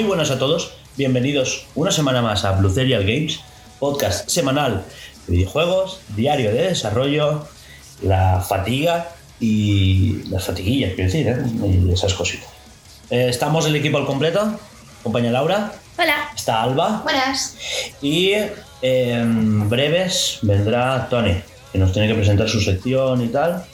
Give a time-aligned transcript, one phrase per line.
[0.00, 3.40] Muy buenas a todos, bienvenidos una semana más a Blue Serial Games,
[3.78, 4.82] podcast semanal
[5.26, 7.46] de videojuegos, diario de desarrollo,
[8.00, 9.10] la fatiga
[9.40, 11.86] y las fatiguillas, quiero decir, ¿eh?
[11.86, 12.48] y esas cositas.
[13.10, 14.58] Eh, estamos el equipo al completo,
[15.00, 16.30] acompaña Laura, Hola.
[16.34, 17.56] está Alba Buenas.
[18.00, 18.32] y
[18.80, 21.34] en breves vendrá Tony,
[21.72, 23.66] que nos tiene que presentar su sección y tal,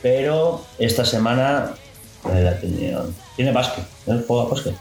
[0.00, 1.72] pero esta semana
[2.32, 3.02] eh, la tenía-
[3.34, 4.22] tiene básquet, ¿eh?
[4.28, 4.74] juega básquet.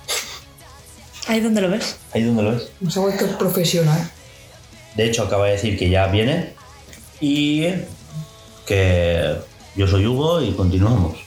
[1.29, 1.97] ¿Ahí dónde lo ves?
[2.11, 2.71] Ahí donde lo ves.
[2.89, 4.09] Se ha vuelto profesional.
[4.95, 6.53] De hecho, acaba de decir que ya viene
[7.21, 7.67] y
[8.65, 9.35] que
[9.75, 11.19] yo soy Hugo y continuamos.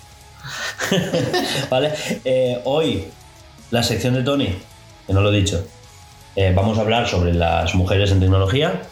[1.70, 1.92] vale,
[2.25, 3.05] Eh, hoy
[3.70, 4.58] la sección de Tony,
[5.06, 5.64] que no lo he dicho,
[6.34, 8.83] eh, vamos a hablar sobre las mujeres en tecnología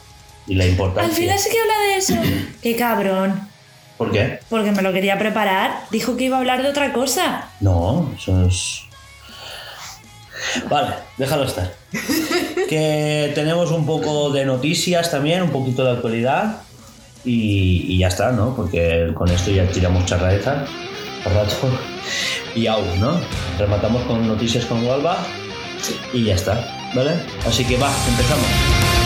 [0.46, 1.10] y la importancia.
[1.10, 2.14] Al final sí que habla de eso.
[2.62, 3.48] Qué cabrón.
[3.98, 4.38] ¿Por qué?
[4.48, 5.82] Porque me lo quería preparar.
[5.90, 7.50] Dijo que iba a hablar de otra cosa.
[7.60, 8.82] No, eso es.
[10.68, 11.72] Vale, déjalo estar.
[12.68, 16.62] que tenemos un poco de noticias también, un poquito de actualidad.
[17.24, 18.54] Y, y ya está, ¿no?
[18.56, 20.64] Porque con esto ya tiramos charraeza
[21.22, 21.56] por rato.
[22.54, 23.20] Y aún, ¿no?
[23.58, 25.18] Rematamos con noticias con Walva.
[26.12, 27.12] Y ya está, ¿vale?
[27.46, 28.99] Así que va, empezamos.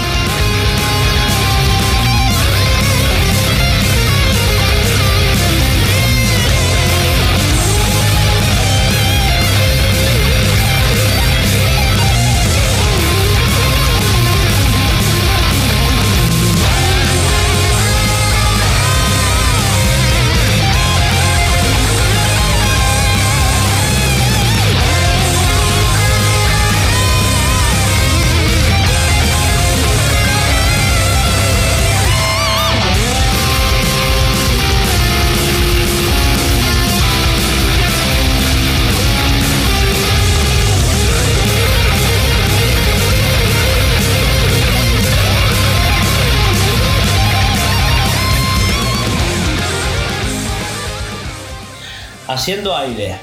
[52.44, 53.16] Haciendo aire,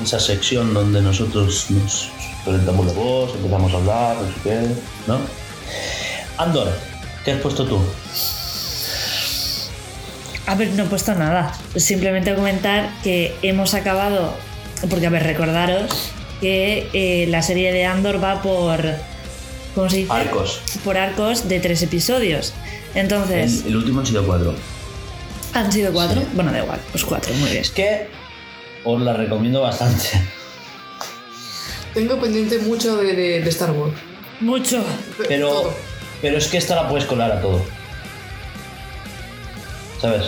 [0.00, 2.08] esa sección donde nosotros nos
[2.44, 4.60] calentamos la voz, empezamos a hablar, no sé qué,
[5.08, 5.18] ¿no?
[6.38, 6.68] Andor,
[7.24, 7.80] ¿qué has puesto tú?
[10.46, 11.52] A ver, no he puesto nada.
[11.74, 14.34] Simplemente comentar que hemos acabado.
[14.88, 18.84] Porque, a ver, recordaros que eh, la serie de Andor va por.
[19.74, 20.12] ¿Cómo se dice?
[20.12, 20.60] Arcos.
[20.84, 22.54] Por arcos de tres episodios.
[22.94, 24.54] Entonces, El, el último han sido cuatro.
[25.54, 26.20] ¿han sido cuatro?
[26.20, 26.28] Sí.
[26.34, 27.62] Bueno, da igual, pues cuatro, muy bien.
[27.62, 28.19] Es que
[28.84, 30.08] os la recomiendo bastante.
[31.94, 33.94] Tengo pendiente mucho de, de- de Star Wars.
[34.40, 34.82] Mucho.
[35.28, 35.74] Pero, Todo.
[36.22, 37.60] pero es que esta la puedes colar a todo.
[40.00, 40.26] ¿Sabes?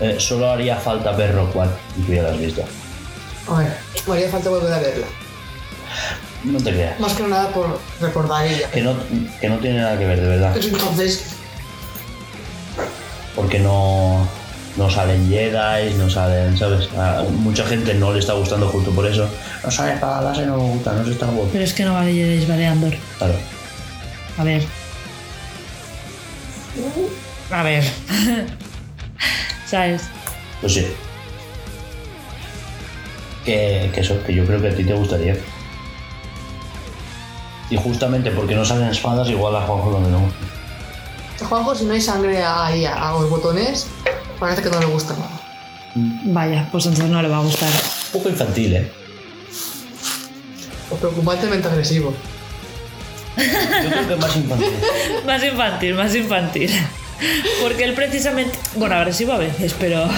[0.00, 2.62] Eh, solo haría falta ver Rock One y tú ya la has visto.
[3.48, 3.76] A ver,
[4.06, 5.06] me haría falta volver a verla.
[6.44, 6.98] No te creas.
[7.00, 8.68] Más que nada por recordar ella.
[8.70, 8.94] Que no,
[9.40, 10.50] que no tiene nada que ver, de verdad.
[10.54, 11.24] Pero entonces,
[13.36, 14.28] Porque no,
[14.76, 16.88] no salen Jedi, no salen, ¿sabes?
[16.96, 19.28] A mucha gente no le está gustando justo por eso.
[19.62, 21.50] No sale para láser, no me gusta, no es Star Wars.
[21.52, 22.94] Pero es que no vale Jedi, vale Andor.
[23.18, 23.34] Claro.
[24.38, 24.64] A ver.
[27.50, 27.84] A ver.
[29.66, 30.02] ¿Sabes?
[30.60, 30.86] Pues sí.
[33.44, 35.36] Que, que eso, que yo creo que a ti te gustaría.
[37.68, 41.44] Y justamente porque no salen espadas, igual a Juanjo no gusta.
[41.44, 43.88] a Juanjo, si no hay sangre ahí a, a los botones,
[44.42, 45.40] parece que no le gusta nada.
[45.94, 47.68] Vaya, pues entonces no le va a gustar.
[47.68, 48.90] Un poco infantil, ¿eh?
[50.90, 52.12] O preocupantemente agresivo.
[53.36, 54.68] Yo creo que más infantil.
[55.26, 56.70] Más infantil, más infantil.
[57.62, 60.08] Porque él precisamente, bueno, agresivo a veces, pero...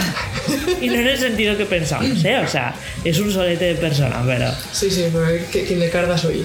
[0.81, 2.39] Y no en el sentido que pensamos, ¿eh?
[2.39, 4.51] O sea, es un solete de persona, pero...
[4.73, 6.45] Sí, sí, pero es que quien le carga soy yo.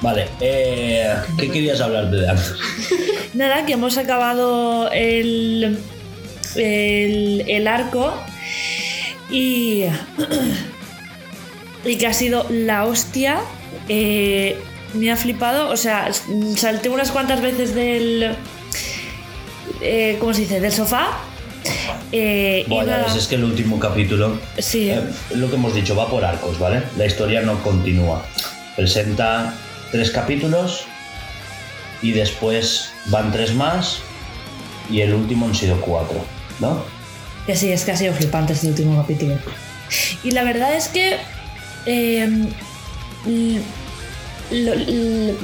[0.00, 2.54] Vale, eh, ¿qué querías hablar de antes?
[3.34, 5.78] Nada, que hemos acabado el,
[6.56, 8.14] el, el arco
[9.30, 9.84] y,
[11.84, 13.40] y que ha sido la hostia.
[13.88, 14.58] Eh,
[14.94, 16.10] me ha flipado, o sea,
[16.56, 18.34] salté unas cuantas veces del...
[19.80, 20.60] eh, ¿Cómo se dice?
[20.60, 21.18] Del sofá.
[22.12, 24.90] Eh, Bueno, es que el último capítulo, sí,
[25.34, 26.82] lo que hemos dicho, va por arcos, ¿vale?
[26.96, 28.24] La historia no continúa.
[28.76, 29.54] Presenta
[29.92, 30.84] tres capítulos
[32.02, 34.00] y después van tres más
[34.90, 36.24] y el último han sido cuatro,
[36.60, 36.84] ¿no?
[37.46, 39.36] Que sí, es que ha sido flipante este último capítulo.
[40.22, 41.16] Y la verdad es que.
[41.86, 42.28] eh,
[44.50, 45.34] lo- l-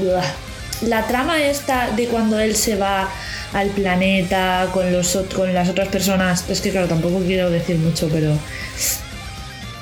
[0.83, 3.09] la trama esta de cuando él se va
[3.55, 6.45] al planeta con, los, con las otras personas.
[6.51, 8.37] Es que, claro, tampoco quiero decir mucho, pero.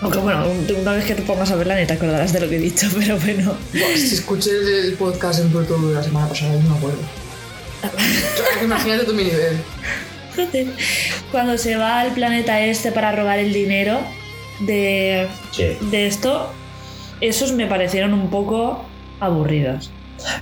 [0.02, 2.48] Aunque bueno, un- una vez que te pongas a verla ni te acordarás de lo
[2.48, 3.56] que he dicho, pero bueno.
[3.72, 6.98] Si escuché el, podcast en de la semana pasada, yo no me acuerdo.
[8.64, 9.58] Imagínate tú mi nivel.
[11.31, 13.98] Cuando se va al planeta este para robar el dinero
[14.60, 15.76] de, Sí.
[15.90, 16.50] de esto,
[17.20, 18.84] esos me parecieron un poco
[19.20, 19.90] aburridos.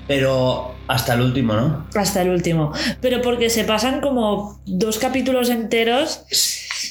[0.06, 1.86] Pero hasta el último, ¿no?
[1.94, 2.72] Hasta el último.
[3.00, 6.24] Pero porque se pasan como dos capítulos enteros,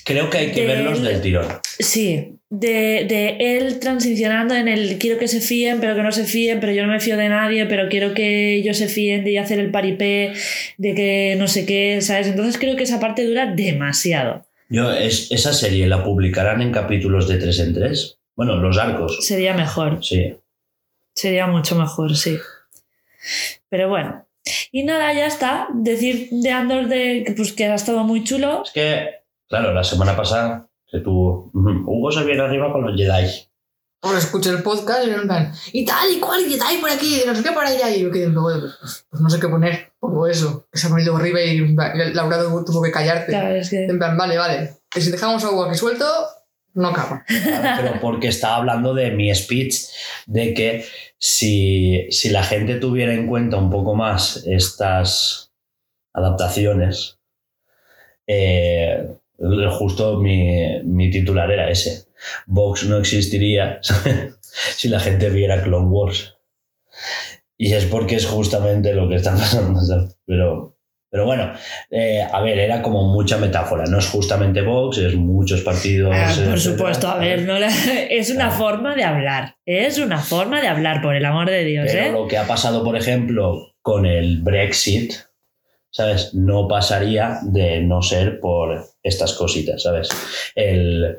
[0.03, 1.47] Creo que hay que verlos del tirón.
[1.79, 6.25] sí, de, de él transicionando en el quiero que se fíen, pero que no se
[6.25, 9.39] fíen, pero yo no me fío de nadie, pero quiero que ellos se fíen de
[9.39, 10.33] hacer el paripé,
[10.77, 12.27] de que no sé qué, ¿sabes?
[12.27, 14.45] Entonces creo que esa parte dura demasiado.
[14.67, 18.17] Yo, es, esa serie la publicarán en capítulos de 3 en 3.
[18.35, 19.25] Bueno, los arcos.
[19.25, 20.03] Sería mejor.
[20.03, 20.35] Sí.
[21.13, 22.37] Sería mucho mejor, sí.
[23.69, 24.25] Pero bueno.
[24.73, 25.67] Y nada, ya está.
[25.73, 28.63] Decir de Andor de, pues, que ha estado muy chulo.
[28.65, 29.09] Es que,
[29.47, 31.49] claro, la semana pasada que tú.
[31.53, 33.27] ujú, Hugo se viene arriba con los Jedi.
[34.03, 36.89] Ahora escuché el podcast y en plan, y tal, y cual, y tal, y por
[36.89, 37.87] aquí, y no sé qué por allá.
[37.95, 40.67] Y yo quedé, pues, pues, pues no sé qué poner, pongo eso.
[40.71, 41.59] Que se ha venido arriba y
[42.13, 43.31] Laura tuvo que callarte.
[43.31, 44.73] Claro, es que- En plan, vale, vale.
[44.89, 46.05] Que si dejamos algo aquí suelto,
[46.73, 47.23] no acaba.
[47.27, 49.75] Claro, pero porque estaba hablando de mi speech,
[50.25, 50.85] de que
[51.19, 55.53] si, si la gente tuviera en cuenta un poco más estas
[56.11, 57.19] adaptaciones,
[58.25, 59.15] eh,
[59.71, 62.05] justo mi, mi titular era ese.
[62.47, 63.79] Vox no existiría
[64.41, 66.35] si la gente viera Clone Wars.
[67.57, 69.79] Y es porque es justamente lo que está pasando.
[69.81, 70.17] ¿sabes?
[70.25, 70.77] Pero,
[71.09, 71.53] pero bueno,
[71.89, 73.85] eh, a ver, era como mucha metáfora.
[73.85, 76.11] No es justamente Vox, es muchos partidos.
[76.15, 76.57] Ah, por etcétera.
[76.57, 77.67] supuesto, a ver, no la-
[78.09, 78.57] es una Claro.
[78.63, 79.55] forma de hablar.
[79.65, 82.11] Es una forma de hablar, por el amor de Dios, Pero ¿eh?
[82.11, 85.13] lo que ha pasado, por ejemplo, con el Brexit,
[85.89, 86.33] ¿sabes?
[86.33, 90.09] No pasaría de no ser por estas cositas, ¿sabes?
[90.55, 91.17] El...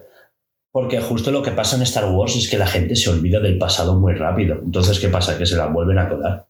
[0.70, 3.58] Porque justo lo que pasa en Star Wars es que la gente se olvida del
[3.58, 4.58] pasado muy rápido.
[4.64, 5.36] Entonces, ¿qué pasa?
[5.36, 6.46] Que se la vuelven a colar.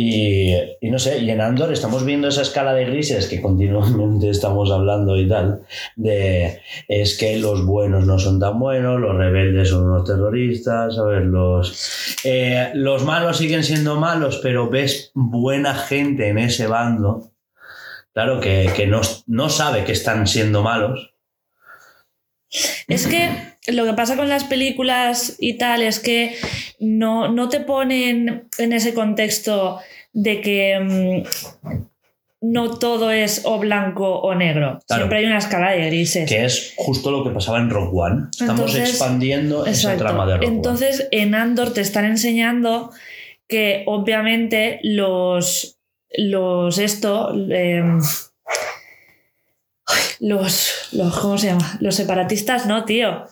[0.00, 4.70] Y, no sé, y en Andor estamos viendo esa escala de grises que continuamente estamos
[4.70, 5.62] hablando y tal,
[5.96, 11.24] de es que los buenos no son tan buenos, los rebeldes son unos terroristas, ¿sabes?
[11.24, 17.32] Los, eh, los malos siguen siendo malos, pero ves buena gente en ese bando,
[18.18, 21.14] claro, que, que no, no sabe que están siendo malos.
[22.88, 23.30] Es que
[23.68, 26.34] lo que pasa con las películas y tal es que
[26.80, 29.78] no, no te ponen en ese contexto
[30.12, 31.78] de que mm,
[32.40, 34.80] no todo es o blanco o negro.
[34.88, 35.02] Claro.
[35.02, 36.28] Siempre hay una escala de grises.
[36.28, 38.26] Que es justo lo que pasaba en Rock One.
[38.32, 40.56] Estamos Entonces, expandiendo esa trama de Rock One.
[40.56, 42.90] Entonces, en Andor te están enseñando
[43.46, 45.77] que obviamente los.
[46.16, 47.30] Los esto.
[49.86, 51.18] ay, los, los.
[51.18, 51.76] ¿Cómo se llama?
[51.80, 53.26] Los separatistas, no, tío.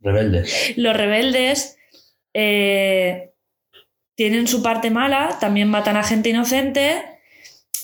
[0.00, 0.44] Rebelde.
[0.76, 1.76] Los rebeldes
[2.34, 3.32] eh,
[4.14, 7.02] tienen su parte mala, también matan a gente inocente.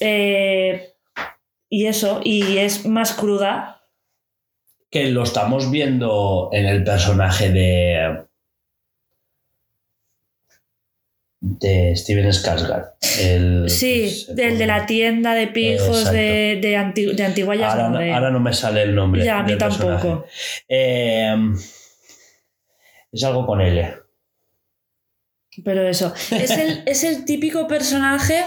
[0.00, 0.92] eh,
[1.68, 3.82] y eso, y es más cruda.
[4.90, 8.24] Que lo estamos viendo en el personaje de.
[11.48, 12.92] De Steven Skarsgård.
[13.20, 17.72] El, Sí, se del de la tienda de pijos de, de, anti- de antiguallas.
[17.72, 19.24] Ahora, no, de- ahora no me sale el nombre.
[19.24, 20.26] Ya, a mí tampoco.
[20.68, 21.34] Eh,
[23.12, 23.94] es algo con L.
[25.64, 26.12] Pero eso.
[26.30, 28.42] Es el, es el típico personaje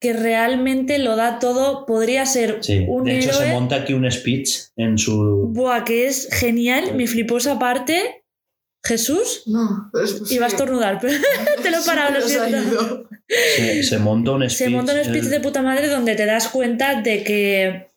[0.00, 1.86] que realmente lo da todo.
[1.86, 2.84] Podría ser Sí.
[2.88, 5.50] un de hecho, se monta aquí un speech en su.
[5.52, 6.94] Buah, que es genial.
[6.94, 8.23] Me flipó esa parte.
[8.84, 9.42] Jesús.
[9.46, 9.90] No,
[10.30, 11.14] Iba a estornudar, pero
[11.62, 13.08] te lo he parado, lo Se siento.
[13.28, 14.58] Se, se monta un speech.
[14.58, 17.90] Se monta un speech el- de puta madre donde te das cuenta de que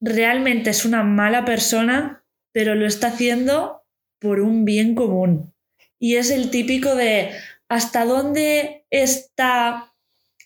[0.00, 3.82] realmente es una mala persona, pero lo está haciendo
[4.18, 5.52] por un bien común.
[5.98, 7.30] Y es el típico de
[7.68, 9.92] ¿hasta dónde está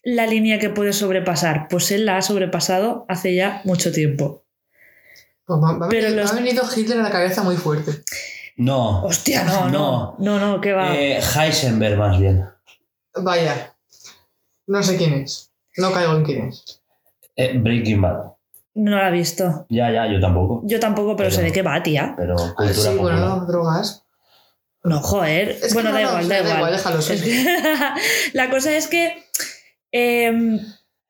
[0.02, 1.66] la línea que puede sobrepasar?
[1.68, 4.44] Pues él la ha sobrepasado hace ya mucho tiempo.
[5.44, 7.56] Pues me, me ha Pero venido- los- me ha venido Hitler a la cabeza muy
[7.56, 7.92] fuerte.
[8.58, 9.04] No.
[9.04, 10.94] Hostia, no, no, no, no, que va.
[10.96, 12.44] Eh, Heisenberg, más bien.
[13.14, 13.74] Vaya.
[14.66, 15.50] No sé quién es.
[15.76, 16.82] No caigo en quién es.
[17.36, 18.32] Eh, Breaking Bad.
[18.74, 19.66] No la he visto.
[19.70, 20.60] Ya, ya, yo tampoco.
[20.64, 22.14] Yo tampoco, pero, Pero- sé de qué va, tía.
[22.16, 23.18] Pero Ah, cultura sí, popular.
[23.20, 24.04] bueno, drogas.
[24.84, 25.50] No, joder.
[25.50, 26.56] Es que bueno, no, da no, igual, da da igual.
[26.58, 27.12] igual, déjalo, sí.
[27.14, 29.24] Es que- la cosa es que
[29.92, 30.60] eh,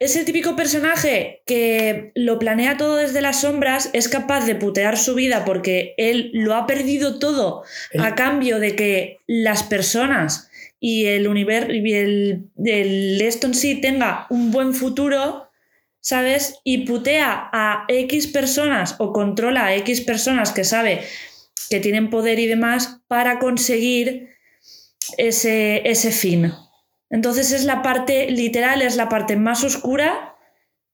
[0.01, 4.97] es el típico personaje que lo planea todo desde las sombras, es capaz de putear
[4.97, 7.65] su vida porque él lo ha perdido todo
[7.99, 13.81] a cambio de que las personas y el universo y el, el esto en sí
[13.81, 15.51] tenga un buen futuro,
[16.01, 16.61] ¿sabes?
[16.63, 21.03] Y putea a X personas o controla a X personas que sabe
[21.71, 24.29] que tienen poder y demás para conseguir
[25.17, 26.53] ese, ese fin.
[27.11, 30.37] Entonces es la parte, literal, es la parte más oscura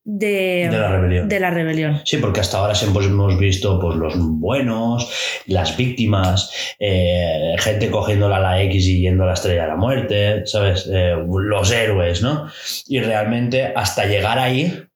[0.05, 1.29] de, De la rebelión.
[1.29, 2.01] de la rebelión.
[2.05, 5.11] Sí, porque hasta ahora siempre hemos visto pues, los buenos,
[5.47, 9.77] las víctimas, eh, gente cogiéndola a la X y yendo a la estrella de la
[9.77, 10.89] muerte, ¿sabes?
[10.93, 12.51] Eh, los héroes, ¿no?
[12.87, 14.87] Y realmente hasta llegar ahí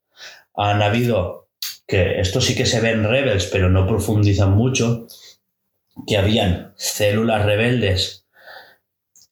[0.54, 1.48] han habido,
[1.86, 5.06] que esto sí que se ve en Rebels, pero no profundizan mucho,
[6.06, 8.26] que habían células rebeldes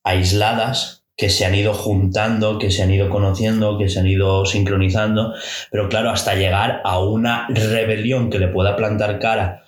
[0.03, 4.45] aisladas que se han ido juntando, que se han ido conociendo, que se han ido
[4.45, 5.33] sincronizando,
[5.71, 9.65] pero claro, hasta llegar a una rebelión que le pueda plantar cara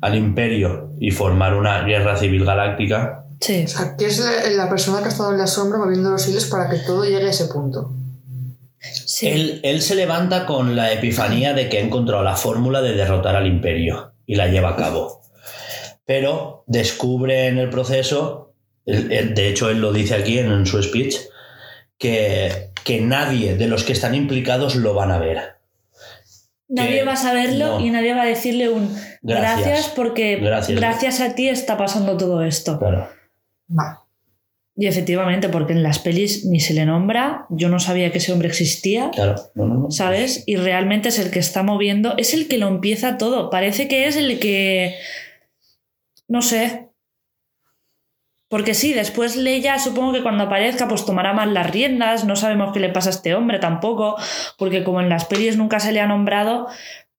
[0.00, 3.64] al imperio y formar una guerra civil galáctica, Sí.
[3.64, 6.28] O sea, que es la, la persona que ha estado en la sombra moviendo los
[6.28, 7.92] hilos para que todo llegue a ese punto.
[8.78, 9.26] sí.
[9.26, 13.34] él, él se levanta con la epifanía de que ha encontrado la fórmula de derrotar
[13.34, 15.22] al imperio y la lleva a cabo.
[16.06, 18.51] Pero descubre en el proceso,
[18.86, 21.16] él- él- de hecho él lo dice aquí en, en su speech,
[21.98, 25.56] que, que nadie de los que están implicados lo van a ver.
[26.68, 27.84] Nadie que- va a saberlo no.
[27.84, 28.88] y nadie va a decirle un
[29.22, 29.66] Gracias.
[29.66, 30.78] gracias, porque Gracias.
[30.80, 32.78] gracias a ti está pasando todo esto.
[32.78, 33.08] Claro.
[34.74, 38.32] Y efectivamente, porque en las pelis ni se le nombra, yo no sabía que ese
[38.32, 39.90] hombre existía, Claro, no, no, no.
[39.90, 40.44] ¿sabes?
[40.46, 43.50] Y realmente es el que está moviendo, es el que lo empieza todo.
[43.50, 44.96] Parece que es el que.
[46.26, 46.88] No sé.
[48.52, 52.26] Porque sí, después Leia, supongo que cuando aparezca, pues tomará más las riendas.
[52.26, 54.14] No sabemos qué le pasa a este hombre tampoco,
[54.58, 56.66] porque como en las pelis nunca se le ha nombrado.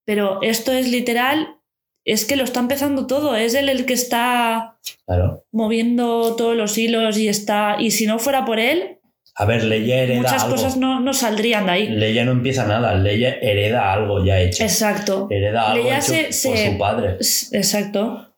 [0.06, 1.58] Pero esto es literal,
[2.06, 3.36] es que lo está empezando todo.
[3.36, 5.44] Es él el que está Claro.
[5.52, 7.78] moviendo todos los hilos y está.
[7.80, 9.00] Y si no fuera por él,
[9.36, 10.56] A ver, Leia hereda muchas algo.
[10.58, 11.88] cosas no, no saldrían de ahí.
[11.90, 14.62] Leia no empieza nada, Leia hereda algo ya hecho.
[14.64, 15.28] Exacto.
[15.32, 17.18] Hereda algo Leia hecho se- por se- su padre,
[17.54, 18.30] Exacto.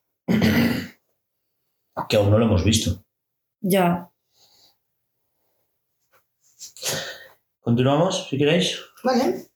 [2.10, 3.04] Que aún no lo hemos visto.
[3.62, 4.10] Ya.
[7.62, 8.80] Continuamos, si queréis.
[9.04, 9.48] Vale.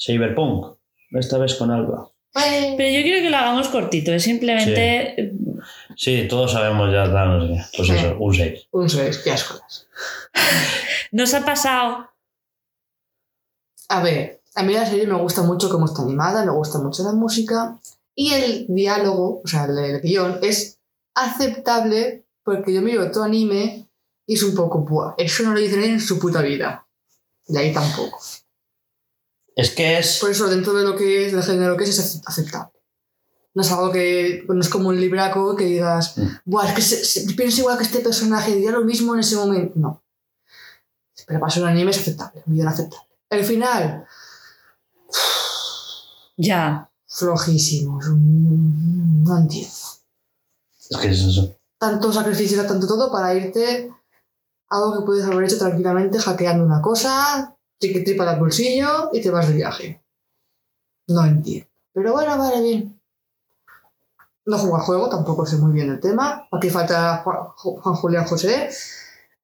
[0.00, 0.78] Cyberpunk.
[1.10, 2.14] Esta vez con algo.
[2.32, 2.74] Vale.
[2.76, 4.12] Pero yo quiero que lo hagamos cortito.
[4.12, 5.34] Es simplemente.
[5.96, 7.64] Sí, todos sabemos ya, no sé.
[7.76, 8.68] Pues eso, un 6.
[8.70, 9.60] Un 6, qué asco.
[11.12, 12.10] Nos ha pasado.
[13.88, 17.02] A ver, a mí la serie me gusta mucho cómo está animada, me gusta mucho
[17.02, 17.78] la música
[18.20, 20.80] y el diálogo, o sea, el, el guion es
[21.14, 23.88] aceptable porque yo miro todo anime
[24.26, 26.84] y es un poco, Buah, eso no lo dicen en su puta vida.
[27.46, 28.18] Y ahí tampoco.
[29.54, 30.18] Es que es.
[30.18, 32.72] Por eso, dentro de lo que es, del género que es, es aceptable.
[33.54, 34.44] No es algo que.
[34.48, 36.26] No es como un libraco que digas, Mm.
[36.44, 39.36] Buah, es que se, se- pienso igual que este personaje, diría lo mismo en ese
[39.36, 39.74] momento.
[39.76, 40.02] No.
[41.26, 43.06] Pero para ser un anime es aceptable, un guion aceptable.
[43.30, 44.06] El final,
[46.36, 46.87] Ya.
[47.08, 48.00] Flojísimo.
[48.00, 49.70] es un- No entiendo.
[50.90, 51.54] Es que es eso.
[51.78, 53.90] Tanto sacrificio, tanto todo para irte
[54.70, 59.20] a algo que puedes haber hecho tranquilamente hackeando una cosa, triqui tripa al bolsillo y
[59.20, 60.04] te vas de viaje.
[61.08, 61.68] No entiendo.
[61.92, 63.00] Pero bueno, vale, bien.
[64.46, 66.48] No juego al juego, tampoco sé muy bien el tema.
[66.50, 68.70] Aquí falta Juan Julián José.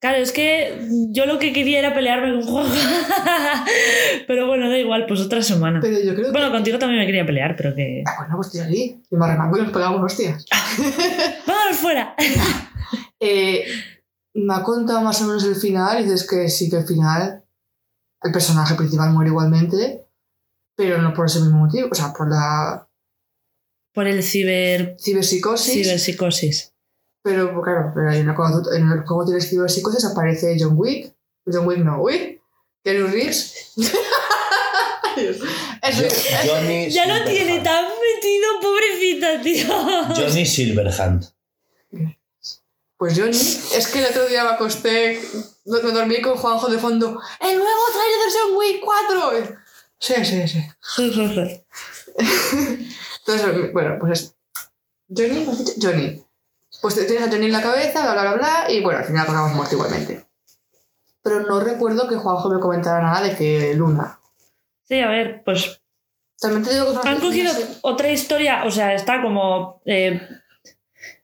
[0.05, 2.67] Claro, es que yo lo que quería era pelearme con Juan.
[4.27, 5.81] pero bueno, da igual, pues otra semana.
[5.81, 6.31] Pero yo creo que.
[6.31, 8.03] Bueno, contigo también me quería pelear, pero que.
[8.07, 9.01] Ah, bueno, pues tira ahí.
[9.11, 10.45] Y me arremango y nos pegamos hostias.
[11.47, 12.15] ¡Vámonos fuera!
[13.19, 13.65] Eh,
[14.35, 17.43] me ha contado más o menos el final y dices que sí que el final
[18.23, 20.05] el personaje principal muere igualmente,
[20.77, 22.87] pero no por ese mismo motivo, o sea, por la
[23.95, 24.97] Por el ciber.
[25.01, 25.73] ciberpsicosis.
[25.73, 26.74] ciberpsicosis.
[27.25, 31.13] Pero claro, pero en el, cuando tú- en el juego tienes ciberpsicosis aparece John Wick.
[31.51, 32.41] John Wick no, Wick.
[32.85, 33.73] Keanu Reeves.
[36.47, 39.67] Johnny Ya lo tiene tan metido, pobrecita, tío.
[40.15, 41.25] Johnny Silverhand.
[42.97, 45.21] Pues Johnny, es que el otro día me acosté,
[45.65, 47.21] me dormí con Juanjo de fondo.
[47.41, 49.57] ¡El nuevo trailer de John Wick 4!
[49.99, 50.63] Sí, sí, sí.
[53.27, 54.35] Entonces, bueno, pues es.
[55.09, 55.73] Johnny, ¿me has dicho?
[55.81, 56.23] Johnny.
[56.81, 59.05] Pues te- tienes a Johnny en la cabeza, bla, bla, bla, bla, y bueno, al
[59.07, 60.25] final acabamos muerto igualmente.
[61.23, 64.19] Pero no recuerdo que Juanjo me comentara nada de que Luna.
[64.87, 65.81] Sí, a ver, pues
[66.39, 69.81] También te digo que han cogido no otra historia, o sea, está como.
[69.87, 70.21] Eh,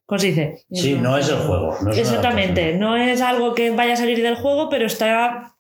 [0.07, 0.65] ¿Cómo se dice?
[0.73, 1.77] Sí, no es el juego.
[1.83, 5.55] no es una Exactamente, no es algo que vaya a salir del juego, pero está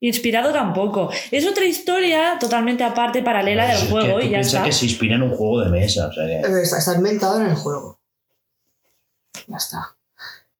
[0.00, 1.10] inspirado tampoco.
[1.30, 4.62] Es otra historia totalmente aparte, paralela del que juego tú y ya está.
[4.62, 6.06] que se inspira en un juego de mesa.
[6.06, 6.36] O sea que...
[6.36, 8.00] Eh, Está, está inventado en el juego.
[9.52, 9.96] Ya está.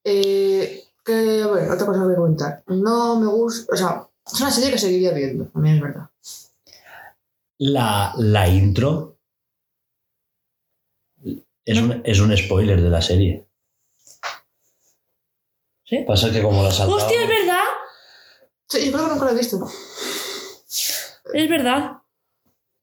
[0.05, 2.63] Eh, que, bueno, otra cosa que voy a comentar.
[2.67, 6.11] No me gusta, o sea, Es una serie que seguiría viendo, también es verdad.
[7.59, 9.17] La, la intro
[11.65, 13.47] es, un, es un spoiler de la serie.
[15.85, 16.05] ¿Sí?
[16.07, 17.03] Pasa que como la saltamos...
[17.03, 17.65] ¡Hostia, es verdad!
[18.69, 19.71] Sí, yo creo que nunca lo he visto.
[21.33, 21.93] Es verdad.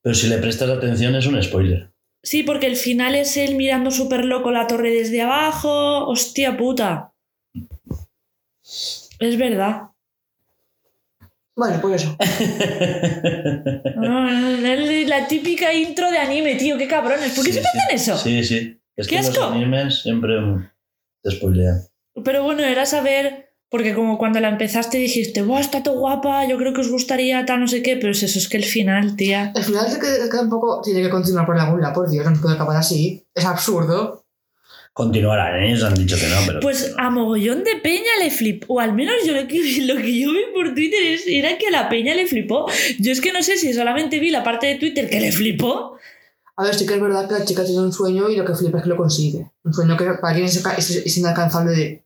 [0.01, 1.91] Pero si le prestas atención es un spoiler.
[2.21, 6.05] Sí, porque el final es él mirando súper loco la torre desde abajo.
[6.07, 7.13] ¡Hostia puta!
[9.19, 9.83] Es verdad.
[11.55, 12.15] Vale, pues eso.
[15.07, 16.77] La típica intro de anime, tío.
[16.77, 17.33] ¡Qué cabrones!
[17.33, 17.79] ¿Por qué Sí, siempre sí.
[17.79, 18.17] hacen eso?
[18.17, 18.79] Sí, sí.
[18.95, 19.45] Es ¡Qué que los asco!
[19.45, 20.35] animes siempre
[21.23, 21.81] te spoilean.
[22.23, 26.47] Pero bueno, era saber, porque como cuando la empezaste dijiste, ¡Buah, está todo guapa!
[26.47, 28.65] Yo creo que os gustaría tal, no sé qué, pero es eso, es que el
[28.65, 29.51] final, tía.
[29.55, 30.81] El final se queda, queda un poco.
[30.81, 33.25] Tiene que continuar por algún lado, por Dios, no se puede acabar así.
[33.33, 34.25] Es absurdo.
[34.91, 35.69] Continuarán, ¿eh?
[35.69, 36.59] ellos han dicho que no, pero.
[36.61, 40.19] Pues a mogollón de peña le flipó, o al menos yo lo que, lo que
[40.19, 42.65] yo vi por Twitter es, era que a la peña le flipó.
[42.99, 45.95] Yo es que no sé si solamente vi la parte de Twitter que le flipó.
[46.57, 48.55] A ver, sí que es verdad que la chica tiene un sueño y lo que
[48.55, 49.51] flipa es que lo consigue.
[49.63, 52.03] Un sueño que para quien es, es, es inalcanzable de.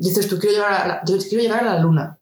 [0.00, 2.18] Dices tú, quiero llegar a la, yo quiero llegar a la luna.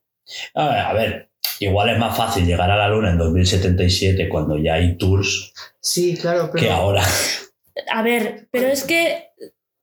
[0.55, 4.57] A ver, a ver, igual es más fácil llegar a la luna en 2077 cuando
[4.59, 6.65] ya hay tours Sí, claro, pero.
[6.65, 7.03] que ahora.
[7.93, 9.31] A ver, pero es que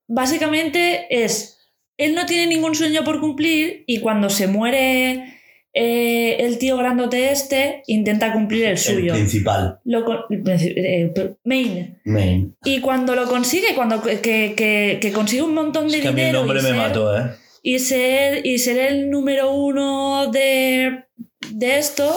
[0.08, 1.58] básicamente es,
[1.98, 5.36] él no tiene ningún sueño por cumplir y cuando se muere
[5.74, 9.14] eh, el tío grandote este, intenta cumplir el El suyo.
[9.14, 12.00] principal, Lo con- eh, main.
[12.06, 12.56] main.
[12.64, 16.12] Y cuando lo consigue, cuando que, que- que consigue un montón de Es que a
[16.12, 17.32] mí el dinero nombre y, me ser, mató, ¿eh?
[17.64, 21.06] Y, ser, y ser el número uno de,
[21.52, 22.14] de esto,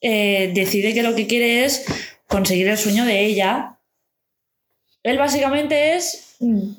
[0.00, 1.84] eh, decide que lo que quiere es
[2.26, 3.78] conseguir el sueño de ella.
[5.02, 6.70] Él básicamente es mm,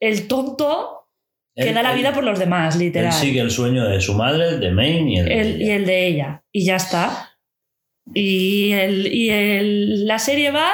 [0.00, 1.08] el tonto
[1.56, 3.12] que Él- da la él- vida por los demás, Él literal.
[3.12, 5.24] sigue el sueño de su madre, de Main y el.
[5.26, 5.74] de El- y ella.
[5.76, 6.44] el de ella.
[6.52, 7.30] Y ya está.
[8.12, 10.70] Y, el, y el- la serie va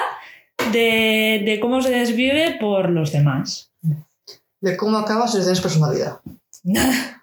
[0.73, 3.73] de, de cómo se desvive por los demás.
[4.61, 6.19] De cómo acabas si tienes personalidad.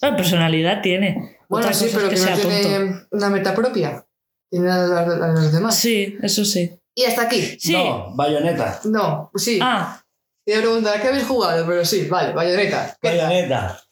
[0.00, 1.38] La personalidad tiene.
[1.48, 2.48] Bueno, Otra sí, es pero que, no tonto.
[2.48, 4.04] tiene una meta propia.
[4.50, 5.74] Tiene la de los demás.
[5.76, 6.78] Sí, eso sí.
[6.94, 7.58] Y hasta aquí.
[7.58, 7.72] Sí.
[7.72, 8.80] No, bayoneta.
[8.84, 9.58] No, pues sí.
[9.62, 10.00] Ah,
[10.44, 11.66] Te iba a preguntar, ¿qué habéis jugado?
[11.66, 12.96] Pero sí, vale, bayoneta.
[13.02, 13.82] Bayoneta.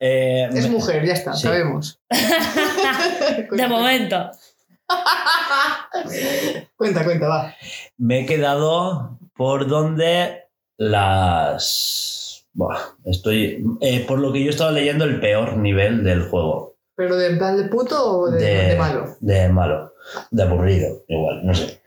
[0.00, 1.42] Eh, Es me- mujer, ya está, Sí.
[1.42, 2.00] sabemos.
[3.50, 4.30] de momento.
[6.76, 7.54] Cuenta, cuenta, va.
[7.98, 10.44] Me he quedado por donde
[10.78, 12.14] las.
[12.54, 13.64] Buah, estoy.
[13.80, 16.76] eh, por lo que yo estaba leyendo, el peor nivel del juego.
[16.96, 19.04] ¿Pero de plan de puto o de, De, de malo?
[19.20, 19.92] De malo.
[20.30, 21.80] De aburrido, igual, no sé.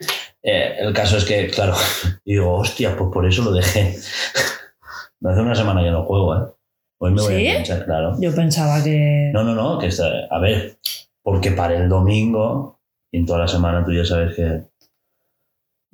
[0.43, 1.73] Eh, el caso es que, claro,
[2.25, 3.95] digo, hostia, pues por eso lo dejé.
[5.23, 6.51] Hace una semana que no juego, ¿eh?
[6.99, 7.47] Hoy me voy ¿Sí?
[7.47, 8.15] a enganchar, claro.
[8.19, 9.31] Yo pensaba que.
[9.33, 10.05] No, no, no, que está.
[10.29, 10.77] A ver,
[11.23, 12.79] porque para el domingo
[13.11, 14.61] y en toda la semana tú ya sabes que.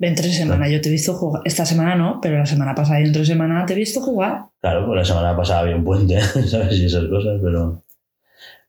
[0.00, 1.42] En tres semanas yo te he visto jugar.
[1.44, 4.44] Esta semana no, pero la semana pasada y en tres semanas te he visto jugar.
[4.60, 6.78] Claro, pues la semana pasada había un puente, ¿sabes?
[6.78, 7.82] Y esas cosas, pero.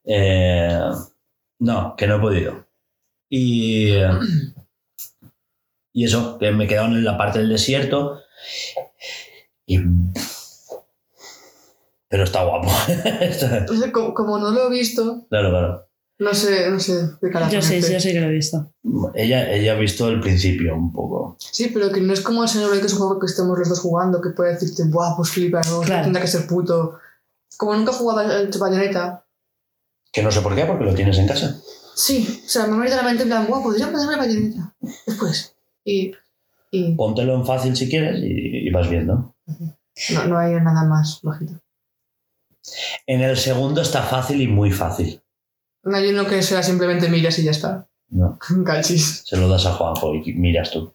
[0.05, 0.79] eh,
[1.59, 2.65] no, que no he podido.
[3.29, 3.91] Y.
[3.91, 4.09] eh,
[5.93, 8.21] y eso, que me he quedado en la parte del desierto.
[9.67, 9.79] Y.
[12.07, 12.69] Pero está guapo.
[14.15, 15.88] Como no lo he visto, claro, claro.
[16.19, 18.71] No sé, no sé de cara Yo sí, yo sí que lo he visto.
[19.15, 21.38] Ella, ella ha visto el principio un poco.
[21.39, 23.69] Sí, pero que no es como el Xenoblade, que es un juego que estemos los
[23.69, 26.03] dos jugando, que puede decirte, buah, pues flipa, no, Claro.
[26.03, 26.99] tendrá que ser puto.
[27.58, 29.25] Como nunca he jugado al Bayonetta,
[30.12, 31.60] Que no sé por qué, porque lo tienes en casa.
[31.95, 34.75] sí, o sea, me viene de la mente en plan, buah, podría ponerme Bayonetta
[35.08, 35.55] después.
[35.86, 36.12] Y,
[36.71, 39.36] y Póntelo en fácil si quieres y, y vas viendo.
[40.13, 41.53] no, no hay nada más bajito.
[43.08, 45.21] En el segundo está fácil y muy fácil.
[45.83, 47.87] No hay uno que sea simplemente miras y ya está.
[48.09, 49.23] No, Cachis.
[49.25, 50.91] se lo das a Juanjo y miras tú.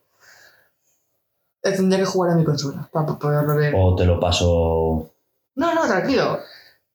[1.62, 3.72] Eh, Tendría que jugar a mi consola para poderlo ver.
[3.76, 5.10] O te lo paso.
[5.54, 6.40] No, no, tranquilo.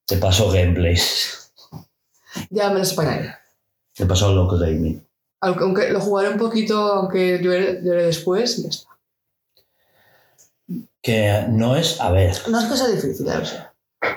[0.05, 1.51] Te paso gameplays.
[2.49, 3.33] Ya me lo españaré.
[3.95, 5.03] Te paso loco gaming.
[5.41, 8.89] Aunque, aunque lo jugaré un poquito, aunque llore, llore después, y ya está.
[11.01, 11.99] Que no es.
[12.01, 13.57] A ver, No es sea difícil, ya lo sé.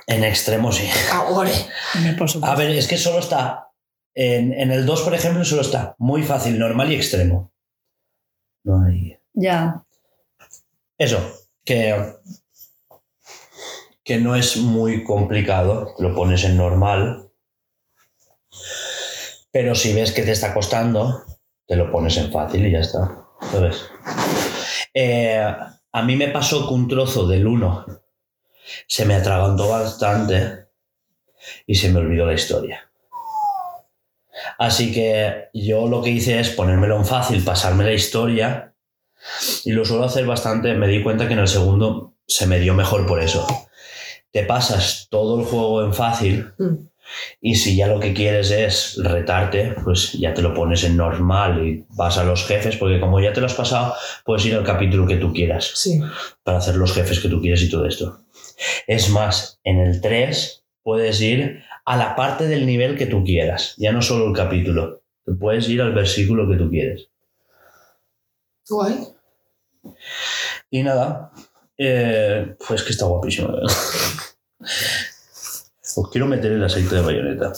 [0.07, 0.89] En extremo sí.
[1.13, 1.51] Ahora.
[1.95, 2.53] Hombre, Por supuesto.
[2.53, 3.71] A ver, es que solo está.
[4.15, 7.53] En, en el 2, por ejemplo, solo está muy fácil, normal y extremo.
[8.65, 9.19] No hay.
[9.33, 9.85] Ya.
[10.99, 11.19] Eso,
[11.65, 12.15] que.
[14.05, 17.31] Que no es muy complicado, lo pones en normal.
[19.53, 21.25] Pero si ves que te está costando,
[21.67, 23.27] te lo pones en fácil y ya está.
[23.53, 23.85] ¿Sabes?
[24.93, 25.55] Eh,
[25.93, 28.02] a mí me pasó que un trozo del 1
[28.87, 30.63] se me atragantó bastante.
[31.67, 32.89] y se me olvidó la historia.
[34.59, 38.75] Así que yo lo que hice es ponérmelo en fácil, pasarme la historia
[39.65, 40.75] y lo suelo hacer bastante.
[40.75, 43.47] Me di cuenta que en el segundo se me dio mejor por eso.
[44.31, 46.87] Te pasas todo el juego en fácil Mm.
[47.41, 51.67] y si ya lo que quieres es retarte, pues ya te lo pones en normal
[51.67, 53.95] y vas a los jefes, porque como ya te lo has pasado,
[54.25, 56.01] puedes ir al capítulo que tú quieras Sí.
[56.45, 58.21] para hacer los jefes que tú quieres y todo esto.
[58.87, 63.75] Es más, en el 3 puedes ir a la parte del nivel que tú quieras,
[63.77, 65.03] ya no solo el capítulo.
[65.25, 67.09] Tú puedes ir al versículo que tú quieres.
[68.69, 69.09] Guay.
[70.71, 71.33] Y nada,
[71.77, 73.49] eh, pues que está guapísimo.
[75.95, 77.53] Os quiero meter el aceite de bayoneta.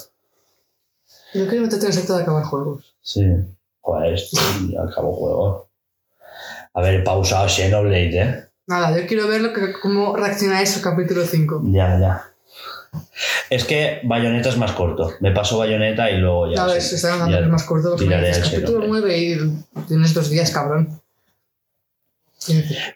[1.35, 2.97] Yo quiero meterte el sector de acabar juegos.
[3.03, 3.25] Sí.
[3.81, 5.69] Joder, esto y acabo juego.
[6.73, 8.49] A ver, pausado Xenoblade, ¿eh?
[8.66, 11.62] Nada, yo quiero ver lo que, cómo reaccionáis al capítulo 5.
[11.66, 12.35] Ya, ya.
[13.50, 15.12] Es que Bayonetta es más corto.
[15.20, 16.62] Me paso Bayonetta y luego ya.
[16.62, 19.37] a ver, sí, se está dando ya es más corto porque tiraré dices capítulo Xenoblade.
[19.37, 21.00] 9 y tienes dos días, cabrón.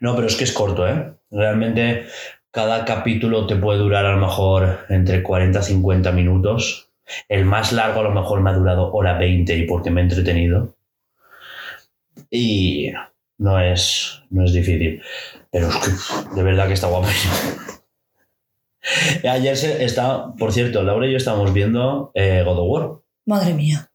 [0.01, 1.15] No, pero es que es corto, ¿eh?
[1.31, 2.07] Realmente
[2.51, 6.91] cada capítulo te puede durar a lo mejor entre 40 y 50 minutos.
[7.29, 10.05] El más largo a lo mejor me ha durado hora 20 y porque me he
[10.05, 10.75] entretenido.
[12.31, 12.93] Y
[13.39, 15.03] no es, no es difícil.
[15.51, 17.35] Pero es que de verdad que está guapísimo.
[19.29, 22.91] Ayer se está, por cierto, Laura y yo estábamos viendo eh, God of War,
[23.27, 23.91] Madre mía.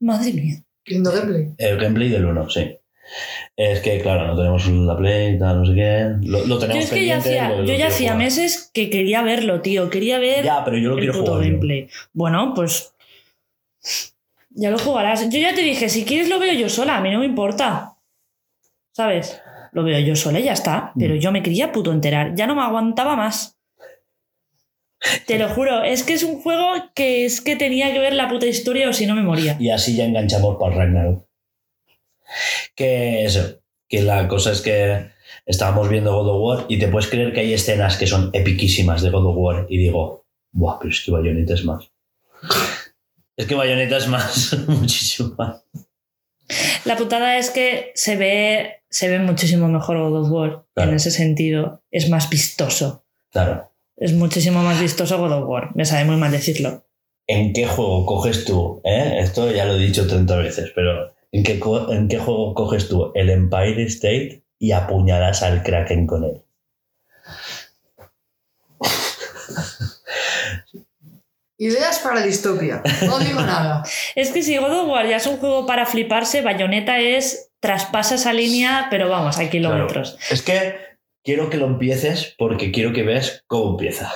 [0.00, 0.62] Madre mía.
[0.86, 1.52] Viendo gameplay.
[1.58, 2.76] el gameplay del 1, sí.
[3.56, 6.10] Es que, claro, no tenemos la Play, tal, no sé qué.
[6.22, 8.18] Lo, lo Yo tenemos es que ya hacía, lo- lo yo ya hacía jugar.
[8.24, 9.90] meses que quería verlo, tío.
[9.90, 11.42] Quería ver Ya, pero yo lo el quiero jugar.
[11.42, 11.48] yo.
[11.50, 11.88] gameplay.
[12.12, 12.94] Bueno, pues.
[14.50, 15.28] Ya lo jugarás.
[15.30, 17.89] Yo ya te dije, si quieres lo veo yo sola, a mí no me importa.
[19.00, 19.40] ¿Sabes?
[19.72, 20.92] Lo veo yo sola y ya está.
[20.98, 21.18] Pero Mm.
[21.18, 22.34] yo me quería puto enterar.
[22.34, 23.58] Ya no me aguantaba más.
[25.26, 28.28] Te lo juro, es que es un juego que es que tenía que ver la
[28.28, 29.56] puta historia o si no me moría.
[29.58, 31.26] Y así ya enganchamos para el Ragnarok.
[32.74, 35.06] Que eso, que la cosa es que
[35.46, 39.00] estábamos viendo God of War y te puedes creer que hay escenas que son epiquísimas
[39.00, 41.90] de God of War y digo, buah, pero es que Bayonetta es más.
[43.34, 45.64] Es que Bayonetta es más, muchísimo más.
[46.84, 50.90] La putada es que se ve, se ve muchísimo mejor God of War Claro.
[50.90, 51.82] en ese sentido.
[51.90, 53.04] Es más vistoso.
[53.30, 53.70] Claro.
[53.96, 55.70] Es muchísimo más vistoso God of War.
[55.76, 56.84] Me sabe muy mal decirlo.
[57.26, 58.80] ¿En qué juego coges tú?
[58.84, 59.18] eh?
[59.20, 61.60] Esto ya lo he dicho 30 veces, pero ¿en qué,
[61.90, 66.42] ¿en qué juego coges tú el Empire State y apuñalas al Kraken con él?
[71.62, 72.82] Ideas para distopia.
[73.06, 73.82] No digo nada.
[74.14, 78.14] Es que si God of War ya es un juego para fliparse, Bayonetta es traspasa
[78.14, 80.16] esa línea, pero vamos, a kilómetros.
[80.30, 80.74] Es que
[81.22, 84.10] quiero que lo empieces porque quiero que veas cómo empieza.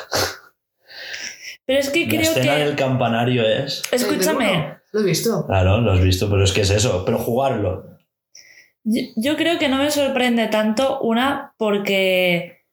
[1.66, 2.64] Pero es que La creo escena que.
[2.64, 3.82] del campanario es...
[3.90, 5.46] Escúchame, Bueno, Lo he visto.
[5.46, 7.98] Claro, lo has visto, pero es que es eso, pero jugarlo.
[8.84, 12.64] yo, yo creo que no me sorprende tanto una porque.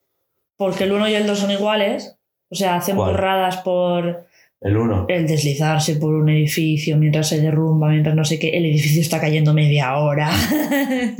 [0.55, 2.15] Porque el 1 y el 2 son iguales.
[2.49, 3.12] O sea, hacen ¿Cuál?
[3.12, 4.27] burradas por
[4.62, 5.06] El uno.
[5.10, 8.50] el deslizarse por un edificio mientras se derrumba, mientras no sé qué.
[8.50, 10.30] El edificio está cayendo media hora.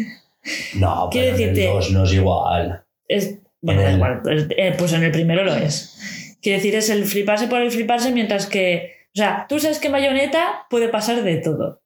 [0.75, 2.84] No, pero en el decirte- 2 no es igual.
[3.08, 6.36] Es, bueno, el- igual, pues, eh, pues en el primero lo es.
[6.41, 8.91] Quiero decir, es el fliparse por el fliparse, mientras que.
[9.13, 11.80] O sea, tú sabes que Bayonetta puede pasar de todo.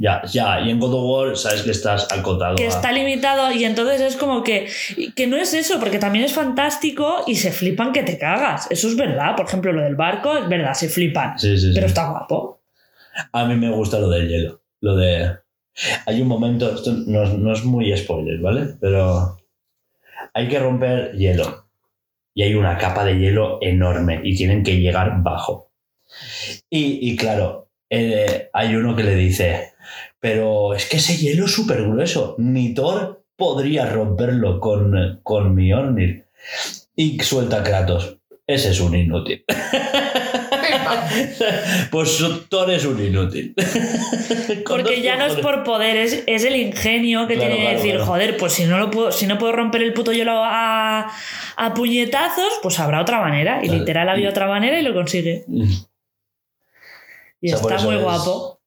[0.00, 2.54] Ya, ya, y en God of War sabes que estás acotado.
[2.54, 4.68] Que a- está limitado y entonces es como que.
[5.16, 8.68] Que no es eso, porque también es fantástico y se flipan que te cagas.
[8.70, 9.34] Eso es verdad.
[9.34, 11.36] Por ejemplo, lo del barco es verdad, se flipan.
[11.36, 11.72] Sí, sí, sí.
[11.74, 12.60] Pero está guapo.
[13.32, 14.60] A mí me gusta lo del hielo.
[14.80, 15.32] Lo de.
[16.06, 18.74] Hay un momento, esto no, es- no es muy spoiler, ¿vale?
[18.80, 19.36] Pero
[20.32, 21.66] hay que romper hielo.
[22.34, 25.72] Y hay una capa de hielo enorme y tienen que llegar bajo.
[26.70, 29.72] Y, y claro, eh, hay uno que le dice,
[30.20, 32.34] pero es que ese hielo es súper grueso.
[32.38, 36.26] Ni Thor podría romperlo con, con Mjolnir.
[36.96, 38.16] Y suelta a Kratos.
[38.46, 39.44] Ese es un inútil.
[41.90, 43.54] pues Thor es un inútil.
[44.68, 47.76] Porque ya no es por poder, es, es el ingenio que Claro, tiene que claro,
[47.76, 48.06] decir, claro.
[48.06, 51.10] joder, pues si no lo puedo, si no puedo romper el puto hielo a,
[51.56, 53.60] a puñetazos, pues habrá otra manera.
[53.62, 55.44] Y literal había otra manera y lo consigue.
[57.40, 58.57] Y O sea, por está muy es- guapo.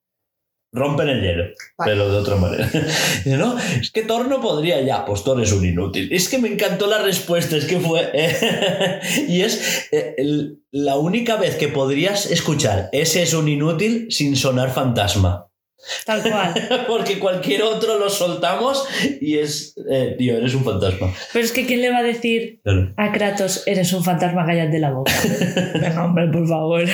[0.74, 1.44] Rompen el hielo,
[1.76, 1.92] Vale.
[1.92, 2.66] pero de otra manera.
[3.24, 6.08] Dice, no, es que Thor no podría ya, pues Thor es un inútil.
[6.10, 8.10] Es que me encantó la respuesta, es que fue...
[9.28, 14.34] y es eh, el- la única vez que podrías escuchar ese es un inútil sin
[14.36, 15.46] sonar fantasma.
[16.06, 16.54] Tal cual.
[16.86, 18.84] Porque cualquier otro lo soltamos
[19.20, 19.74] y es.
[19.90, 21.12] eh, tío, eres un fantasma.
[21.32, 22.94] Pero es que ¿quién le va a decir Claro.
[22.96, 25.12] a Kratos, eres un fantasma, cállate la boca?
[25.74, 26.84] Venga, hombre, por favor.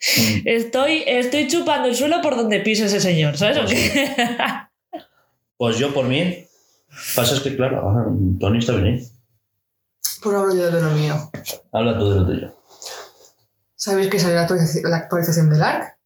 [0.00, 0.42] Mm.
[0.44, 3.58] Estoy, estoy chupando el suelo por donde pise ese señor, ¿sabes?
[3.58, 4.16] o qué?
[5.56, 6.46] Pues yo por mí.
[7.16, 8.06] Pasa es que, claro, ah,
[8.38, 9.04] Tony está bien.
[10.22, 11.30] Por hablo yo de lo mío.
[11.72, 12.54] Habla tú de lo tuyo.
[13.74, 15.96] ¿Sabéis que salió la actualización, la actualización del ARC?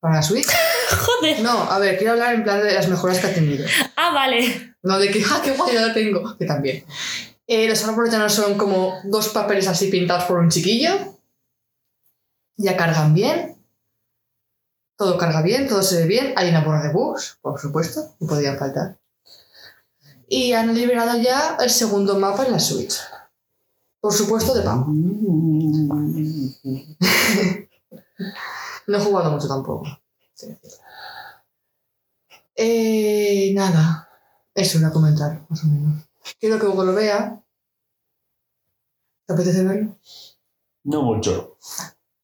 [0.00, 0.48] Para la Switch.
[0.90, 1.40] Joder.
[1.40, 3.66] No, a ver, quiero hablar en plan de las mejoras que ha tenido.
[3.96, 4.74] Ah, vale.
[4.82, 6.36] No de que, ¡ah, qué guay, ya lo tengo!
[6.38, 6.84] Que también.
[7.46, 11.19] Eh, los árboles ya no son como dos papeles así pintados por un chiquillo.
[12.60, 13.56] Ya cargan bien.
[14.94, 16.34] Todo carga bien, todo se ve bien.
[16.36, 19.00] Hay una borra de bugs, por supuesto, no podían faltar.
[20.28, 22.98] Y han liberado ya el segundo mapa en la Switch.
[23.98, 24.86] Por supuesto, de pago.
[28.86, 29.86] No he jugado mucho tampoco.
[32.56, 34.08] Eh, nada.
[34.52, 36.04] Eso era comentar, más o menos.
[36.38, 37.42] Quiero que Hugo lo vea.
[39.26, 39.96] ¿Te apetece verlo?
[40.84, 41.56] No mucho.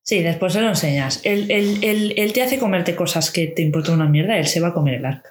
[0.06, 1.20] Sí, después se lo enseñas.
[1.24, 4.60] Él, él- él- él te hace comerte cosas que te importan una mierda, él se
[4.60, 5.26] va a comer el arc.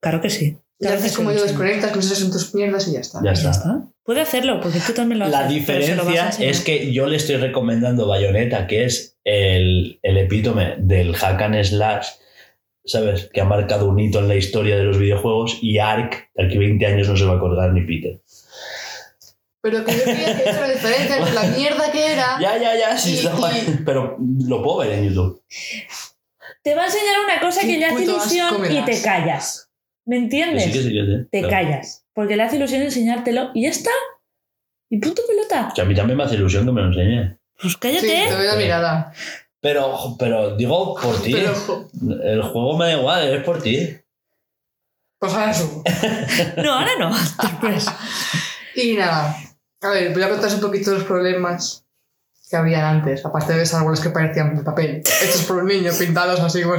[0.00, 0.56] Claro que sí.
[0.78, 3.20] Ya Claro que haces se como yo, desconectas, concentres en tus mierdas y ya está.
[3.24, 3.44] Ya Y está.
[3.44, 3.82] ya está.
[4.04, 5.40] Puede hacerlo, porque tú también lo haces.
[5.40, 11.16] La diferencia es que yo le estoy recomendando Bayonetta, que es el, el epítome del
[11.16, 12.06] hack and slash,
[12.84, 13.28] ¿sabes?
[13.32, 16.58] Que ha marcado un hito en la historia de los videojuegos, y Ark, de aquí
[16.58, 18.20] 20 años no se va a acordar ni Peter.
[19.68, 22.38] Pero que yo quería que diferencia entre la mierda que era.
[22.40, 25.42] Ya, ya, ya, sí, Y- está mal, y- pero lo puedo ver en YouTube.
[26.62, 29.68] Te va a enseñar una cosa que le hace ilusión y te callas.
[30.04, 30.64] ¿Me Que entiendes?
[30.66, 31.28] sí, que sí, que sí.
[31.32, 31.50] Te Claro.
[31.50, 32.04] callas.
[32.14, 33.90] Porque le hace ilusión enseñártelo y ya está.
[34.88, 35.72] Y punto pelota.
[35.74, 37.36] Que a mí también me hace ilusión que me lo enseñe.
[37.60, 38.06] Pues Sí, cállate.
[38.06, 39.12] te veo la mirada.
[39.60, 41.34] Pero, pero digo por ti.
[41.34, 43.96] El juego me da igual, es por ti.
[45.18, 45.82] pues ahora subo.
[46.62, 47.10] No, ahora no.
[47.42, 47.86] Después.
[48.76, 49.34] Y nada.
[49.86, 51.84] A ver, voy a contaros un poquito los problemas
[52.50, 55.92] que habían antes, aparte de esos árboles que parecían de papel, hechos por un niño,
[55.96, 56.74] pintados así como...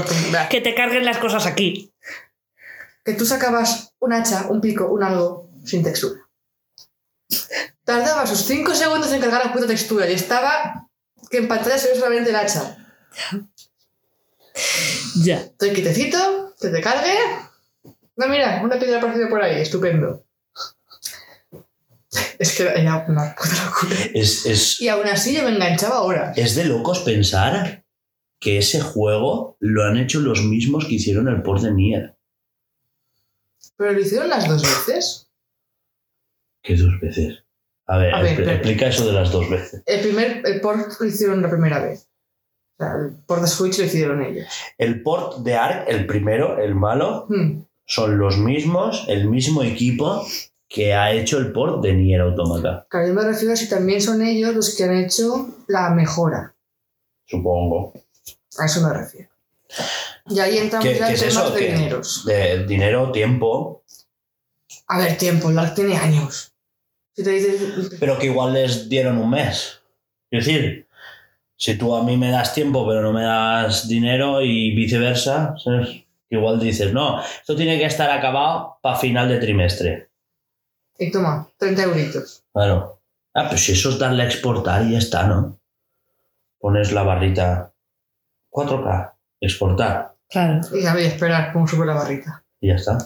[0.50, 1.94] Que te carguen las cosas aquí.
[3.06, 6.20] que tú sacabas un hacha, un pico, un algo sin textura.
[7.86, 10.90] Tardaba sus 5 segundos en cargar la puta textura y estaba
[11.32, 12.78] que en pantalla se ve solamente el hacha.
[15.24, 15.38] Ya.
[15.38, 17.16] Estoy quietecito, que te cargue.
[18.18, 20.27] No, mira, una piedra aparecido por ahí, estupendo.
[22.40, 23.96] Es que era una puta locura.
[24.14, 26.34] Es, es, Y aún así yo me enganchaba ahora.
[26.36, 27.84] es de locos pensar
[28.40, 32.16] que ese juego lo han hecho los mismos que hicieron el port de Nier.
[33.78, 35.30] Pero lo hicieron las dos veces.
[36.64, 37.44] ¿Qué dos veces?
[37.88, 39.82] A ver, A ver, expl- pero- explica eso de las dos veces.
[39.86, 42.10] El primer el port lo hicieron la primera vez.
[42.80, 44.48] O sea, el port de Switch lo hicieron ellos.
[44.78, 47.64] El port de Ark, el primero, el malo, Hmm.
[47.86, 50.26] son los mismos, el mismo equipo
[50.68, 52.86] que ha hecho el port de Nier Automata.
[52.90, 56.54] Claro, yo me refiero a si también son ellos los que han hecho la mejora.
[57.26, 57.94] Supongo.
[58.60, 59.30] A eso me refiero.
[60.30, 61.52] Y ahí entramos ¿Qué, ya qué en es temas eso?
[61.52, 61.74] de ¿Qué?
[61.74, 62.26] dineros.
[62.26, 63.84] De dinero, tiempo,
[64.88, 66.54] A ver, tiempo, el ARC tiene años.
[67.16, 67.92] Si te dices.
[68.00, 69.80] pero que igual les dieron un mes.
[70.30, 70.88] Es decir,
[71.56, 76.04] si tú a mí me das tiempo pero no me das dinero y viceversa, ¿sabes?
[76.30, 80.07] igual dices, no, esto tiene que estar acabado para final de trimestre.
[80.98, 82.44] Y toma, 30 euritos.
[82.54, 83.00] Claro.
[83.34, 85.60] Ah, pues si eso es darle a exportar y ya está, ¿no?
[86.60, 87.72] Pones la barrita
[88.52, 90.62] 4K, exportar Claro.
[90.76, 92.44] Y a esperar cómo sube la barrita.
[92.60, 92.98] y ya está.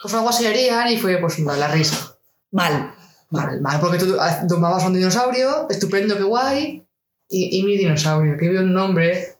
[0.00, 2.16] Pues algo así harían y fue pues la risa.
[2.52, 2.94] Mal.
[3.30, 6.86] Mal, mal, porque tú ah, domabas un dinosaurio, estupendo, qué guay.
[7.28, 9.36] Y, y mi dinosaurio, que vio un nombre,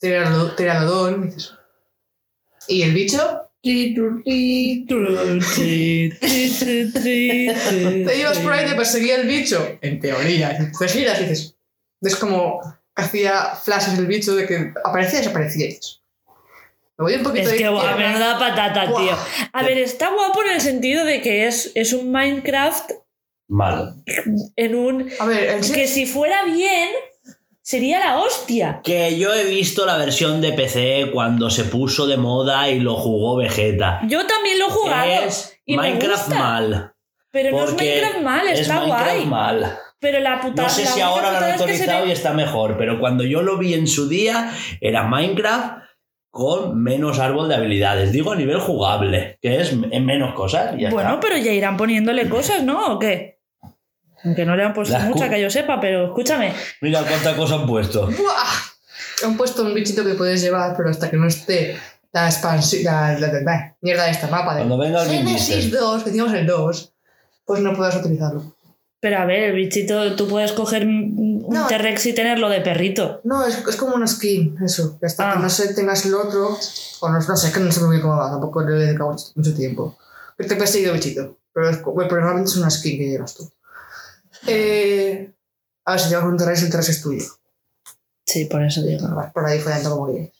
[0.00, 1.54] dices,
[2.66, 3.49] ¿Y el bicho?
[8.04, 9.78] Te ibas por ahí y te perseguía el bicho.
[9.80, 10.56] En teoría.
[10.78, 11.56] Te giras y dices.
[12.00, 12.60] Es como
[12.94, 15.68] hacía flashes el bicho de que aparecía y desaparecía.
[16.98, 19.02] Me voy un poquito Es que guau, menuda patata, Buah.
[19.02, 19.16] tío.
[19.52, 22.90] A ver, está guapo en el sentido de que es, es un Minecraft
[23.48, 24.02] Mal.
[24.56, 25.10] en un.
[25.18, 25.60] A ver, en.
[25.60, 26.88] Que si fuera bien,
[27.70, 28.80] sería la hostia.
[28.82, 32.94] Que yo he visto la versión de PC cuando se puso de moda y lo
[32.96, 34.00] jugó Vegeta.
[34.08, 35.10] Yo también lo he jugado.
[35.26, 36.38] Es y me Minecraft gusta.
[36.38, 36.92] mal.
[37.30, 39.26] Pero no es Minecraft mal, es está Minecraft guay.
[39.26, 39.78] mal.
[40.00, 40.66] Pero la putada.
[40.68, 43.74] No sé si ahora lo han actualizado y está mejor, pero cuando yo lo vi
[43.74, 45.78] en su día era Minecraft
[46.32, 48.10] con menos árbol de habilidades.
[48.12, 50.74] Digo a nivel jugable, que es en menos cosas.
[50.76, 51.20] y ya Bueno, está.
[51.20, 52.94] pero ya irán poniéndole cosas, ¿no?
[52.94, 53.39] ¿O qué?
[54.24, 56.52] Aunque no le han puesto Las mucha que yo sepa, pero escúchame.
[56.80, 58.06] Mira cuánta cosa han puesto.
[58.06, 59.24] ¡Buah!
[59.24, 61.76] Han puesto un bichito que puedes llevar, pero hasta que no esté
[62.12, 65.56] la expansión, la, la- la- la mierda de esta mapa de Cuando venga el Genesis
[65.56, 65.70] Diesel.
[65.80, 66.92] 2, que decimos el 2,
[67.44, 68.54] pues no puedes utilizarlo.
[69.02, 71.66] Pero a ver, el bichito, tú puedes coger un No.
[71.68, 73.20] T-Rex y tenerlo de perrito.
[73.24, 74.98] No, es, es como una skin, eso.
[75.00, 75.34] que Hasta Ah.
[75.34, 76.58] que no sé, tengas el otro,
[77.00, 78.86] o no, no sé, es que no sé muy bien cómo va, tampoco le he
[78.86, 79.96] dedicado mucho, tiempo.
[80.36, 83.34] Que te persigue el bichito, pero, es, bueno, pero realmente es una skin que llevas
[83.34, 83.50] tú.
[84.46, 85.30] Eh,
[85.84, 86.38] a ver, si llevas un el
[86.70, 87.24] T-Rex es tuyo.
[88.24, 89.08] Sí, por eso digo.
[89.34, 90.30] Por ahí follando como quieres.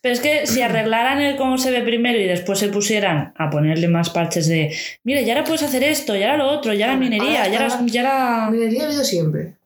[0.00, 3.50] Pero es que si arreglaran el cómo se ve primero y después se pusieran a
[3.50, 4.72] ponerle más parches de,
[5.02, 7.80] mira, ya ahora puedes hacer esto, ya ahora lo otro, ya la minería, ya ahora-
[8.50, 9.56] Minería ha habido siempre.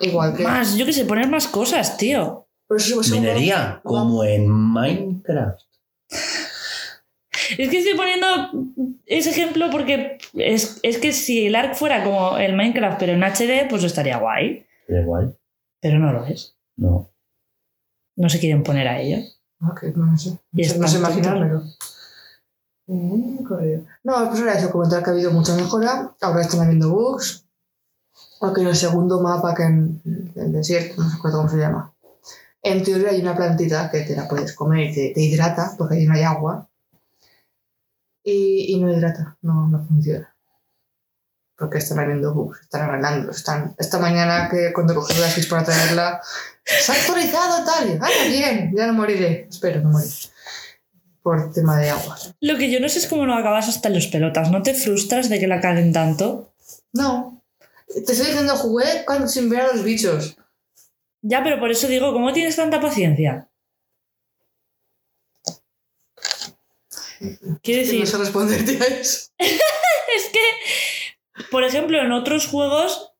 [0.00, 0.44] Igual que.
[0.44, 2.46] Más, yo qué sé, poner más cosas, tío.
[2.68, 5.60] Pero eso- eso- Minería, como en Minecraft.
[7.58, 8.26] Es que estoy poniendo
[9.06, 13.22] ese ejemplo porque es, es que si el ARC fuera como el Minecraft pero en
[13.22, 14.66] HD, pues estaría guay.
[14.88, 15.36] Da igual.
[15.80, 16.56] Pero no lo es.
[16.76, 17.10] No.
[18.16, 19.18] No se quieren poner a ello.
[19.60, 20.38] Ah, que no sé.
[20.52, 21.62] Y No sé, imaginármelo.
[23.46, 23.86] Correcto.
[24.02, 26.14] No, pues era eso, comentar que ha habido mucha mejora.
[26.20, 27.46] Ahora están habiendo bugs.
[28.40, 30.02] Porque en el segundo mapa, que en
[30.34, 31.94] el desierto, no sé cómo se llama.
[32.62, 35.96] En teoría hay una plantita que te la puedes comer y te, te hidrata, porque
[35.96, 36.69] ahí no hay agua.
[38.22, 40.34] Y, y no hidrata, no, no funciona.
[41.56, 43.30] Porque están habiendo bugs, están arreglando.
[43.32, 46.22] Están, esta mañana que cuando cogí la Switch para traerla,
[46.64, 47.98] se ha actualizado tal.
[48.00, 49.46] Ah, bien, ya no moriré.
[49.50, 50.10] Espero no morir.
[51.22, 52.16] Por tema de agua.
[52.40, 54.50] Lo que yo no sé es cómo no acabas hasta en los pelotas.
[54.50, 56.54] ¿No te frustras de que la caguen tanto?
[56.94, 57.42] No.
[57.88, 60.38] Te estoy diciendo, jugué cuando, sin ver a los bichos.
[61.20, 63.49] Ya, pero por eso digo, ¿cómo tienes tanta paciencia?
[67.62, 69.28] Quiero decir, no sé responderte a eso.
[69.38, 73.12] es que, por ejemplo, en otros juegos,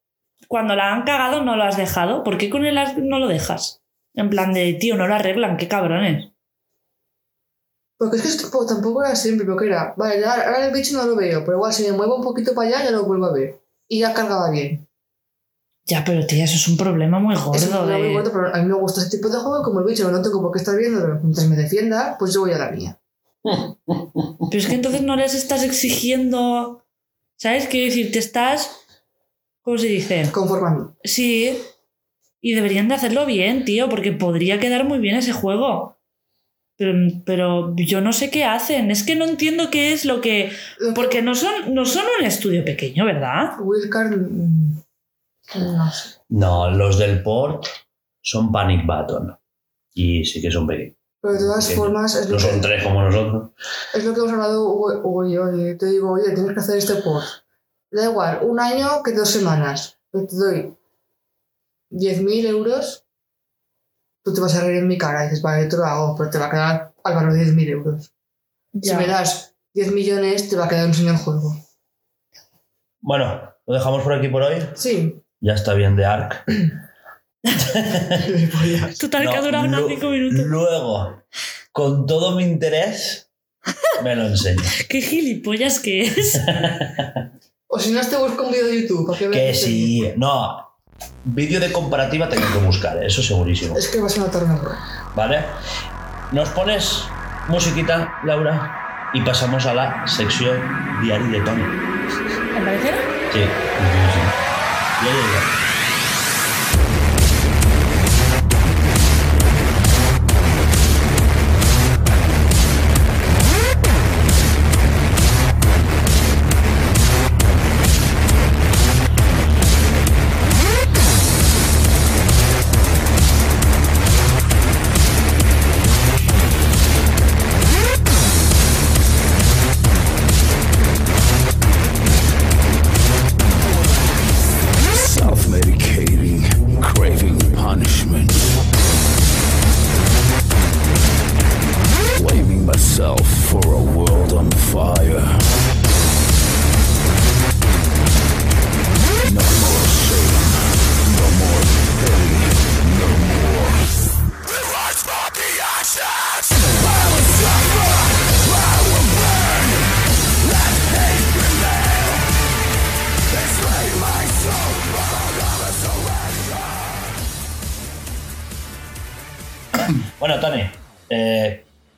[0.48, 2.24] cuando la han cagado, no lo has dejado.
[2.24, 3.82] ¿Por qué con ARC no lo dejas?
[4.14, 6.32] En plan de, tío, no lo arreglan, qué cabrones.
[7.98, 11.16] Porque es que esto tampoco, era siempre, porque era, vale, ahora el bicho no lo
[11.16, 13.60] veo, pero igual si me muevo un poquito para allá ya lo vuelvo a ver.
[13.88, 14.88] Y ya cargaba bien.
[15.84, 17.68] Ya, pero tía, eso es un problema muy Es un gordo.
[17.70, 19.86] problema muy de- gordo, pero a mí me gusta ese tipo de juego, como el
[19.86, 22.70] bicho no tengo por qué estar viendo, mientras me defienda, pues yo voy a la
[22.70, 22.99] mía.
[23.42, 23.76] Pero
[24.52, 26.84] es que entonces no les estás exigiendo.
[27.36, 27.68] ¿Sabes?
[27.68, 28.86] Quiero decir, te estás.
[29.62, 30.30] ¿Cómo se dice?
[30.32, 30.96] Conformando.
[31.04, 31.56] Sí.
[32.42, 35.98] Y deberían de hacerlo bien, tío, porque podría quedar muy bien ese juego.
[36.76, 36.94] Pero,
[37.26, 38.90] pero yo no sé qué hacen.
[38.90, 40.50] Es que no entiendo qué es lo que.
[40.94, 43.52] Porque no son, no son un estudio pequeño, ¿verdad?
[43.60, 44.16] Wildcard.
[44.16, 44.82] mm,
[45.56, 46.20] No sé.
[46.30, 47.66] No, los del port
[48.22, 49.36] son Panic Button.
[49.92, 50.96] Y sí que son pequeños.
[51.20, 53.50] Pero de todas formas, es lo, No son que, tres como nosotros.
[53.94, 55.52] es lo que hemos hablado Hugo, Hugo y yo.
[55.54, 57.26] y te digo, oye, tienes que hacer este port.
[57.90, 59.98] Da igual, un año que dos semanas.
[60.12, 60.76] Yo te doy
[61.90, 63.04] 10.000 euros.
[64.22, 66.16] Tú te vas a reír en mi cara y dices, vale, yo te lo hago,
[66.16, 68.14] pero te va a quedar al valor de 10.000 euros.
[68.80, 71.54] Si me das 10 millones, te va a quedar un señor juego.
[73.00, 74.56] Bueno, lo dejamos por aquí por hoy.
[74.74, 75.22] Sí.
[75.40, 76.44] Ya está bien de Ark.
[78.98, 80.46] Total, que ha durado unos lu- 5 minutos.
[80.46, 81.22] Luego,
[81.72, 83.30] con todo mi interés,
[84.02, 84.62] me lo enseño.
[84.88, 86.40] Qué gilipollas que es.
[87.66, 89.06] O si no, te busco un vídeo de YouTube.
[89.06, 90.12] para que Que sí.
[90.16, 90.66] No.
[91.24, 93.76] Vídeo de comparativa tengo que buscar, eso segurísimo.
[93.78, 95.12] Es que vas a notar una broma.
[95.14, 95.44] ¿Vale?
[96.32, 97.04] Nos pones
[97.48, 100.60] musiquita, Laura, y pasamos a la sección
[101.02, 101.62] diario de Tony.
[102.54, 102.88] ¿Te parece?
[103.32, 103.44] Sí, sí,
[104.12, 105.06] sí.
[105.06, 105.59] Ya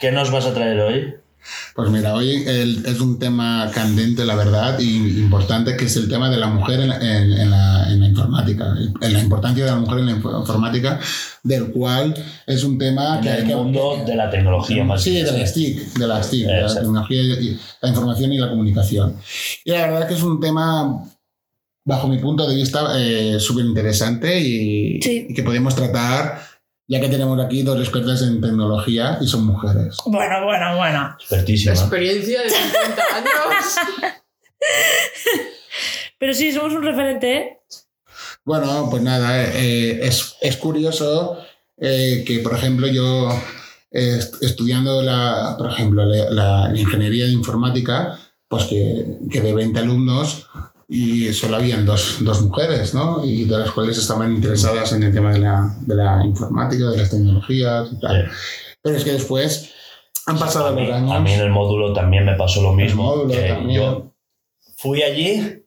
[0.02, 1.14] ¿qué nos vas a traer hoy?
[1.74, 6.08] Pues mira, hoy el- es un tema candente, la verdad, y importante, que es el
[6.08, 9.70] tema de la mujer en, en- en la, en la informática, en la importancia de
[9.72, 11.00] la mujer en la info- informática,
[11.42, 12.14] del cual
[12.46, 13.56] es un tema En que hay el que...
[13.56, 16.74] mundo de la tecnología más Sí, bien, de las TIC, de las TIC, de la
[16.74, 19.16] tecnología, y la información y la comunicación.
[19.64, 21.02] Y la verdad que es un tema,
[21.84, 25.26] bajo mi punto de vista, eh, súper interesante y, Sí.
[25.30, 26.40] y que podemos tratar,
[26.92, 29.96] ya que tenemos aquí dos expertas en tecnología y son mujeres.
[30.04, 31.16] Bueno, bueno, bueno.
[31.18, 31.72] Expertísima.
[31.74, 34.12] Experiencia de 50 años.
[36.18, 37.58] Pero sí, somos un referente, ¿eh?
[38.44, 41.38] Bueno, pues nada, eh, es, es curioso
[41.80, 43.30] eh, que, por ejemplo, yo
[43.90, 48.18] eh, est- estudiando, la, por ejemplo, la, la- la ingeniería de informática,
[48.48, 50.46] pues que, que de 20 alumnos
[50.94, 53.24] y solo habían dos, dos mujeres, ¿no?
[53.24, 56.98] Y de las cuales estaban interesadas en el tema de la, de la informática, de
[56.98, 58.30] las tecnologías y tal.
[58.30, 58.36] Sí.
[58.82, 59.72] Pero es que después
[60.26, 61.12] han pasado mí, los años.
[61.12, 63.26] a mí en el módulo también me pasó lo mismo.
[63.26, 63.56] que.
[63.70, 64.12] Yo
[64.76, 65.64] fui allí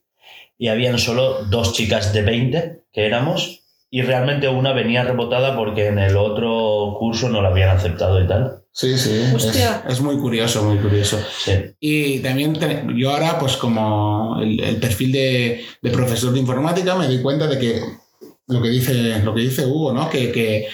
[0.58, 5.88] y habían solo dos chicas de 20 que éramos y realmente una venía rebotada porque
[5.88, 8.62] en el otro curso no la habían aceptado y tal.
[8.78, 9.56] Sí, sí, es,
[9.88, 11.18] es muy curioso, muy curioso.
[11.42, 11.52] Sí.
[11.80, 16.94] Y también te- yo ahora, pues como el, el perfil de, de profesor de informática,
[16.94, 17.80] me doy cuenta de que
[18.48, 20.10] lo que dice, lo que dice Hugo, ¿no?
[20.10, 20.68] Que, que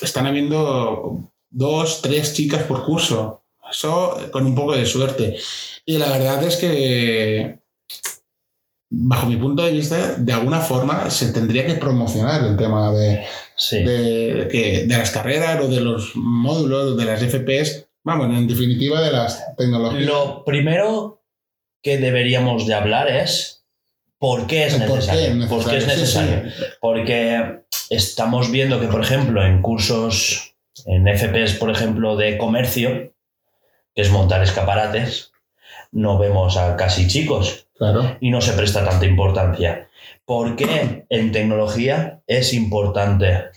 [0.00, 1.18] están habiendo
[1.50, 3.42] dos, tres chicas por curso.
[3.68, 5.36] Eso con un poco de suerte.
[5.84, 7.58] Y la verdad es que,
[8.94, 13.24] bajo mi punto de vista, de alguna forma se tendría que promocionar el tema de,
[13.56, 13.82] Sí.
[13.82, 19.00] de, que- de las carreras o de los módulos, de las FPS, vamos, en definitiva
[19.00, 20.02] de las tecnologías.
[20.04, 21.22] Lo primero
[21.82, 23.64] que deberíamos de hablar es
[24.18, 25.42] por qué es El por qué necesario.
[25.44, 26.76] es ¿Por qué es necesario, sí, necesario?
[26.80, 30.54] Porque estamos viendo que, por ejemplo, en cursos,
[30.86, 33.14] en FPs, por ejemplo, de comercio,
[33.94, 35.32] que es montar escaparates,
[35.92, 38.16] no vemos a casi chicos Claro.
[38.20, 39.88] y no se presta tanta importancia.
[40.24, 43.50] ¿Por qué en tecnología es importante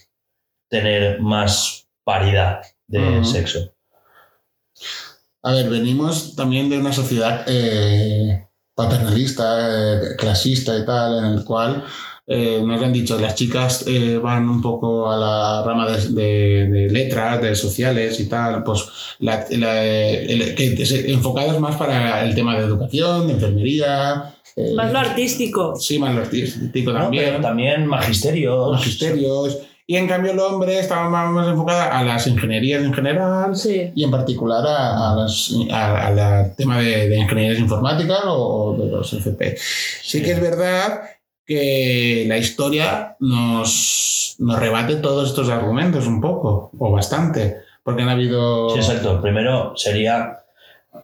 [0.68, 3.72] tener más paridad de sexo?
[5.44, 11.46] A ver, venimos también de una sociedad eh, paternalista, eh, clasista y tal, en el
[11.46, 11.84] cual
[12.28, 16.68] eh, nos han dicho las chicas eh, van un poco a la rama de, de-
[16.68, 18.84] de letras, de sociales y tal, pues
[19.20, 24.34] la, la- el- que es- enfocados más para el tema de educación, de enfermería.
[24.56, 25.76] eh, Más lo artístico.
[25.76, 27.26] Sí, más lo artístico No, también.
[27.26, 28.72] pero también magisterios.
[28.72, 29.58] magisterios.
[29.88, 33.92] Y en cambio el hombre estaba más, más enfocado a las ingenierías en general Sí.
[33.94, 38.34] y en particular a, a las- a- a la tema de, de ingenierías informáticas o,
[38.74, 39.56] o de los FP.
[40.02, 41.02] Sí que es verdad
[41.46, 48.10] que la historia nos, nos rebate todos estos argumentos un poco, o bastante, porque han
[48.10, 48.70] habido...
[48.72, 49.22] Sí, exacto.
[49.22, 50.40] Primero sería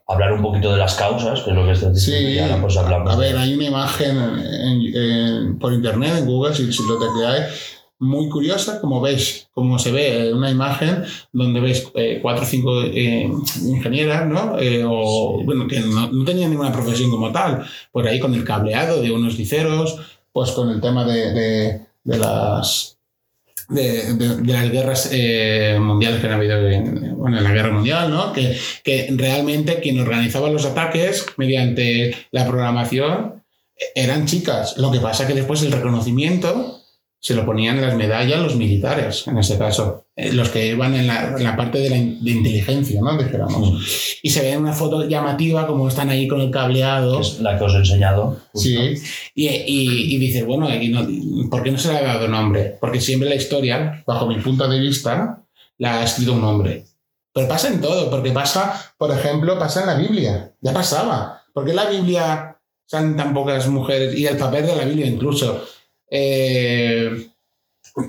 [0.07, 2.27] hablar un poquito de las causas, que es lo que estás diciendo.
[2.29, 6.25] Sí, y ahora pues hablamos a ver, hay una imagen en- en- por internet, en
[6.25, 7.45] Google, si, si lo tecleáis,
[7.99, 12.47] muy curiosa, como veis, como se ve eh, una imagen donde veis eh, cuatro o
[12.47, 13.29] cinco eh,
[13.63, 14.57] ingenieras, ¿no?
[14.59, 15.45] Eh, o, Sí.
[15.45, 19.11] bueno, que no, no tenían ninguna profesión como tal, por ahí con el cableado de
[19.11, 19.99] unos liceros,
[20.31, 21.33] pues con el tema de,
[22.03, 22.97] de- las...
[23.69, 28.33] De las guerras eh, mundiales que han habido en, bueno, en la guerra mundial, ¿no?
[28.33, 33.41] Que, que realmente quien organizaba los ataques mediante la programación
[33.95, 34.75] eran chicas.
[34.77, 36.80] Lo que pasa que después el reconocimiento
[37.23, 41.05] se lo ponían las medallas los militares, en este caso, eh, los que iban en
[41.05, 43.15] la, en la parte de la in- de inteligencia, ¿no?
[43.15, 44.17] Dijéramos.
[44.23, 47.19] Y se ve una foto llamativa como están ahí con el cableado.
[47.21, 48.37] es la que os he enseñado.
[48.51, 48.59] justo.
[48.69, 48.95] Sí,
[49.35, 52.75] y, y, y dices, bueno, no- ¿por qué no se le ha dado nombre?
[52.81, 55.43] Porque siempre la historia, bajo mi punto de vista,
[55.77, 56.85] la ha escrito un hombre.
[57.33, 61.43] Pero pasa en todo, porque pasa, por ejemplo, pasa en la Biblia, ya pasaba.
[61.53, 64.17] ¿Por qué en la Biblia son tan pocas mujeres?
[64.17, 65.63] Y el papel de la Biblia incluso.
[66.11, 67.27] Eh,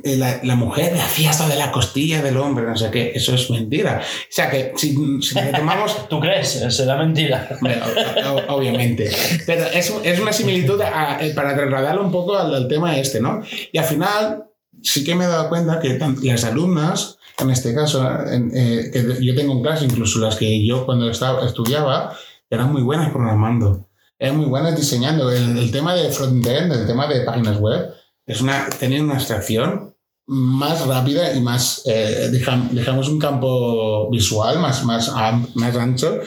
[0.05, 3.51] la, la mujer hacía hasta de la costilla del hombre, no sé qué, eso es
[3.51, 4.01] mentira.
[4.01, 6.51] O sea que si, si retomamos ¿Tú crees?
[6.69, 7.49] Será mentira.
[7.59, 7.81] Hombre,
[8.29, 9.11] o- o- obviamente.
[9.47, 13.21] Pero es, es una similitud a- eh, para trasladarlo un poco al, al tema este,
[13.21, 13.43] ¿no?
[13.73, 14.45] Y al final
[14.83, 19.25] sí que me he dado cuenta que las alumnas, en este caso, en, eh, que
[19.25, 22.17] yo tengo en clase, incluso las que yo cuando estaba, estudiaba,
[22.51, 23.89] eran muy buenas programando,
[24.23, 25.31] eran muy buenas diseñando.
[25.31, 27.93] El, el tema de frontend, el tema de páginas web,
[28.27, 29.95] es una, tenían una abstracción
[30.27, 35.11] más rápida y más, eh, dejam- dejamos un campo visual más, más,
[35.55, 36.21] más ancho.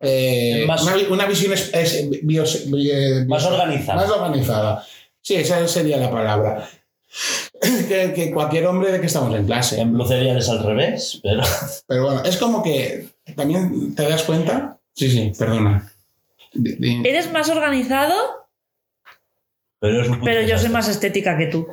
[0.00, 4.02] Eh, Más- una, una visión es, es bios- bi- eh, Más bios- organizada.
[4.02, 4.86] Más organizada.
[5.22, 6.68] Sí, esa sería la palabra.
[7.88, 9.80] que, que cualquier hombre de que estamos en clase.
[9.80, 11.42] En Blue Serial es al revés, pero
[11.86, 15.90] Pero bueno, es como que también te das cuenta, Sí, sí, perdona.
[17.04, 18.14] Eres más organizado,
[19.80, 21.66] Pero, es un puto pero yo soy más estética que tú.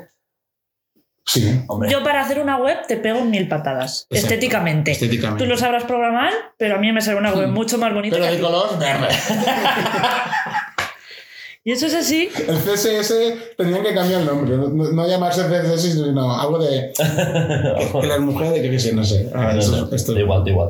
[1.27, 4.15] Sí, Hombre, Yo para hacer una web te pego mil patadas, Exacto.
[4.15, 4.91] estéticamente.
[4.91, 5.43] estéticamente.
[5.43, 7.53] Tú lo sabrás programar, pero a mí me sale una web Mm.
[7.53, 8.15] mucho más bonita.
[8.15, 9.07] Pero que de color verde.
[11.67, 12.29] Y eso es así.
[12.47, 13.11] El CSS
[13.57, 17.03] tendrían que cambiar el nombre, no, no- no llamarse CSS, sino algo de que,
[18.01, 19.31] que las mujeres, que qué sé, no sé.
[19.33, 20.69] Ah, No, esto- no, esto- da igual, da igual.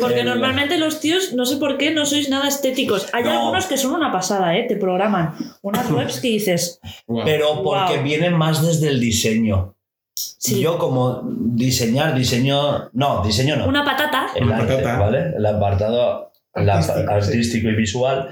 [0.00, 3.08] Porque Eh, normalmente los tíos, no sé por qué, no sois nada estéticos.
[3.12, 3.30] Hay No.
[3.32, 4.64] algunos que son una pasada, ¿eh?
[4.66, 7.26] Te programan unas webs que dices, Guau.
[7.26, 8.02] Pero porque Wow.
[8.02, 9.74] vienen más desde el diseño.
[10.14, 10.60] Sí.
[10.62, 12.88] Yo como diseñar, diseño...
[12.94, 13.66] No, diseño no.
[13.66, 14.28] una patata.
[14.34, 14.98] el Una arte, patata.
[14.98, 15.32] ¿vale?
[15.36, 18.28] El apartado la- Artístico, artístico, y visual.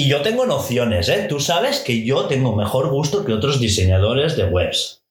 [0.00, 1.26] Y yo tengo nociones, ¿eh?
[1.28, 5.02] Tú sabes que yo tengo mejor gusto que otros diseñadores de webs.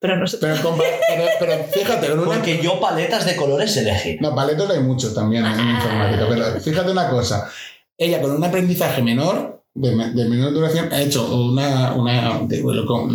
[0.00, 0.38] Pero no sé.
[0.40, 4.16] Pero, pero, pero fíjate, en una- Porque yo paletas de colores elegí.
[4.20, 7.50] No, paletos hay muchos también en informática, pero fíjate una cosa.
[7.98, 12.62] Ella con un aprendizaje menor, de, me- de menor duración, ha hecho una, una de-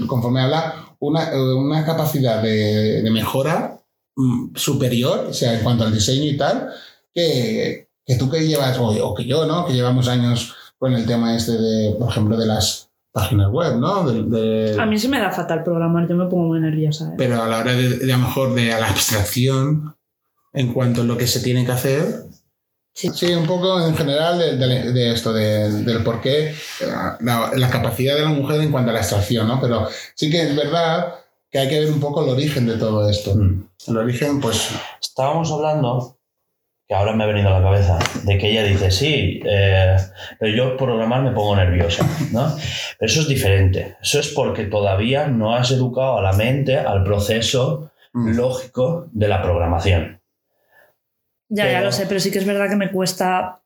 [0.07, 3.79] conforme habla, una, una capacidad de, de mejora
[4.15, 6.69] mm, superior, o sea, en cuanto al diseño y tal,
[7.13, 9.65] que, que tú que llevas, o, o que yo, ¿no?
[9.67, 14.09] Que llevamos años con el tema este de, por ejemplo, de las páginas web, ¿no?
[14.09, 17.09] De- de- A mí se me da fatal programar, yo me pongo muy nerviosa.
[17.09, 17.15] ¿eh?
[17.17, 19.95] pero a la hora de, de a lo mejor de a la abstracción
[20.53, 22.23] en cuanto a lo que se tiene que hacer.
[22.95, 23.31] Sí.
[23.33, 26.55] un poco en general de, de- de esto, de- del por qué eh,
[27.21, 29.61] la, la capacidad de la mujer en cuanto a la abstracción, ¿no?
[29.61, 31.13] Pero sí que es verdad
[31.51, 33.35] que hay que ver un poco el origen de todo esto.
[33.35, 33.67] Mm.
[33.87, 34.69] El origen, pues,
[35.01, 36.17] Estábamos hablando,
[36.89, 39.95] que ahora me ha venido a la cabeza, de que ella dice, sí, eh,
[40.39, 42.55] pero yo programar me pongo nerviosa, ¿no?
[42.97, 43.95] Pero eso es diferente.
[44.01, 49.27] Eso es porque todavía no has educado a la mente al proceso mm, lógico de
[49.27, 50.19] la programación.
[51.47, 53.61] Ya, ya lo sé, pero sí que es verdad que me cuesta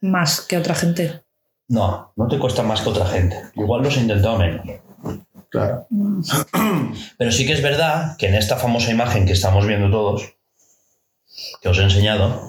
[0.00, 1.24] más que otra gente.
[1.68, 3.36] No, no te cuesta más que otra gente.
[3.54, 4.66] Igual los he intentado menos.
[5.50, 5.86] claro.
[7.18, 10.34] Pero sí que es verdad que en esta famosa imagen que estamos viendo todos,
[11.60, 12.40] que os he enseñado,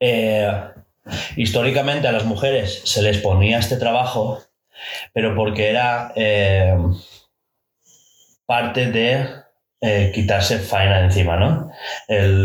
[0.00, 0.50] eh,
[1.36, 4.40] históricamente a las mujeres se les ponía este trabajo,
[5.12, 6.76] pero porque era eh,
[8.46, 9.26] parte de
[9.80, 11.70] eh, quitarse faena encima, ¿no?
[12.08, 12.42] El,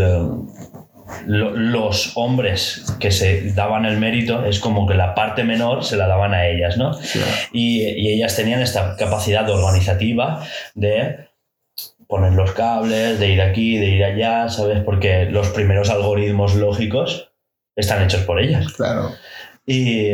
[1.28, 5.98] lo- los hombres que se daban el mérito es como que la parte menor se
[5.98, 6.94] la daban a ellas, ¿no?
[6.94, 7.20] Sí,
[7.54, 10.44] y, y ellas tenían esta capacidad organizativa
[10.74, 11.28] de
[12.08, 14.84] poner los cables, de ir aquí, de ir allá, ¿sabes?
[14.84, 17.32] Porque los primeros algoritmos lógicos
[17.76, 18.72] están hechos por ellas.
[18.74, 19.12] claro.
[19.66, 20.12] Y,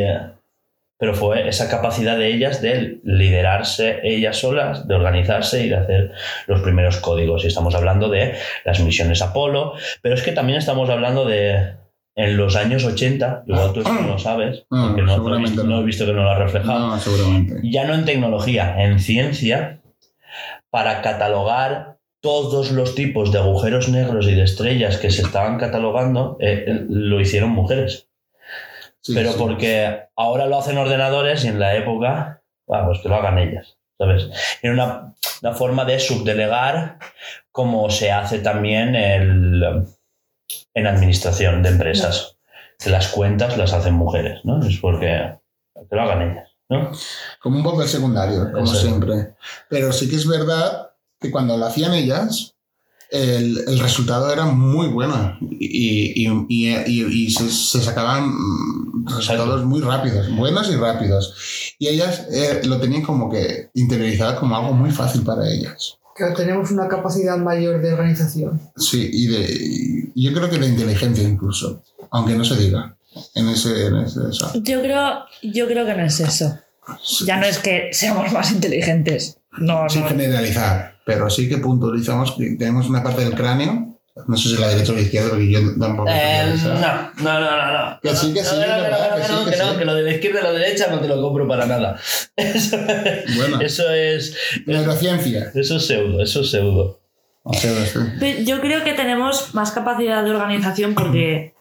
[1.02, 6.12] pero fue esa capacidad de ellas de liderarse ellas solas, de organizarse y de hacer
[6.46, 7.42] los primeros códigos.
[7.42, 11.72] Y estamos hablando de las misiones Apolo, pero es que también estamos hablando de
[12.14, 15.64] en los años 80, igual tú esto no lo sabes, No, porque no, seguramente visto,
[15.64, 15.76] no.
[15.80, 17.54] no visto que no lo ha reflejado seguramente.
[17.64, 19.80] ya no en tecnología, en ciencia,
[20.72, 26.38] para catalogar todos los tipos de agujeros negros y de estrellas que se estaban catalogando,
[26.40, 28.08] eh, lo hicieron mujeres.
[29.02, 29.38] Sí, Pero sí.
[29.38, 33.76] porque ahora lo hacen ordenadores y en la época, ah, pues que lo hagan ellas,
[33.98, 34.30] ¿sabes?
[34.62, 36.98] Era una, una forma de subdelegar
[37.50, 39.84] como se hace también el,
[40.72, 42.38] en administración de empresas.
[42.82, 44.64] Que las cuentas las hacen mujeres, ¿no?
[44.64, 45.34] Es porque
[45.74, 46.90] que lo hagan ellas, ¿no?
[47.42, 49.34] Como un papel secundario, como siempre.
[49.68, 50.90] Pero sí que es verdad
[51.20, 52.54] que cuando lo hacían ellas,
[53.10, 58.32] el, el resultado era muy bueno y, y, y, y- y se, se sacaban
[59.04, 61.34] resultados muy rápidos, buenos y rápidos.
[61.78, 65.98] Y ellas eh, lo tenían como que interiorizado como algo muy fácil para ellas.
[66.16, 68.60] Que tenemos una capacidad mayor de organización.
[68.76, 72.96] Sí, y, de, y yo creo que de inteligencia incluso, aunque no se diga.
[73.34, 74.50] En ese, en ese eso.
[74.62, 76.58] Yo creo, yo creo que no es eso.
[77.26, 79.38] Ya no es que seamos más inteligentes.
[79.58, 80.08] No, Sin no.
[80.08, 84.68] generalizar, pero sí que puntualizamos que tenemos una parte del cráneo, no sé si la
[84.68, 86.08] derecha o la izquierda, porque yo tampoco.
[86.10, 88.00] Eh, no, no, no, no, no.
[88.02, 88.90] Que sí, que sí, No, no, no, que
[89.32, 89.84] no, que sí, sí.
[89.84, 91.98] lo de la izquierda y la derecha no te lo compro para nada.
[92.36, 92.76] Eso,
[93.36, 94.34] Bueno, eso es.
[94.66, 95.50] neurociencia.
[95.54, 97.00] Eso es pseudo, eso es pseudo.
[97.44, 98.44] O sea, sí.
[98.44, 101.54] Yo creo que tenemos más capacidad de organización porque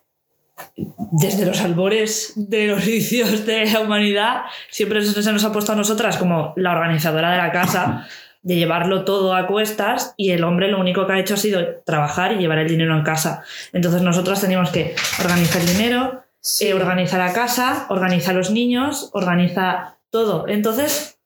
[1.11, 5.71] desde los albores de los inicios de la humanidad siempre se se nos ha puesto
[5.71, 8.07] a nosotras como la organizadora de la casa,
[8.43, 11.63] de llevarlo todo a cuestas y el hombre lo único que ha hecho ha sido
[11.85, 13.43] trabajar y llevar el dinero en casa.
[13.73, 16.67] Entonces nosotras teníamos que organizar el dinero, Sí.
[16.67, 20.47] eh, organiza la casa, organiza a los niños, organiza todo.
[20.47, 21.19] Entonces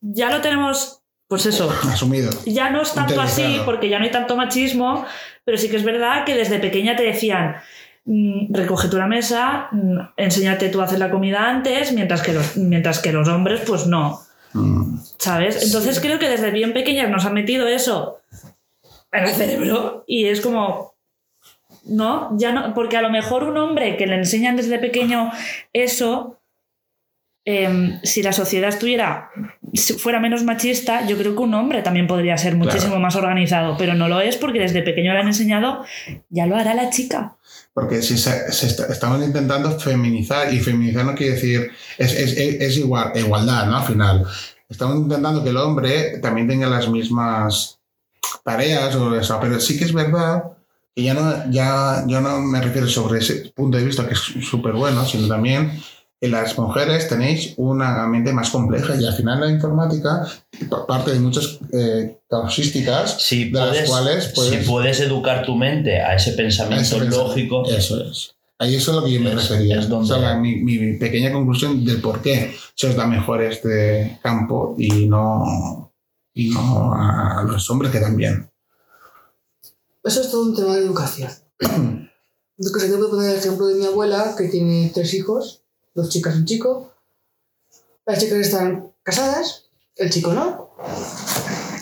[0.00, 2.30] ya lo tenemos, pues eso, Asumido.
[2.44, 5.06] ya no es tanto así porque ya no hay tanto machismo,
[5.44, 7.56] pero sí que es verdad que desde pequeña te decían,
[8.06, 12.56] recoge tú la mesa, mm, enséñate tú a hacer la comida antes, mientras que los,
[12.56, 14.20] mientras que los hombres, pues no.
[14.52, 14.98] Mm.
[15.18, 15.64] ¿Sabes?
[15.64, 18.20] Entonces creo que desde bien pequeñas nos han metido eso
[19.10, 20.94] en el cerebro y es como.
[21.86, 22.72] No, ya no.
[22.72, 25.30] Porque a lo mejor un hombre que le enseñan desde pequeño
[25.72, 26.40] eso.
[27.44, 29.30] Em, si la sociedad estuviera
[29.98, 33.00] fuera menos machista, yo creo que un hombre también podría ser muchísimo Claro.
[33.00, 35.84] más organizado, pero no lo es porque desde pequeño le han enseñado,
[36.30, 37.36] ya lo hará la chica.
[37.74, 42.36] Porque si se, se está- estamos intentando feminizar, y feminizar no quiere decir, es, es,
[42.36, 43.76] es- es igual, igualdad, ¿no?
[43.78, 44.24] Al final.
[44.68, 47.78] Estamos intentando que el hombre también tenga las mismas
[48.44, 50.44] tareas, o eso, pero sí que es verdad
[50.94, 54.20] que ya no, ya, yo no me refiero sobre ese punto de vista que es
[54.20, 55.72] súper bueno, sino también
[56.28, 60.26] las mujeres tenéis una mente más compleja y al final la informática
[60.68, 65.44] pa- parte de muchas eh, causísticas Si de las puedes, cuales si puedes puedes educar
[65.44, 67.28] tu mente a ese a pensamiento ese pensamiento.
[67.28, 68.34] lógico, Eso es.
[68.58, 69.80] Ahí eso es lo que yo me Es- refería.
[69.80, 73.06] es donde- O sea, la- mi, mi pequeña conclusión del por qué se os da
[73.06, 75.92] mejor este campo y no,
[76.32, 78.48] y no a los hombres que también.
[80.04, 81.30] Eso es todo un tema de educación.
[82.56, 85.63] Yo que sé, te puedo poner el ejemplo de mi abuela, que tiene tres hijos,
[85.94, 86.92] dos chicas y un chico.
[88.06, 90.70] Las chicas están casadas, el chico no.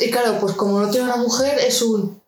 [0.01, 2.21] Y claro, pues como no tiene una mujer, es un...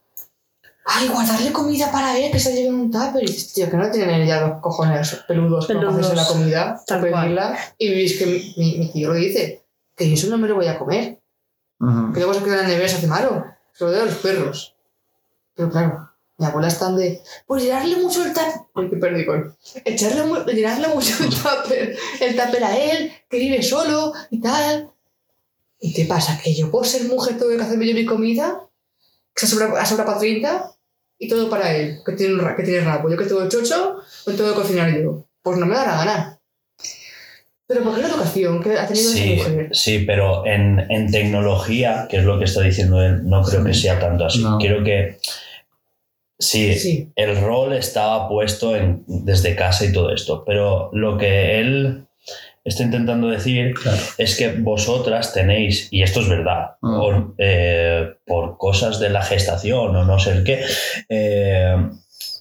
[0.86, 3.22] Ay, guardarle comida para él, que se lleve en un tupper.
[3.22, 7.00] Y dices, tío, que no tienen ya los cojones peludos, para hacerse la comida, Tal
[7.00, 7.58] para pedirla.
[7.78, 9.64] Y veis que mi, mi- tío lo dice,
[9.96, 11.22] que yo eso no me lo voy a comer.
[11.80, 12.12] Ujú.
[12.12, 13.44] Que luego se queda en la nevera se hace malo.
[13.72, 14.76] Se lo doy a los perros.
[15.54, 16.03] Pero claro,
[16.38, 17.20] mi abuela está de.
[17.46, 18.52] Pues llenarle mucho el tupper.
[18.74, 19.56] Ay, qué perdigón.
[19.84, 21.96] Echarle llenarle mucho el tupper.
[22.20, 24.90] El tupper a él, que vive solo y tal.
[25.80, 26.40] ¿Y qué pasa?
[26.42, 28.60] Que yo por ser mujer tengo que hacerme yo mi comida.
[29.34, 30.70] Que se sobra, sobra para 30
[31.18, 33.08] y todo para él, que tiene, un que tiene rabo.
[33.10, 35.26] Yo que tengo el chocho, pues tengo que cocinar yo.
[35.42, 36.40] Pues no me da la gana.
[37.66, 39.68] Pero ¿por qué la educación que ha tenido Sí, esa mujer?
[39.72, 43.72] sí, pero en, en tecnología, que es lo que está diciendo él, no creo que
[43.72, 44.42] sea tanto así.
[44.42, 44.58] No.
[44.58, 45.18] Creo que
[46.50, 47.12] sí, Sí.
[47.16, 52.06] el rol estaba puesto en, desde casa y todo esto, pero lo que él
[52.64, 53.98] está intentando decir Claro.
[54.18, 59.94] es que vosotras tenéis, y esto es verdad, por, eh, por cosas de la gestación
[59.96, 60.64] o no sé el qué,
[61.10, 61.76] eh,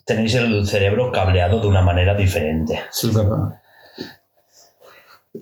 [0.05, 2.79] tenéis el cerebro cableado de una manera diferente.
[2.91, 3.59] Sí, es verdad.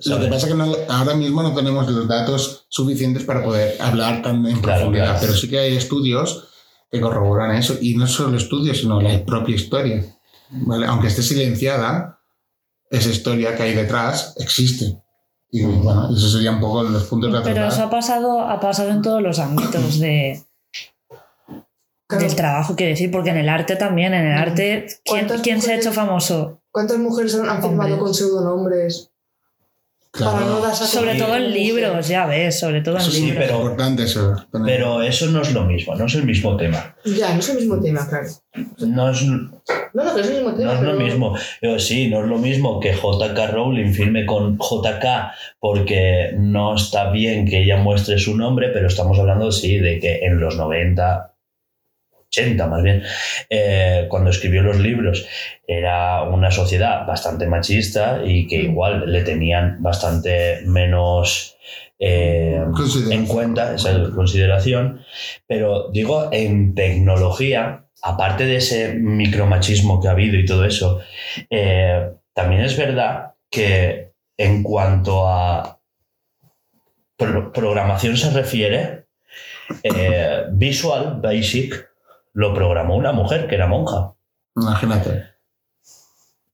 [0.05, 3.75] Lo que pasa es que no- ahora mismo no tenemos los datos suficientes para poder
[3.81, 5.19] hablar tan en Claro, profundidad, claro.
[5.21, 6.47] pero sí que hay estudios
[6.91, 10.03] que corroboran eso, y no solo estudios, sino la propia historia.
[10.49, 10.85] ¿vale?
[10.85, 12.19] Aunque esté silenciada,
[12.89, 14.97] esa historia que hay detrás existe.
[15.49, 17.71] Y bueno, eso sería un poco los puntos de Pero tratar.
[17.73, 20.43] eso ha pasado, ha pasado en todos los ámbitos de,
[22.07, 22.25] Claro.
[22.25, 25.61] del trabajo, quiero decir, porque en el arte también, en el arte, ¿quién, ¿Cuántas quién
[25.61, 26.61] se ha hecho famoso?
[26.69, 29.10] ¿Cuántas mujeres han han firmado con pseudonombres
[30.13, 30.59] Claro.
[30.61, 33.43] para Sobre todo en libros, ya ves, sobre todo en sí, libros.
[33.43, 34.35] es pero- importante eso.
[34.65, 36.95] Pero eso no es lo mismo, no es el mismo tema.
[37.05, 38.27] Ya, no es el mismo tema, claro.
[38.79, 39.49] No es, No,
[39.93, 40.73] no, es el mismo tema.
[40.73, 41.35] No es lo pero- mismo.
[41.61, 45.31] Pero sí, no es lo mismo que JK Rowling firme con JK
[45.61, 50.25] porque no está bien que ella muestre su nombre, pero estamos hablando, sí, de que
[50.25, 51.30] en los 90,
[52.31, 53.03] 80 más bien,
[53.49, 55.27] eh, cuando escribió los libros,
[55.67, 61.57] era una sociedad bastante machista y que igual le tenían bastante menos...
[61.99, 62.63] eh,
[63.11, 65.01] en cuenta esa consideración,
[65.45, 71.01] pero digo, en tecnología, aparte de ese micromachismo que ha habido y todo eso,
[71.49, 75.79] eh, también es verdad que en cuanto a
[77.17, 79.05] pro- programación se refiere,
[79.83, 81.90] eh, Visual Basic
[82.33, 84.13] lo programó una mujer que era monja.
[84.55, 85.25] Imagínate.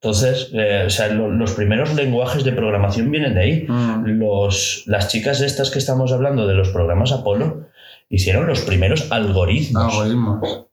[0.02, 3.66] Entonces, eh, o sea, lo- los primeros lenguajes de programación vienen de ahí.
[3.68, 4.06] Mm.
[4.20, 7.68] Los, las chicas estas que estamos hablando de los programas Apolo
[8.10, 10.66] hicieron los primeros algoritmos, Algoritmos.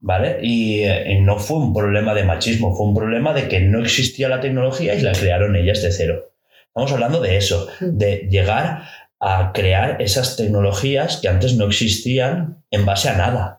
[0.00, 0.38] ¿vale?
[0.42, 3.80] Y, eh, y no fue un problema de machismo, fue un problema de que no
[3.80, 6.32] existía la tecnología y la crearon ellas de cero.
[6.68, 8.84] Estamos hablando de eso, de llegar
[9.18, 13.57] a crear esas tecnologías que antes no existían en base a nada,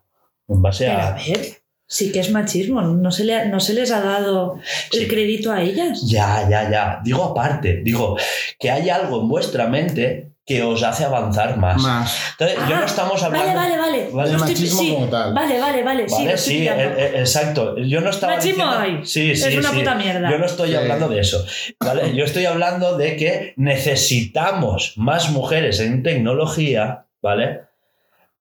[0.50, 1.14] en base Pero a a...
[1.14, 1.41] ver,
[1.88, 4.60] sí que es machismo, no se, le, no se les ha dado
[4.93, 5.08] el Sí.
[5.08, 6.02] crédito a ellas.
[6.08, 7.00] Ya, ya, ya.
[7.04, 8.18] Digo aparte, digo
[8.60, 11.80] que hay algo en vuestra mente que os hace avanzar más.
[11.80, 12.18] Más.
[12.32, 13.54] Entonces, yo no Ah, estamos hablando...
[13.54, 14.10] Vale, vale, vale.
[14.12, 14.52] Vale.
[14.52, 15.32] Estoy- sí, como tal.
[15.32, 16.10] Vale, vale, vale.
[16.10, 17.78] sí, Vale, sí, eh, eh, exacto.
[17.78, 19.06] Yo no estaba Machismo diciendo- hay.
[19.06, 19.78] Sí, Es sí, una sí.
[19.78, 20.28] puta mierda.
[20.32, 20.76] Yo no estoy Sí.
[20.76, 21.45] hablando de eso.
[21.80, 22.16] ¿vale?
[22.16, 27.62] Yo estoy hablando de que necesitamos más mujeres en tecnología, ¿vale?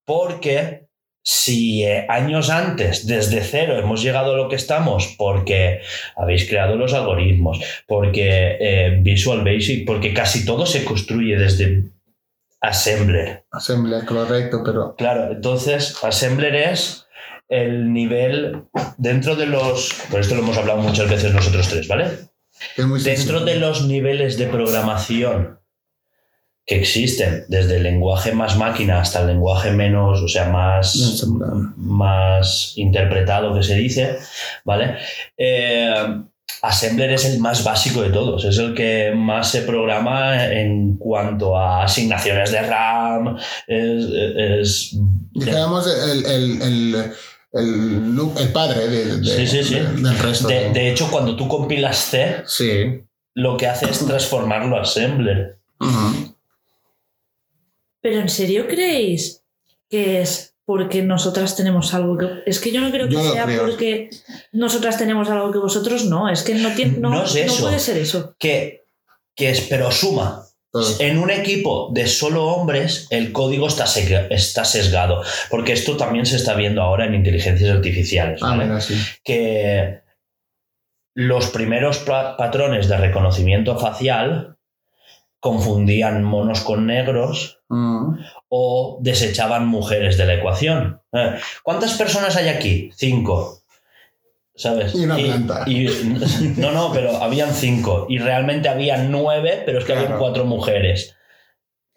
[0.06, 0.77] Porque
[1.28, 5.82] si eh, años antes, desde cero, hemos llegado a lo que estamos porque
[6.16, 11.84] habéis creado los algoritmos, porque eh, Visual Basic, porque casi todo se construye desde
[12.62, 13.44] Assembler.
[13.52, 17.06] Assembler, correcto, pero Claro, entonces Assembler es
[17.50, 18.62] el nivel
[18.96, 22.06] dentro de los, por esto lo hemos hablado muchas veces nosotros tres, ¿vale?
[22.74, 25.57] es muy Dentro de los niveles de programación
[26.68, 31.24] que existen, desde el lenguaje más máquina hasta el lenguaje menos, o sea, más,
[31.78, 34.18] más interpretado que se dice,
[34.64, 34.96] ¿vale?
[35.38, 35.94] Eh,
[36.60, 41.56] Assembler es el más básico de todos, es el que más se programa en cuanto
[41.56, 44.96] a asignaciones de RAM, es, es-
[45.32, 46.94] Dijéramos el, el, el,
[47.52, 49.74] el, el padre de, de- Sí, sí, sí.
[49.76, 50.48] de- del resto.
[50.48, 53.02] de, de hecho, cuando tú compilas C, sí.
[53.34, 55.56] lo que hace es transformarlo a Assembler.
[58.00, 59.42] ¿Pero en serio creéis
[59.90, 62.28] que es porque nosotras tenemos algo que...
[62.46, 63.62] Es que yo no creo que sea creo.
[63.64, 64.10] porque
[64.52, 66.28] nosotras tenemos algo que vosotros no.
[66.28, 67.62] Es que no, tiene, no, No es eso.
[67.62, 68.36] puede ser eso.
[68.38, 68.84] Que,
[69.34, 70.44] que es, pero suma.
[71.00, 73.86] En un equipo de solo hombres, el código está,
[74.28, 78.64] está sesgado, porque esto también se está viendo ahora en inteligencias artificiales, Ah, ¿vale?
[78.66, 78.94] mira, sí.
[79.24, 80.00] que
[81.14, 84.57] los primeros pa- patrones de reconocimiento facial
[85.40, 88.18] confundían monos con negros Mm.
[88.48, 91.00] o desechaban mujeres de la ecuación.
[91.12, 92.90] Eh, ¿Cuántas personas hay aquí?
[92.96, 93.60] Cinco.
[94.54, 94.94] ¿Sabes?
[94.94, 95.64] Y una planta.
[95.66, 95.86] y-
[96.56, 98.06] no, no, pero habían cinco.
[98.08, 100.20] Y realmente habían nueve, pero es que habían Claro.
[100.20, 101.14] cuatro mujeres.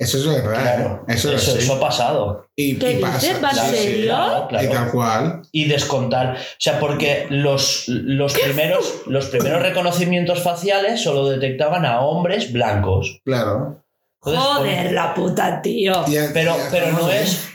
[0.01, 0.61] Eso es verdad.
[0.61, 1.13] Claro, ¿eh?
[1.13, 2.47] Eso, eso, es eso ha pasado.
[2.55, 3.37] Y, ¿Qué y pasa.
[3.39, 4.65] Claro, claro.
[4.65, 5.41] Y tal cual.
[5.51, 6.37] Y descontar.
[6.37, 13.21] O sea, porque los, los, primeros, los primeros reconocimientos faciales solo detectaban a hombres blancos.
[13.23, 13.83] Claro.
[14.25, 16.03] Entonces, Joder, la puta, tío.
[16.07, 17.47] Y- Pero, y pero no es.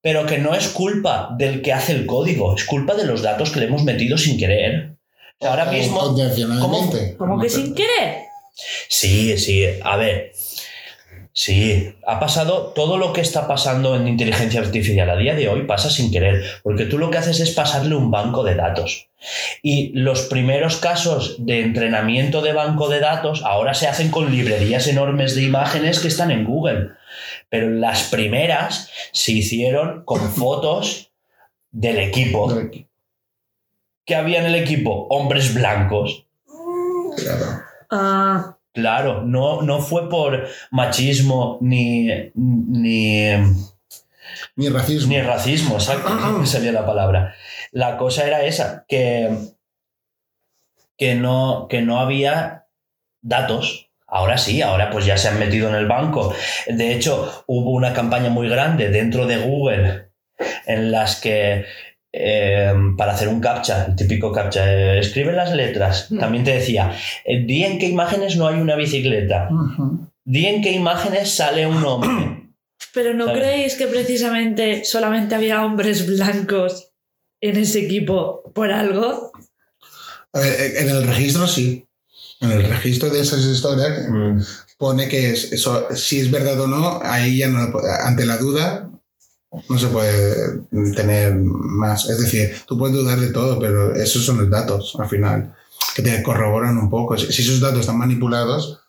[0.00, 3.50] Pero que no es culpa del que hace el código, es culpa de los datos
[3.50, 4.92] que le hemos metido sin querer.
[4.92, 6.10] O sea, ahora mismo.
[6.10, 7.16] Intencionalmente.
[7.16, 8.18] ¿Cómo que sin querer?
[8.88, 10.31] Sí, sí, a ver.
[11.34, 15.62] Sí, ha pasado todo lo que está pasando en inteligencia artificial a día de hoy
[15.62, 19.08] pasa sin querer, porque tú lo que haces es pasarle un banco de datos.
[19.62, 24.86] Y los primeros casos de entrenamiento de banco de datos ahora se hacen con librerías
[24.88, 26.90] enormes de imágenes que están en Google.
[27.48, 31.12] Pero las primeras se hicieron con fotos
[31.70, 32.52] del equipo.
[34.04, 35.06] ¿Qué había en el equipo?
[35.08, 36.26] Hombres blancos.
[37.16, 37.62] Claro.
[37.90, 43.26] Ah, Claro, no, no fue por machismo ni, ni,
[44.56, 45.12] Ni racismo.
[45.12, 47.34] ni racismo, exacto, sería la palabra.
[47.70, 49.36] La cosa era esa, que,
[50.96, 52.66] que, no, que no había
[53.20, 53.90] datos.
[54.06, 56.34] Ahora sí, ahora pues ya se han metido en el banco.
[56.66, 60.10] De hecho, hubo una campaña muy grande dentro de Google
[60.66, 61.64] en las que
[62.12, 66.10] eh, para hacer un captcha, el típico captcha, eh, escribe las letras.
[66.10, 66.18] Mm.
[66.18, 66.92] También te decía,
[67.24, 69.48] eh, di en qué imágenes no hay una bicicleta.
[70.24, 72.42] Di en qué imágenes sale un hombre.
[72.94, 73.40] pero ¿no ¿Sabes?
[73.42, 76.90] creéis que precisamente solamente había hombres blancos
[77.40, 79.32] en ese equipo por algo?
[80.34, 81.86] Eh, en el registro sí.
[82.40, 84.40] En el registro de esas historias mm,
[84.76, 87.72] pone que es- eso, si es verdad o no, ahí ya no,
[88.04, 88.90] ante la duda
[89.68, 90.60] no se puede
[90.94, 92.08] tener más.
[92.08, 95.54] Es decir, tú puedes dudar de todo, pero esos son los datos al final,
[95.94, 97.16] que te corroboran un poco.
[97.18, 98.80] Si si esos datos están manipulados,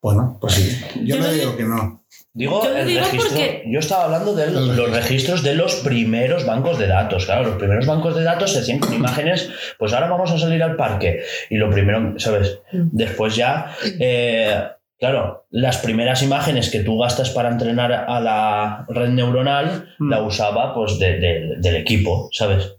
[0.00, 0.78] bueno, pues sí.
[1.04, 2.04] Yo, Yo no digo digo- que no.
[2.34, 3.30] Digo, Yo el digo registro.
[3.30, 7.24] porque- Yo estaba hablando de Los los registros de los primeros bancos de datos.
[7.24, 9.50] Claro, los primeros bancos de datos se hacían con imágenes.
[9.78, 11.22] Pues ahora vamos a salir al parque.
[11.50, 12.60] Y lo primero, ¿sabes?
[12.72, 12.88] Mm.
[12.92, 13.74] Después ya.
[13.98, 14.54] eh,
[14.98, 20.10] claro, las primeras imágenes que tú gastas para entrenar a la red neuronal Mm.
[20.10, 22.74] la usaba pues de- de- del equipo, ¿sabes?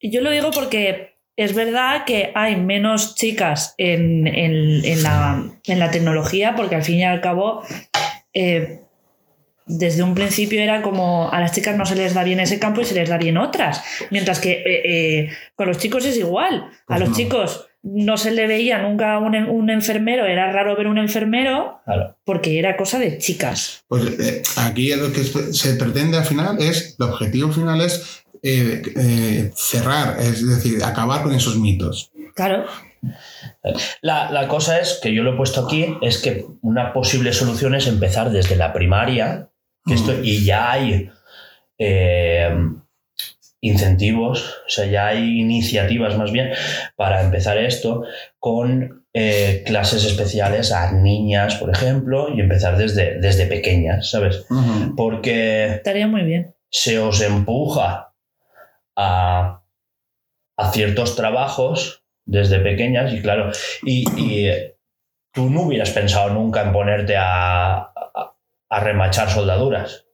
[0.00, 5.42] Y Yo lo digo porque es verdad que hay menos chicas en, en- en la,
[5.64, 7.62] en la tecnología, porque al fin y al cabo,
[8.34, 8.80] eh,
[9.66, 12.80] desde un principio era como a las chicas no se les da bien ese campo
[12.80, 13.82] y se les da bien otras.
[14.10, 16.70] Mientras que eh, eh, con los chicos es igual.
[16.86, 17.14] A los no.
[17.14, 22.16] chicos no se le veía nunca un, un enfermero, era raro ver un enfermero Claro.
[22.24, 23.84] porque era cosa de chicas.
[23.88, 28.82] Pues eh, aquí lo que se pretende al final es, el objetivo final es eh,
[28.96, 32.10] eh, cerrar, es decir, acabar con esos mitos.
[32.34, 32.66] Claro.
[34.02, 37.74] La, la cosa es que yo lo he puesto aquí, es que una posible solución
[37.74, 39.50] es empezar desde la primaria,
[39.86, 40.24] que esto, Mm.
[40.24, 41.10] y ya hay
[41.78, 42.50] eh,
[43.60, 46.50] incentivos, o sea, ya hay iniciativas más bien
[46.96, 48.04] para empezar esto
[48.38, 54.46] con eh, clases especiales a niñas, por ejemplo, y empezar desde, desde pequeñas, ¿sabes?
[54.96, 56.54] Porque Estaría muy bien.
[56.70, 58.14] se os empuja
[58.96, 59.62] a,
[60.56, 63.50] a ciertos trabajos desde pequeñas y claro,
[63.82, 64.76] y, y, eh,
[65.32, 68.36] tú no hubieras pensado nunca en ponerte a, a,
[68.68, 70.04] a remachar soldaduras.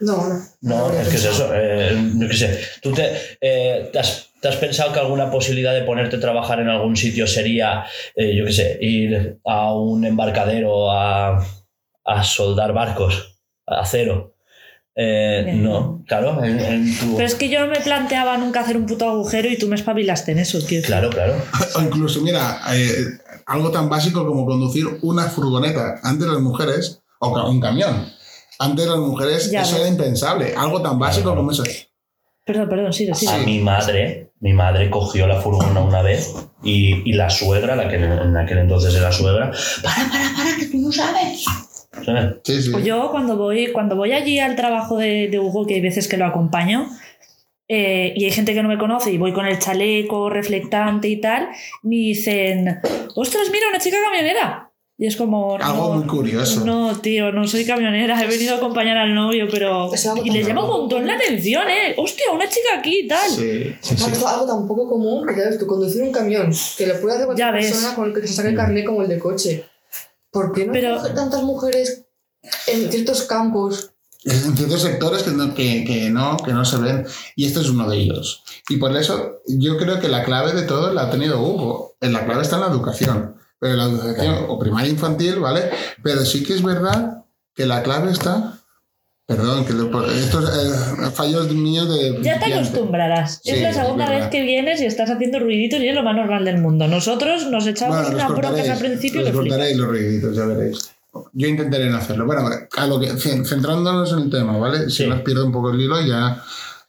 [0.00, 0.40] No, no.
[0.60, 1.50] No, es que es eso.
[1.54, 2.60] eh, yo qué sé.
[2.82, 3.10] ¿Tú te,
[3.40, 6.96] eh, te has, te has pensado que alguna posibilidad de ponerte a trabajar en algún
[6.96, 11.44] sitio sería, eh, yo qué sé, ir a un embarcadero a,
[12.04, 14.34] a soldar barcos, a acero?
[15.00, 17.14] Eh, no, claro, en, en tu.
[17.14, 19.76] Pero es que yo no me planteaba nunca hacer un puto agujero y tú me
[19.76, 20.82] espabilaste en eso, decir.
[20.82, 21.36] Claro, claro.
[21.76, 22.90] O incluso, mira, eh,
[23.46, 26.00] algo tan básico como conducir una furgoneta.
[26.02, 28.12] Antes las mujeres, o un camión.
[28.58, 29.80] Antes las mujeres, Ya eso ves.
[29.80, 30.54] era impensable.
[30.56, 31.62] Algo tan básico como eso.
[32.44, 33.32] Perdón, perdón, sigue, sigue.
[33.32, 37.88] A mi madre, mi madre cogió la furgona una vez y, y la suegra, la
[37.88, 39.52] que en, aquel entonces era suegra,
[39.82, 41.44] para, para, para, que tú no sabes.
[42.44, 42.70] Sí, sí.
[42.70, 46.08] Pues yo cuando voy, cuando voy allí al trabajo de, de Hugo, que hay veces
[46.08, 46.88] que lo acompaño,
[47.68, 51.20] eh, y hay gente que no me conoce y voy con el chaleco reflectante y
[51.20, 51.48] tal,
[51.82, 52.80] me dicen,
[53.14, 54.67] ostras, mira, una chica camionera.
[55.00, 55.56] Y es como...
[55.56, 56.64] Algo no, muy curioso.
[56.64, 59.88] No, tío, no soy camionera, he venido a acompañar al novio, pero...
[60.24, 61.94] Y les llama un montón la atención, ¿eh?
[61.96, 63.30] Hostia, una chica aquí y tal.
[63.30, 64.04] Sí, sí, sí.
[64.26, 67.28] Algo tan poco común que ya ves tú, conducir un camión, que le puede hacer
[67.36, 67.70] Ya cualquier ves.
[67.70, 69.64] persona con el que se saque el carnet como el de coche.
[70.32, 72.04] ¿Por qué no Pero- hay tantas mujeres
[72.66, 73.92] en ciertos campos?
[74.24, 77.06] En ciertos sectores que no, que, que no, que no se ven.
[77.36, 78.42] Y este es uno de ellos.
[78.68, 81.96] Y por eso yo creo que la clave de todo la ha tenido Hugo.
[82.00, 83.36] La clave está en la educación.
[83.60, 85.70] Pero la educación, o primaria infantil, ¿vale?
[86.02, 88.54] Pero sí que es verdad que la clave está.
[89.26, 89.72] Perdón, que
[90.18, 92.18] estos eh, fallos míos de.
[92.22, 93.40] Ya te acostumbrarás.
[93.44, 94.20] Sí, es la es segunda verdad.
[94.20, 96.88] vez que vienes y estás haciendo ruiditos y es lo más normal del mundo.
[96.88, 100.92] Nosotros nos echamos Bueno, unas al principio los cortaréis los ruiditos, ya veréis.
[101.34, 102.24] Yo intentaré no hacerlo.
[102.24, 104.88] Bueno, a lo que, cen- centrándonos en el tema, ¿vale?
[104.88, 105.06] Si Sí.
[105.06, 106.42] nos pierde un poco el hilo, ya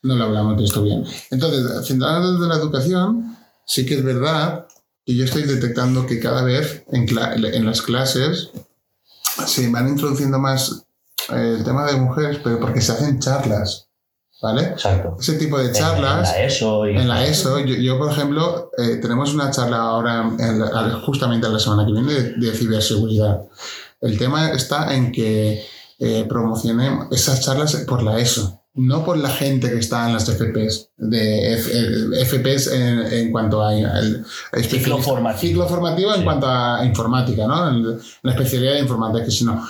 [0.04, 1.04] no lo hablamos de esto bien.
[1.32, 4.66] Entonces, centrándonos en la educación, sí que es verdad
[5.10, 7.08] que yo estoy detectando que cada vez en,
[7.66, 8.52] las clases
[9.48, 10.84] se van introduciendo más
[11.34, 13.88] eh, el tema de mujeres, pero porque se hacen charlas,
[14.40, 14.66] ¿vale?
[14.66, 15.18] Exacto.
[15.20, 16.30] Ese tipo de En- charlas.
[16.30, 16.96] En la ESO y.
[16.96, 21.50] En la ESO, yo, yo, por ejemplo, eh, tenemos una charla ahora, en la- justamente
[21.50, 23.42] la semana que viene, de, de ciberseguridad.
[24.02, 25.66] El tema está en que
[25.98, 30.26] eh, promocionemos esas charlas por la ESO, no por la gente que está en las
[30.30, 34.24] FPs, de F- eh, FPs en, en cuanto a el,
[34.64, 35.40] Ciclo formativo.
[35.42, 37.70] ciclo formativo en cuanto a informática, ¿no?
[37.70, 39.68] En la especialidad de informática, sino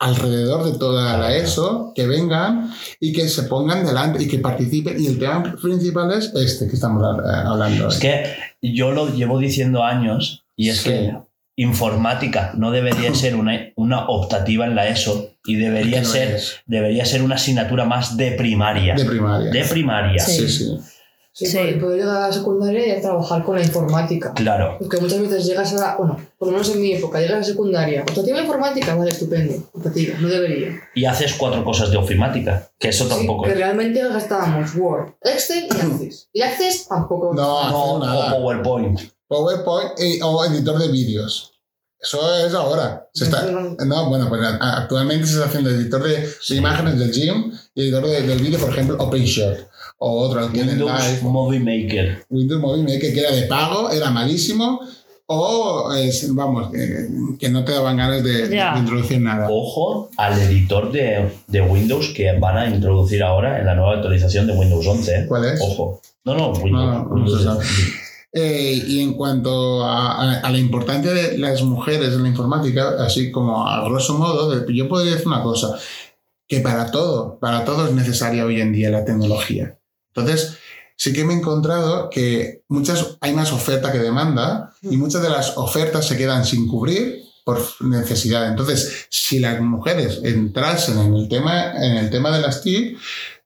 [0.00, 5.00] alrededor de toda la ESO, que vengan y que se pongan delante y que participen.
[5.02, 7.88] Y el tema principal es este que estamos eh, hablando.
[7.88, 8.24] Es que
[8.62, 10.90] yo lo llevo diciendo años y es Sí.
[10.90, 11.16] que
[11.56, 16.56] informática no debería ser una, una optativa en la ESO y debería no ser, es.
[16.66, 18.94] debería ser una asignatura más de primaria.
[18.94, 19.50] de primaria.
[19.50, 20.20] De primaria.
[20.22, 20.32] Sí.
[20.46, 20.78] Sí, sí.
[21.32, 21.56] Sí, Sí.
[21.80, 24.32] Poder, llegar a la secundaria y a trabajar con la informática.
[24.34, 24.74] Claro.
[24.80, 27.38] Porque muchas veces llegas a la, bueno, por lo menos en mi época, llegas a
[27.38, 30.80] la secundaria, optativa informática, vale, estupendo, optativa, no debería.
[30.96, 35.68] Y haces cuatro cosas de ofimática, que eso Sí, tampoco que realmente gastábamos Word, Excel
[35.70, 36.28] y Access.
[36.32, 37.32] Y Access tampoco.
[37.32, 38.34] No, No, nada.
[38.34, 39.00] o PowerPoint.
[39.28, 41.52] PowerPoint y- o editor de vídeos.
[42.00, 43.08] Eso es ahora.
[43.12, 47.82] Se está, no, bueno, pues actualmente se está haciendo editor de, imágenes del gym y
[47.82, 49.68] editor de- del vídeo, por ejemplo, OpenShot.
[49.98, 51.20] O otro, Windows Live.
[51.22, 52.24] Movie Maker.
[52.30, 54.80] Windows Movie Maker, que era de pago, era malísimo.
[55.26, 59.48] O, es- vamos, que, que no te daban ganas de, introducir nada.
[59.50, 64.46] Ojo al editor de, de Windows que van a introducir ahora en la nueva actualización
[64.46, 65.14] de Windows 11.
[65.16, 65.24] ¿eh?
[65.26, 65.60] ¿Cuál es?
[65.60, 66.00] Ojo.
[66.24, 66.70] No, no, Windows.
[66.72, 67.58] No, no, no Windows se sabe.
[67.58, 67.72] 11.
[68.32, 72.96] Eh, y en cuanto a, a- a la importancia de las mujeres en la informática,
[73.04, 75.78] así como a grosso modo, yo podría decir una cosa,
[76.46, 79.78] que para todo, para todo es necesaria hoy en día la tecnología.
[80.14, 80.58] Entonces,
[80.96, 85.30] sí que me he encontrado que muchas, hay más oferta que demanda y muchas de
[85.30, 88.48] las ofertas se quedan sin cubrir por necesidad.
[88.48, 92.98] Entonces, si las mujeres entrasen en el tema, en el tema de las TIC,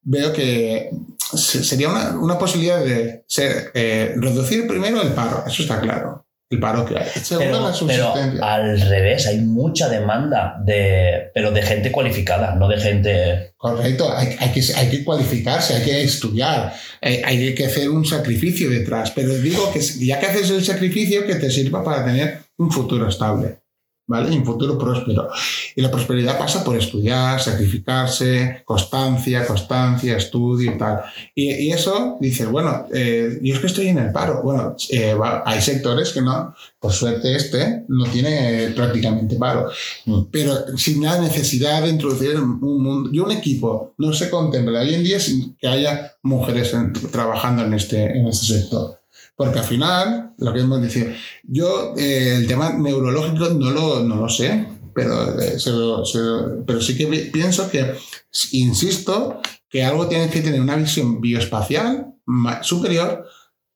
[0.02, 0.90] veo que
[1.36, 6.60] sería una, una posibilidad de ser, eh, reducir primero el paro, eso está claro, el
[6.60, 7.08] paro que hay.
[7.08, 8.54] Segundo, Pero, la pero subsistencia.
[8.54, 13.54] al revés, hay mucha demanda de, pero de gente cualificada, no de gente.
[13.56, 18.04] Correcto, hay, hay que, hay que cualificarse, hay que estudiar, hay, hay que hacer un
[18.04, 22.40] sacrificio detrás, pero digo que ya que haces el sacrificio, que te sirva para tener
[22.58, 23.61] un futuro estable.
[24.06, 24.34] ¿Vale?
[24.34, 25.28] Y un futuro próspero.
[25.76, 31.00] Y la prosperidad pasa por estudiar, sacrificarse, constancia, constancia, estudio y tal.
[31.34, 34.42] Y, y eso, dices, bueno, eh, yo es que estoy en el paro.
[34.42, 39.70] Bueno, eh, hay sectores que no, por suerte este, no tiene prácticamente paro.
[40.30, 43.10] Pero sin la necesidad de introducir un mundo.
[43.12, 47.64] Yo un equipo no se contempla hoy en día sin que haya mujeres en- trabajando
[47.64, 48.98] en este, en este sector.
[49.44, 51.06] Porque al final, lo que hemos dicho,
[51.44, 56.02] yo eh, el tema neurológico no lo, no lo sé, pero, eh, se lo-
[56.66, 57.94] pero sí que pi- pienso que,
[58.52, 62.14] insisto, que algo tiene que tener una visión bioespacial
[62.62, 63.24] superior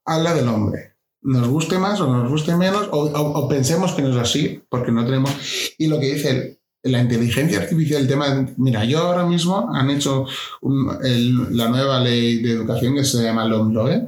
[0.04, 0.92] a la del hombre.
[1.22, 5.04] Nos guste más o nos guste menos, o, pensemos que no es así, porque no
[5.04, 5.32] tenemos...
[5.78, 8.46] Y lo que dice la inteligencia artificial, el tema...
[8.58, 10.26] mira, yo ahora mismo han hecho
[10.62, 14.06] la nueva ley de educación que se llama LOMLOE,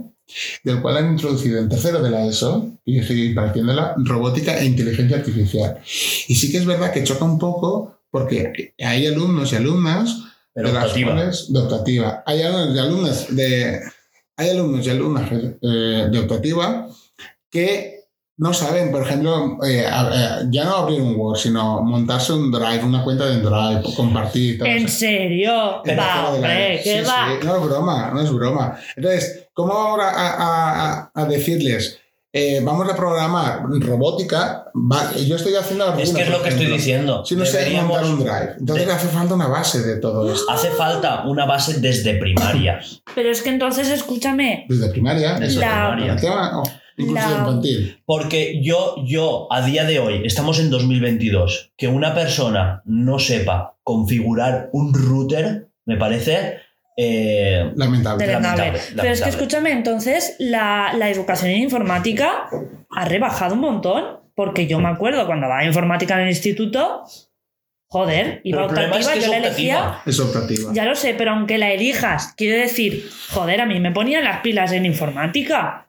[0.65, 4.65] del cual han introducido en tercero de la ESO, y estoy impartiendo la robótica e
[4.67, 5.79] inteligencia artificial.
[6.29, 10.17] Y sí que es verdad que choca un poco porque hay alumnos y alumnas
[10.55, 11.13] Pero de las optativa.
[11.15, 12.23] cuales- de optativa.
[12.27, 13.81] Hay alumnos y alumnas de,
[14.37, 16.89] hay alumnos y alumnas eh, de optativa
[17.51, 17.95] que
[18.41, 22.53] no saben, por ejemplo, eh, a- eh, ya no abrir un Word, sino montarse un
[22.53, 24.59] Drive, una cuenta de Drive, compartir.
[24.59, 24.99] todo ¿En eso.
[24.99, 25.83] serio?
[25.85, 26.81] En Va, hombre.
[26.85, 27.27] ¿qué Sí, va?
[27.41, 28.79] sí, no es broma, no es broma.
[28.97, 31.99] Entonces, ¿cómo ahora a, a- a- a decirles?
[32.31, 34.67] eh, vamos a programar robótica.
[34.75, 37.25] Va, yo estoy haciendo Es Arduino, que es lo que estoy diciendo.
[37.25, 38.55] Si no sé montar un drive.
[38.61, 40.45] Entonces de- hace falta una base de todo esto.
[40.51, 42.81] Hace falta una base desde primaria.
[43.15, 46.13] Pero es que entonces, escúchame, Desde primaria, Desde La- primaria.
[46.13, 46.63] el tema, o
[46.99, 48.03] incluso La- infantil.
[48.05, 53.77] Porque yo, yo, a día de hoy, estamos en 2022, que una persona no sepa
[53.83, 56.59] configurar un router, me parece
[57.01, 58.27] eh, Lamentable.
[58.27, 62.49] lamentable, Pero es que escúchame, entonces la, la educación en informática
[62.91, 64.19] ha rebajado un montón.
[64.35, 67.03] Porque yo me acuerdo cuando daba informática en el instituto,
[67.89, 70.03] joder, iba es optativa, que es yo la elegía.
[70.07, 70.73] Es optativa.
[70.73, 74.41] Ya lo sé, pero aunque la elijas, quiero decir, joder, a mí me ponían las
[74.41, 75.88] pilas en informática.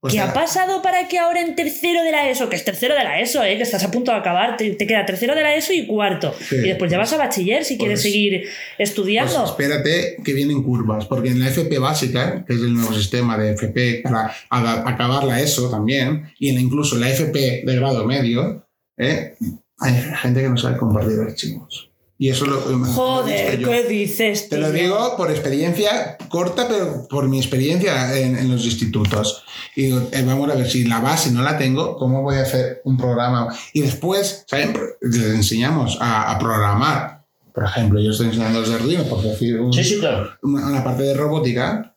[0.00, 2.94] Pues ¿Qué ha pasado para que ahora en tercero de la ESO, que es tercero
[2.94, 5.42] de la ESO, eh, que estás a punto de acabar, te, te queda tercero de
[5.42, 6.34] la ESO y cuarto?
[6.40, 6.56] Sí.
[6.56, 8.40] y después ya vas a bachiller si quieres Pues- seguir
[8.78, 9.44] pues estudiando.
[9.44, 13.50] espérate que vienen curvas, porque en la FP básica, que es el nuevo sistema de
[13.52, 19.34] FP para acabar la ESO también, y en incluso la FP de grado medio, ¿eh?
[19.80, 21.89] hay gente que no sabe compartir archivos.
[22.22, 23.68] Y eso lo, lo Joder, yo.
[23.70, 24.50] ¿qué dices?
[24.50, 24.82] Te lo tío?
[24.82, 29.42] digo por experiencia corta, pero por mi experiencia en, en los institutos.
[29.74, 32.42] Y digo, eh, vamos a ver, si la base no la tengo, ¿cómo voy a
[32.42, 33.48] hacer un programa?
[33.72, 34.76] Y después, ¿saben?
[35.00, 37.24] Les enseñamos a, a programar.
[37.54, 40.30] Por ejemplo, yo estoy enseñando los Arduino, por decir un- Sí, sí, claro.
[40.42, 41.96] una, una parte de robótica,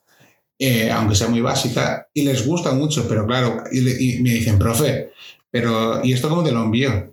[0.57, 4.29] eh, aunque sea muy básica, y les gusta mucho, pero claro, y, le- y me
[4.29, 5.11] dicen, profe,
[5.51, 7.12] pero ¿y esto cómo te lo envío?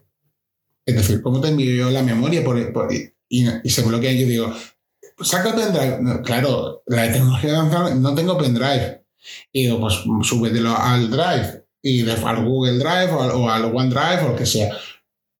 [0.86, 2.42] Es decir, ¿cómo te yo la memoria?
[2.42, 2.58] Por,
[2.92, 4.12] y, y se bloquea.
[4.12, 4.54] Yo digo,
[5.20, 6.22] saca pendrive.
[6.24, 7.62] Claro, la tecnología
[7.94, 9.00] no tengo pendrive.
[9.52, 14.24] Y digo, pues súbetelo al Drive, y al Google Drive o al, o al OneDrive
[14.24, 14.74] o lo que sea.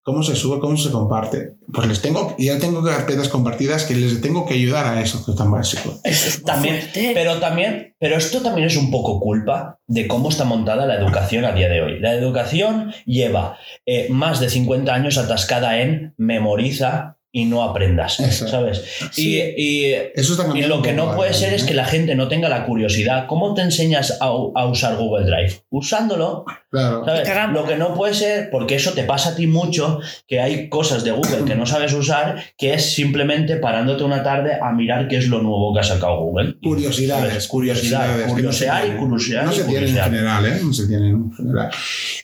[0.03, 0.59] ¿Cómo se sube?
[0.61, 1.57] ¿Cómo se comparte?
[1.73, 5.33] Pues les tengo, ya tengo carpetas compartidas que les tengo que ayudar a eso, que
[5.33, 6.01] es tan básico.
[6.05, 7.11] Eso es También, fuerte.
[7.15, 11.45] pero también, pero esto también es un poco culpa de cómo está montada la educación
[11.45, 12.01] a día de hoy.
[12.01, 18.49] La educación lleva eh, más de 50 años atascada en memoriza y no aprendas, Eso.
[18.49, 18.83] ¿sabes?
[19.13, 19.37] Sí.
[19.57, 21.67] Y, y- Eso está y lo que no puede ser es ¿eh?
[21.67, 23.27] que la gente no tenga la curiosidad.
[23.29, 25.61] ¿Cómo te enseñas a, a usar Google Drive?
[25.71, 27.05] Usándolo, Claro.
[27.53, 29.99] Lo que no puede ser, porque eso te pasa a ti mucho,
[30.29, 34.53] que hay cosas de Google que no sabes usar, que es simplemente parándote una tarde
[34.63, 36.57] a mirar qué es lo nuevo que ha sacado Google.
[36.63, 37.29] Curiosidades.
[37.29, 37.49] ¿sabes?
[37.49, 38.07] Curiosidad.
[38.07, 38.99] curiosidades, que no se Curiosear y tienen.
[39.01, 39.45] curiosear.
[39.47, 40.11] No se tienen en curiosear.
[40.11, 40.61] general, ¿eh?
[40.63, 41.71] No se tienen en general.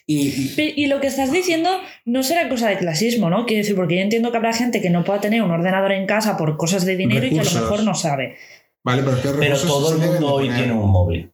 [0.05, 1.69] Y, y- lo que estás diciendo
[2.05, 3.45] no será cosa de clasismo, ¿no?
[3.45, 6.05] Quiero decir, porque yo entiendo que habrá gente que no pueda tener un ordenador en
[6.05, 8.37] casa por cosas de dinero y que a lo mejor no sabe.
[8.83, 11.31] vale, pero es que Pero todo el mundo hoy tiene un móvil.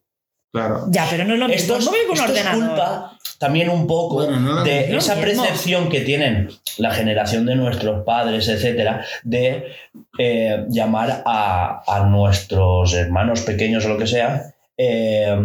[0.54, 0.86] Claro.
[0.88, 1.74] Ya, pero no es lo mismo.
[1.74, 4.98] Esto es, esto es culpa también un poco Bueno, no lo de mismo.
[4.98, 6.48] esa percepción que tienen
[6.78, 9.64] la generación de nuestros padres, etcétera, de
[10.16, 15.36] eh, llamar a, a nuestros hermanos pequeños o lo que sea eh,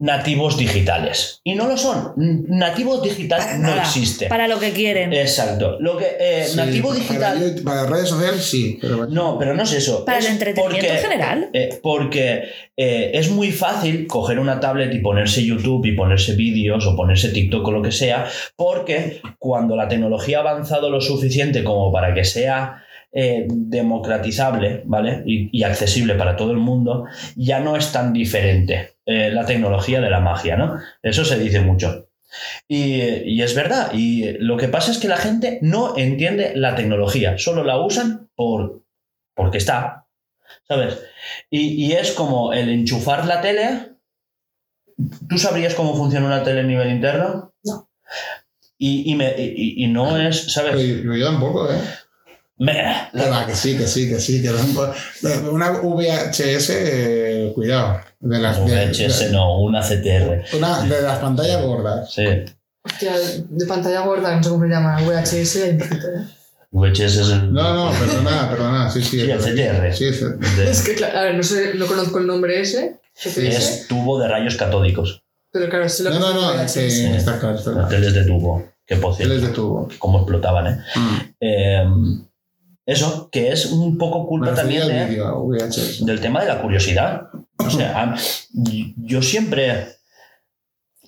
[0.00, 1.40] nativos digitales.
[1.42, 2.12] Y no lo son.
[2.16, 3.82] N- Nativo digital Para no nada.
[3.82, 4.26] existe.
[4.26, 5.12] Para lo que quieren.
[5.12, 5.76] Exacto.
[5.80, 7.56] Lo que, eh, Sí, nativo para digital.
[7.56, 9.06] yo- Para, redes sociales sí, pero.
[9.06, 10.04] No, pero no es eso.
[10.04, 11.50] Para Es el entretenimiento porque- en general.
[11.52, 12.44] eh, porque
[12.76, 17.30] eh, es muy fácil coger una tablet y ponerse YouTube y ponerse vídeos o ponerse
[17.30, 22.14] TikTok o lo que sea, porque cuando la tecnología ha avanzado lo suficiente como para
[22.14, 25.22] que sea eh, democratizable, ¿vale?
[25.26, 27.06] Y, y accesible para todo el mundo,
[27.36, 30.78] ya no es tan diferente eh, la tecnología de la magia, ¿no?
[31.02, 32.08] Eso se dice mucho.
[32.68, 36.74] Y, y es verdad, y lo que pasa es que la gente no entiende la
[36.74, 38.82] tecnología, solo la usan por,
[39.34, 40.06] porque está,
[40.68, 40.98] ¿sabes?
[41.48, 43.94] Y, y es como el enchufar la tele.
[45.28, 47.54] ¿Tú sabrías cómo funciona una tele a nivel interno?
[47.64, 47.88] No.
[48.76, 50.74] Y, y, me- y- y no es, ¿sabes?
[51.02, 51.78] Pero yo tampoco, ¿eh?
[52.58, 53.08] Me-
[53.46, 54.42] Que sí, que sí, que sí.
[54.42, 54.92] Que tampoco-
[55.52, 58.00] una VHS, eh, cuidado.
[58.20, 60.44] De las, de- VHS de- no, una CTR.
[60.56, 62.12] una, de las pantallas gordas.
[62.12, 62.24] Sí.
[62.82, 63.12] Hostia,
[63.48, 65.78] de pantalla gorda, no sé cómo se llama, VHS, ¿eh?
[66.70, 67.52] VHS es el.
[67.52, 68.90] No, no, perdona, perdona.
[68.90, 69.20] Sí, sí.
[69.20, 69.92] Sí, el CTR.
[69.94, 70.24] Sí, sí.
[70.56, 74.18] de- Es que, claro, a ver, no sé, no conozco el nombre ese, es tubo
[74.20, 75.22] de rayos catódicos.
[75.52, 77.16] pero claro, sé lo No, que no, es no, es que VHS.
[77.16, 77.88] está claro, está Las claro.
[77.88, 78.64] teles de tubo.
[78.86, 79.88] Que por cierto, Teles de tubo.
[79.98, 80.78] cómo explotaban, ¿eh?
[80.96, 81.16] Mm.
[81.40, 81.84] Eh,
[82.88, 85.22] Eso, que es un poco culpa también de,
[86.06, 87.28] del tema de la curiosidad.
[87.58, 88.14] O sea,
[88.96, 89.88] yo siempre,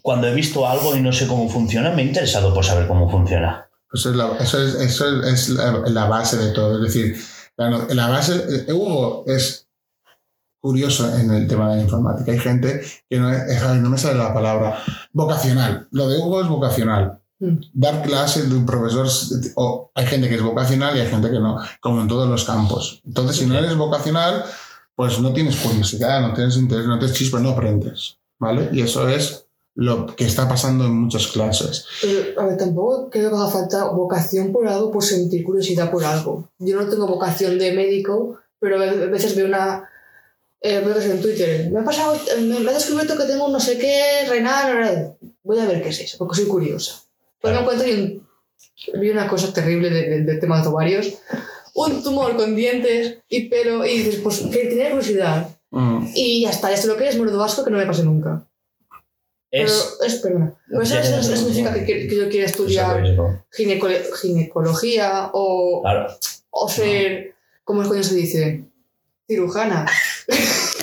[0.02, 3.08] cuando he visto algo y no sé cómo funciona, me he interesado por saber cómo
[3.10, 3.66] funciona.
[3.90, 6.84] Eso es la, eso es, eso es la, la base de todo.
[6.84, 7.16] Es decir,
[7.56, 8.34] la, la base.
[8.68, 9.66] eh, Hugo es
[10.60, 12.30] curioso en el tema de la informática.
[12.30, 14.82] Hay gente que no, es, no me sale la palabra.
[15.14, 15.88] Vocacional.
[15.92, 17.19] Lo de Hugo es vocacional.
[17.72, 19.08] Dar clases de un profesor.
[19.56, 22.44] O hay gente que es vocacional y hay gente que no, como en todos los
[22.44, 23.00] campos.
[23.06, 24.44] Entonces, si no eres vocacional,
[24.94, 28.18] pues no tienes curiosidad, no tienes interés, no tienes chispa, no aprendes.
[28.38, 28.68] ¿Vale?
[28.72, 31.86] Y eso es lo que está pasando en muchas clases.
[32.02, 36.04] Pero, a ver, tampoco creo que haga falta vocación por algo, por sentir curiosidad por
[36.04, 36.50] algo.
[36.58, 39.88] Yo no tengo vocación de médico, pero a veces veo una.
[40.60, 41.70] Eh, veo que es en Twitter.
[41.70, 45.16] Me ha pasado, me, me ha descubierto que tengo un no sé qué renal.
[45.42, 47.00] Voy a ver qué es eso, porque soy curiosa.
[47.40, 47.72] Pues me Claro.
[47.72, 47.92] encuentro y
[48.94, 51.14] un- vi una cosa terrible de- de- del tema de los ovarios.
[51.74, 55.48] Un tumor con dientes y pelo, y dices, pues que tenía curiosidad.
[55.70, 56.06] Mm.
[56.14, 58.44] Y ya está, sé lo que es, menudo vasco que no me pase nunca.
[59.52, 59.96] Es.
[59.98, 60.54] Pero es, perdona.
[60.72, 63.02] Pues eso, eso significa que, que- que yo quiera estudiar
[63.50, 66.06] gineco- ginecología o, Claro.
[66.50, 67.34] o ser,
[67.64, 68.64] ¿cómo coño se dice?
[69.26, 69.86] Cirujana.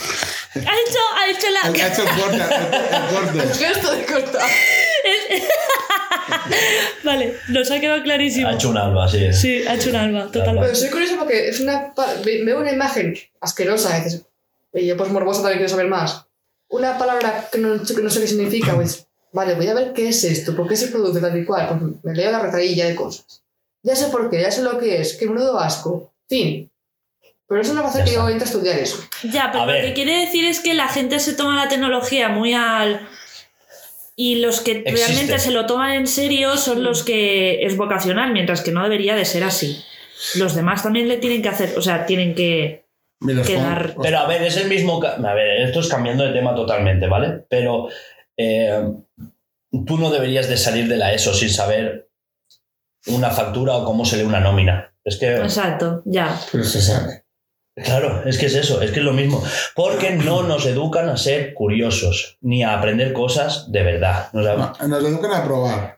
[0.56, 1.62] Ha hecho, ha hecho la.
[1.84, 3.40] Ha hecho el corte, el corte.
[3.44, 4.50] El gesto de cortar.
[7.04, 8.48] Vale, nos ha quedado clarísimo.
[8.48, 9.32] Ha hecho un alba, sí.
[9.34, 10.62] Sí, ha hecho un alba, totalmente.
[10.62, 11.94] Pero soy curiosa porque es una,
[12.24, 14.04] veo una imagen asquerosa.
[14.74, 16.26] Y yo pues morbosa también quiero saber más.
[16.70, 20.10] Una palabra que no, que no sé qué significa, pues, vale, voy a ver qué
[20.10, 21.68] es esto, por qué se produce tal y cual.
[21.80, 23.42] Pues me leo la retahílla de cosas.
[23.84, 26.12] Ya sé por qué, ya sé lo que es, que menudo asco.
[26.28, 26.70] Fin.
[27.48, 28.98] Pero eso no va a hacer que yo entre a estudiar eso.
[29.24, 29.86] Ya, pero A lo ver.
[29.86, 33.08] que quiere decir es que la gente se toma la tecnología muy al.
[34.20, 35.06] Y los que Existe.
[35.06, 39.16] realmente se lo toman en serio son los que es vocacional, mientras que no debería
[39.16, 39.84] de ser así.
[40.36, 42.86] Los demás también le tienen que hacer, o sea, tienen que
[43.46, 43.90] quedar.
[43.94, 45.00] pongo- Pero a ver, es el mismo.
[45.04, 47.46] A ver, esto es cambiando de tema totalmente, ¿vale?
[47.48, 47.90] Pero
[48.36, 48.92] eh,
[49.86, 52.10] tú no deberías de salir de la ESO sin saber
[53.06, 54.96] una factura o cómo se lee una nómina.
[55.04, 55.36] Es que.
[55.38, 56.36] Exacto, ya.
[56.52, 57.24] Pero se sabe.
[57.84, 59.44] Claro, es que es eso, es que es lo mismo.
[59.76, 64.30] Porque no nos educan a ser curiosos, ni a aprender cosas de verdad.
[64.34, 64.46] Nos-
[64.82, 65.97] No, nos educan a probar.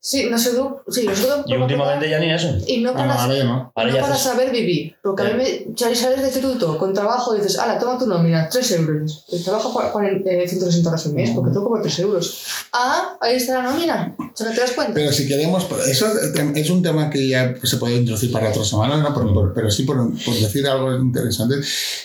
[0.00, 0.50] Sí, no sé,
[0.90, 2.56] sí, educan Y últimamente ya ni eso.
[2.68, 3.72] Y no Ah, para, no, ahora ya no.
[3.74, 4.94] Para haces- saber vivir.
[5.02, 8.06] Porque a mí me sales sales de instituto con trabajo y dices, ala, toma tu
[8.06, 9.24] nómina, 3 euros.
[9.32, 12.44] El trabajo para eh, 160 horas al mes, porque tengo como 3 euros.
[12.72, 14.14] Ah, ahí está la nómina.
[14.18, 14.94] O sea, ¿te das cuenta?
[14.94, 16.06] Pero si queremos, eso
[16.54, 19.12] es un tema que ya se puede introducir para otra semana, ¿no?
[19.12, 21.56] Por- por- pero sí por, por decir algo interesante.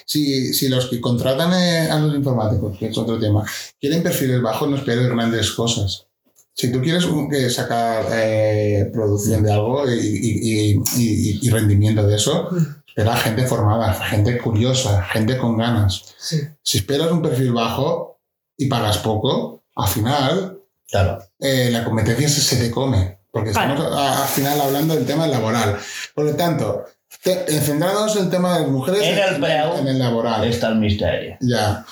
[0.05, 3.45] Si, si los que contratan eh, a los informáticos, que es otro tema,
[3.79, 6.07] quieren perfiles bajos, no esperes grandes cosas.
[6.55, 12.05] Si tú quieres que sacar eh, producción de algo y, y- y- y- y rendimiento
[12.05, 12.49] de eso,
[12.87, 16.13] espera gente formada, gente curiosa, gente con ganas.
[16.19, 16.41] Sí.
[16.61, 18.19] Si esperas un perfil bajo
[18.55, 21.17] y pagas poco, al final Claro.
[21.39, 23.73] eh, la competencia se, se te come, porque Claro.
[23.73, 25.77] estamos a- al final hablando del tema laboral.
[26.13, 26.85] Por lo tanto,
[27.23, 29.75] te- eh, centrándonos en el tema de las mujeres En el preu.
[29.79, 30.43] en el laboral.
[30.47, 31.35] Está el misterio.
[31.41, 31.83] Ya.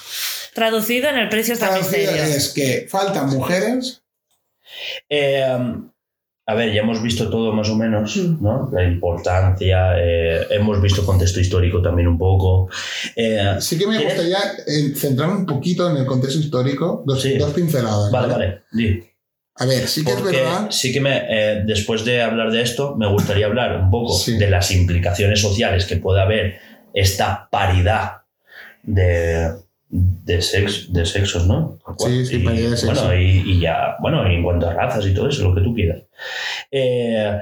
[0.54, 2.24] Traducido en el precio está Traducido misterio.
[2.36, 3.98] es que faltan mujeres.
[5.10, 5.46] Eh,
[6.48, 8.44] a ver, ya hemos visto todo más o menos, Mm.
[8.44, 8.70] ¿no?
[8.74, 12.68] La importancia, eh, hemos visto contexto histórico también un poco.
[13.16, 14.38] Eh, Sí que me gustaría
[14.68, 17.38] eh, centrarme un poquito en el contexto histórico, dos, Sí.
[17.38, 18.12] dos pinceladas.
[18.12, 19.04] vale, vale, di.
[19.58, 20.68] A ver, sí que es verdad.
[20.72, 24.38] sí que me, eh, después de hablar de esto, me gustaría hablar un poco Sí.
[24.38, 26.60] de las implicaciones sociales que puede haber
[26.94, 28.24] esta paridad
[28.82, 29.52] de,
[29.94, 31.78] de, sex, de sexos, ¿no?
[32.00, 33.04] Sí, sí, Y, de sexo.
[33.06, 35.62] Bueno, y, y ya, bueno, y en cuanto a razas y todo eso, lo que
[35.62, 36.04] tú quieras.
[36.72, 37.38] Eh,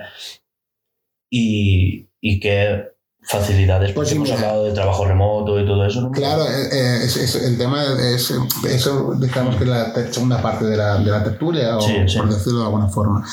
[1.30, 2.86] y, y que
[3.22, 6.02] facilidades, Pues hemos hablado de trabajo remoto y todo eso.
[6.02, 6.12] ¿no?
[6.12, 7.84] Claro, eh, eh, es- es- el tema
[8.16, 8.34] es,
[8.66, 12.18] eso digamos que es la segunda parte de la, de la tertulia, o Sí, sí.
[12.18, 13.24] por decirlo de alguna forma.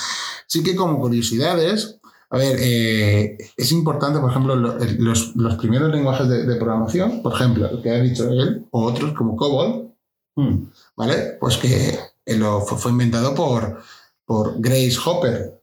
[0.46, 1.98] Sí que como curiosidades,
[2.30, 7.32] a ver, eh, es importante, por ejemplo, los, los primeros lenguajes de, de programación, por
[7.34, 9.86] ejemplo, el que ha dicho él, o otros como COBOL,
[10.36, 10.66] Mm.
[10.96, 11.38] ¿vale?
[11.40, 13.82] Pues que eh, lo, fue, fue inventado por,
[14.24, 15.60] por Grace Hopper,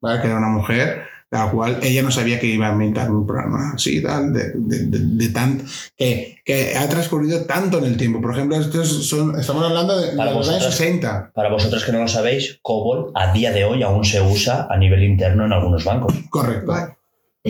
[0.00, 0.20] ¿vale?
[0.20, 3.72] Que era una mujer la cual ella no sabía que iba a inventar un programa
[3.74, 5.60] así, tal, de, de, de- de tan,
[5.96, 8.20] que, que ha transcurrido tanto en el tiempo.
[8.20, 10.76] Por ejemplo, estos son, estamos hablando de, de Para los años vosotros.
[10.76, 11.32] 60.
[11.34, 14.76] Para vosotros que no lo sabéis, COBOL a día de hoy aún se usa a
[14.76, 16.14] nivel interno en algunos bancos.
[16.30, 16.70] Correcto.
[16.72, 16.92] Vale.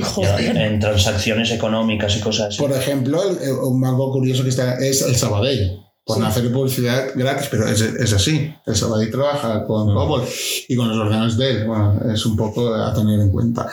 [0.03, 0.57] Joder.
[0.57, 2.59] En transacciones económicas y cosas así.
[2.59, 5.81] Por ejemplo, el- el- un banco curioso que está es el Sabadell.
[6.07, 6.23] Por Sí.
[6.23, 8.55] no hacer publicidad gratis, pero es, es así.
[8.65, 9.95] El Sabadell trabaja con Mm.
[9.95, 10.23] COBOL
[10.69, 11.67] y con los ordenadores de él.
[11.67, 13.69] Bueno, es un poco a tener en cuenta.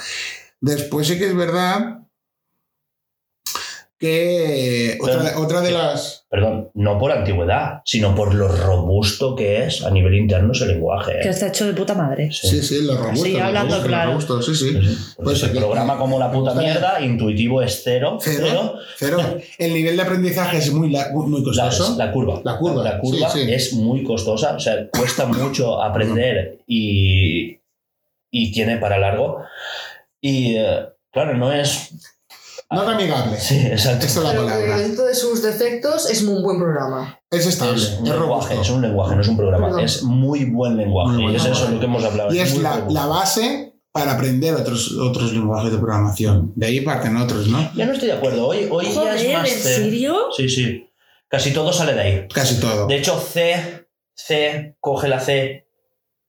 [0.60, 2.00] Después sí que es verdad
[4.08, 6.26] que otra, Pero- otra de las...
[6.30, 11.14] Perdón, no por antigüedad, sino por lo robusto que es a nivel interno ese lenguaje.
[11.22, 11.32] Que ¿eh?
[11.32, 12.32] está hecho de puta madre.
[12.32, 13.22] Sí, sí, los robustos.
[13.28, 14.42] Sí, los hablando robustos, claro.
[14.42, 14.72] sí, sí.
[14.72, 15.14] Sí, sí.
[15.16, 19.20] Pues Pues se programa como la puta mierda, intuitivo es cero, Cero, cero.
[19.58, 21.96] El nivel de aprendizaje es muy, la- muy costoso.
[21.98, 22.42] la curva.
[22.44, 23.54] La curva, La curva sí, sí.
[23.54, 27.60] es muy costosa, o sea, cuesta mucho aprender y,
[28.32, 29.44] y tiene para largo.
[30.20, 31.92] Y eh, claro, no es.
[32.74, 33.40] No es amigable.
[33.40, 34.06] Sí, exacto.
[34.06, 34.78] Esta es la Pero que palabra.
[34.78, 37.20] dentro de sus defectos es un buen programa.
[37.30, 38.62] Es estable, Es es, un lenguaje, robusto.
[38.62, 39.68] es un lenguaje, no es un programa.
[39.68, 39.84] Perdón.
[39.86, 41.18] Es muy buen lenguaje.
[41.18, 41.74] Muy y es eso lenguaje.
[41.74, 42.34] lo que hemos hablado.
[42.34, 46.52] Y es muy la, la base para aprender otros, otros lenguajes de programación.
[46.56, 47.72] De ahí parten otros, ¿no?
[47.76, 48.48] Ya no estoy de acuerdo.
[48.48, 49.76] Hoy, hoy ya es Joder, más ¿en C.
[49.76, 50.16] serio?
[50.36, 50.90] Sí, sí.
[51.28, 52.28] Casi todo sale de ahí.
[52.34, 52.88] Casi todo.
[52.88, 55.63] De hecho, C, C coge la C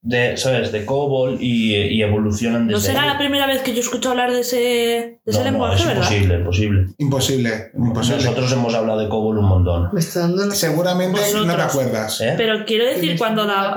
[0.05, 0.71] de, ¿sabes?
[0.71, 3.09] De COBOL y, y evolucionan No desde será ahí.
[3.09, 5.87] la primera vez que yo escucho hablar de ese, de ese No, no, lenguaje, es
[5.87, 6.03] ¿verdad?
[6.03, 6.87] imposible, imposible.
[6.99, 8.23] Imposible, imposible.
[8.25, 9.89] Nosotros hemos hablado de COBOL un montón.
[9.93, 12.21] Me está dando una Seguramente no te acuerdas.
[12.21, 12.35] ¿eh?
[12.37, 13.75] Pero quiero decir, cuando la.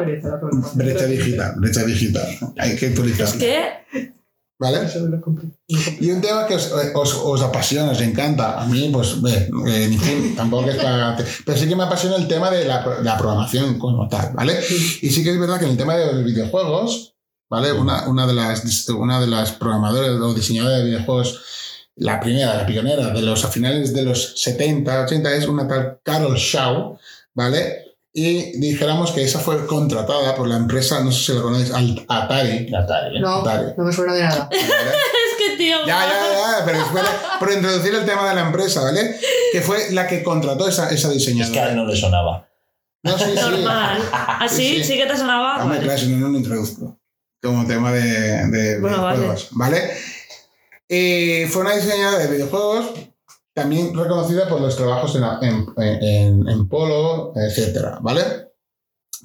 [0.76, 2.28] Brecha digital, brecha digital.
[2.58, 3.34] Hay que actualizarla.
[3.34, 3.40] Es
[3.92, 4.17] que...
[4.60, 4.80] ¿Vale?
[6.00, 8.60] Y un tema que os, os, os apasiona, os encanta.
[8.60, 11.16] A mí, pues, ve, eh, en fin, tampoco es para...
[11.46, 14.60] Pero sí que me apasiona el tema de la, de la programación como tal, ¿vale?
[15.02, 17.14] Y sí que es verdad que en el tema de los videojuegos,
[17.50, 17.72] ¿vale?
[17.72, 21.40] Una, una, de, las, una de las programadoras o diseñadoras de videojuegos,
[21.96, 26.00] la primera, la pionera de los a finales de los 70, 80, es una tal
[26.04, 26.98] Carol Shaw,
[27.36, 27.87] ¿vale?
[28.20, 32.74] Y dijéramos que esa fue contratada por la empresa, no sé si la conocéis, Atari.
[32.74, 33.20] Atari, ¿eh?
[33.20, 33.76] No, Dale.
[33.78, 34.50] no me suena de nada.
[34.50, 34.60] ¿vale?
[35.30, 35.78] Es que, tío...
[35.86, 36.88] Ya, ya, ya, pero es
[37.38, 39.18] por, introducir el tema de la empresa, ¿vale?
[39.52, 41.74] Que fue la que contrató esa, esa Es que a él diseñadora.
[41.74, 42.50] no le sonaba.
[43.04, 43.40] No, sí, sí.
[43.40, 44.02] Normal.
[44.12, 44.68] ¿Así?
[44.68, 44.84] Sí, sí.
[44.84, 45.62] ¿Sí que te sonaba?
[45.62, 45.84] Hombre, Vale.
[45.84, 47.00] claro, si no, no lo introduzco.
[47.44, 49.92] Como tema de, de Bueno, videojuegos, ¿vale?
[50.90, 52.94] Y fue una diseñadora de videojuegos
[53.58, 55.66] también reconocida por los trabajos en, en,
[56.04, 58.22] en- en Polo, etcétera, ¿vale?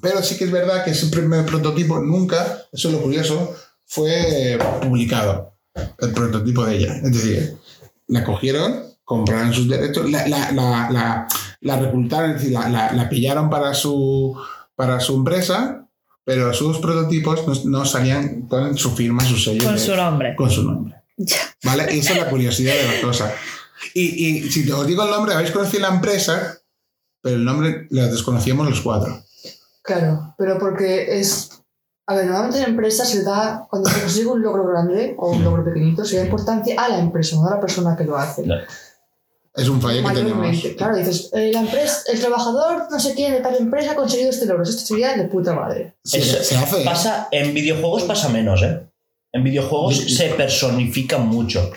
[0.01, 3.55] Pero sí que es verdad que ese primer prototipo nunca, eso es lo curioso,
[3.85, 5.53] fue publicado,
[5.99, 6.95] el prototipo de ella.
[6.95, 7.57] Es decir,
[8.07, 11.27] la cogieron, compraron sus derechos, la, la, la,
[11.61, 11.75] la,
[12.27, 14.35] es decir, la, la, la pillaron para su,
[14.75, 15.87] para su empresa,
[16.25, 19.63] pero sus prototipos no, no salían con su firma, su sello.
[19.63, 20.35] Con de- su nombre.
[20.35, 20.95] con su nombre.
[21.63, 21.83] ¿Vale?
[21.95, 23.31] Esa es la curiosidad de la cosa.
[23.93, 26.57] Y, y si os digo el nombre, habéis conocido la empresa,
[27.21, 29.23] pero el nombre lo desconocíamos los cuatro.
[29.81, 31.49] Claro, pero porque es.
[32.05, 35.43] A ver, normalmente en empresas se da, cuando se consigue un logro grande o un
[35.43, 38.45] logro pequeñito, se da importancia a la empresa, no a la persona que lo hace.
[38.45, 38.55] No.
[39.55, 40.57] Es un fallo que tenemos.
[40.75, 44.31] Claro, dices, eh, la empresa, el trabajador no sé quién de tal empresa ha conseguido
[44.31, 44.63] este logro.
[44.63, 45.95] Esto sería de puta madre.
[46.03, 46.83] Sí, Eso se hace.
[46.83, 48.81] Pasa, en videojuegos pasa menos, ¿eh?
[49.31, 51.71] En videojuegos se personifica mucho.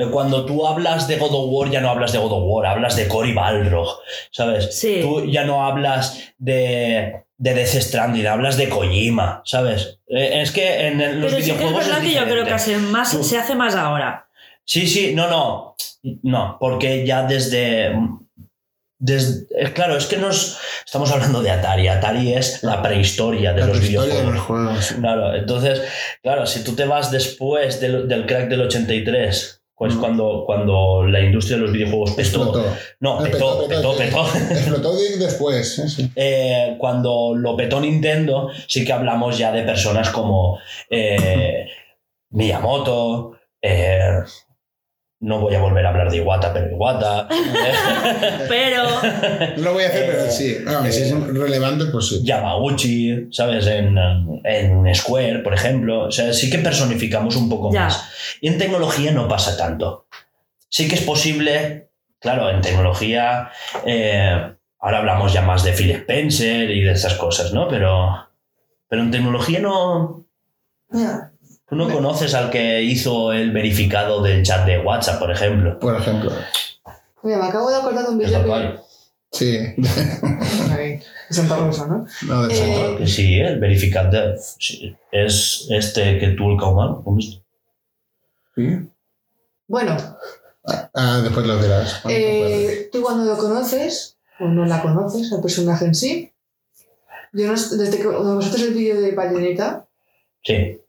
[0.00, 2.66] Eh, Cuando tú hablas de God of War, ya no hablas de God of War,
[2.66, 3.98] hablas de Cory Balrog,
[4.30, 4.76] ¿sabes?
[4.78, 5.00] Sí.
[5.02, 9.98] Tú ya no hablas de, de Death Stranding, hablas de Kojima, ¿sabes?
[10.08, 12.44] Eh, es que en el- los Pero sí que es videojuegos verdad que yo creo
[12.44, 14.26] que hace más, Tú- se hace más ahora.
[14.64, 15.74] Sí, sí, no, no.
[16.22, 17.94] No, porque ya desde.
[18.98, 21.88] desde eh, claro, es que nos estamos hablando de Atari.
[21.88, 24.34] Atari es la prehistoria de La los prehistoria de videojuegos.
[24.34, 24.92] los juegos.
[25.00, 25.82] Claro, entonces,
[26.22, 30.00] claro, si tú te vas después del, del crack del 83, pues Mm.
[30.00, 32.20] cuando, cuando la industria de los videojuegos petó.
[32.20, 32.64] Explotó.
[33.00, 34.26] No, Eh, petó, petó, petó.
[34.50, 35.74] Explotó de- después.
[35.96, 36.10] sí.
[36.14, 40.58] Eh, cuando lo petó Nintendo, sí que hablamos ya de personas como
[40.90, 41.66] eh,
[42.30, 43.38] Miyamoto.
[45.20, 47.28] Eh, no voy a volver a hablar de Iwata, pero Iwata.
[48.48, 48.84] Pero
[49.56, 50.56] No lo voy a hacer, pero Eh, sí.
[50.66, 52.20] Ah, si es relevante, pues sí.
[52.24, 53.66] Yamaguchi, ¿sabes?
[53.66, 53.96] En,
[54.44, 56.04] en Square, por ejemplo.
[56.06, 57.84] O sea, sí que personificamos un poco Ya.
[57.84, 58.10] más.
[58.40, 60.06] Y en tecnología no pasa tanto.
[60.68, 61.88] sí que es posible,
[62.20, 63.50] claro, en tecnología,
[63.84, 67.66] eh, ahora hablamos ya más de Phil Spencer y de esas cosas, ¿no?
[67.68, 68.28] Pero,
[68.88, 70.24] pero en tecnología no,
[70.90, 71.29] Mira,
[71.70, 75.78] tú no conoces al que hizo el verificado del chat de WhatsApp, por ejemplo.
[75.78, 76.30] Por ejemplo.
[77.22, 78.90] mira, me acabo de acordar de un vídeo que...
[79.32, 79.56] Sí.
[79.76, 82.04] De Santa Rosa, ¿no?
[82.26, 82.98] No, de Eh, centro.
[82.98, 84.18] Que sí, el verificante
[84.58, 87.02] sí, es este que tú el Kauman.
[87.02, 87.40] ¿cómo es?
[88.56, 88.90] Sí.
[89.68, 89.96] Bueno,
[90.94, 92.00] Ah, después lo te acuerdes.
[92.08, 96.32] eh, tú cuando lo conoces, o no la conoces, el personaje en sí,
[97.32, 99.86] yo no, desde que cuando vosotros el vídeo de Bayonetta,
[100.42, 100.79] Sí,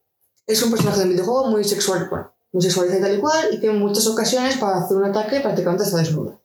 [0.52, 3.60] es un personaje del videojuego muy sexual, bueno, muy sexualizado y tal y cual, y
[3.60, 6.38] que en muchas ocasiones para hacer un ataque prácticamente está desnuda.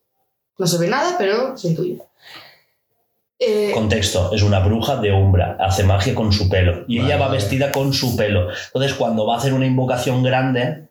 [0.59, 1.99] No se ve nada, pero se intuye.
[3.39, 7.21] Eh, contexto, es una bruja de Umbra, hace magia con su pelo y Vale, ella
[7.21, 7.39] va vale.
[7.39, 8.49] vestida con su pelo.
[8.69, 10.89] Entonces, cuando va a hacer una invocación grande,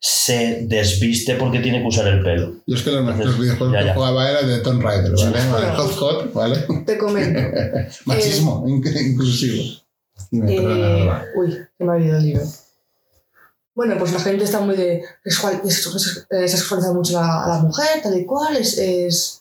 [0.00, 2.54] se desviste porque tiene que usar el pelo.
[2.66, 3.94] Yo es que los, Entonces, los videojuegos ya, que ya.
[3.94, 5.30] jugaba era de Tomb Raider, ¿vale?
[5.30, 5.74] Vale, Bueno.
[5.76, 6.66] Hot Hot, ¿vale?
[6.84, 7.40] te comento.
[8.06, 9.62] Machismo, inc- inclusivo.
[10.32, 12.44] Dime, Eh, uy, se me ha olvidado el libro.
[13.74, 15.02] Bueno, pues la gente está muy de.
[15.24, 18.78] sexual- es- Se sexualiza mucho a la, a la mujer, tal y cual, es.
[18.78, 19.40] es-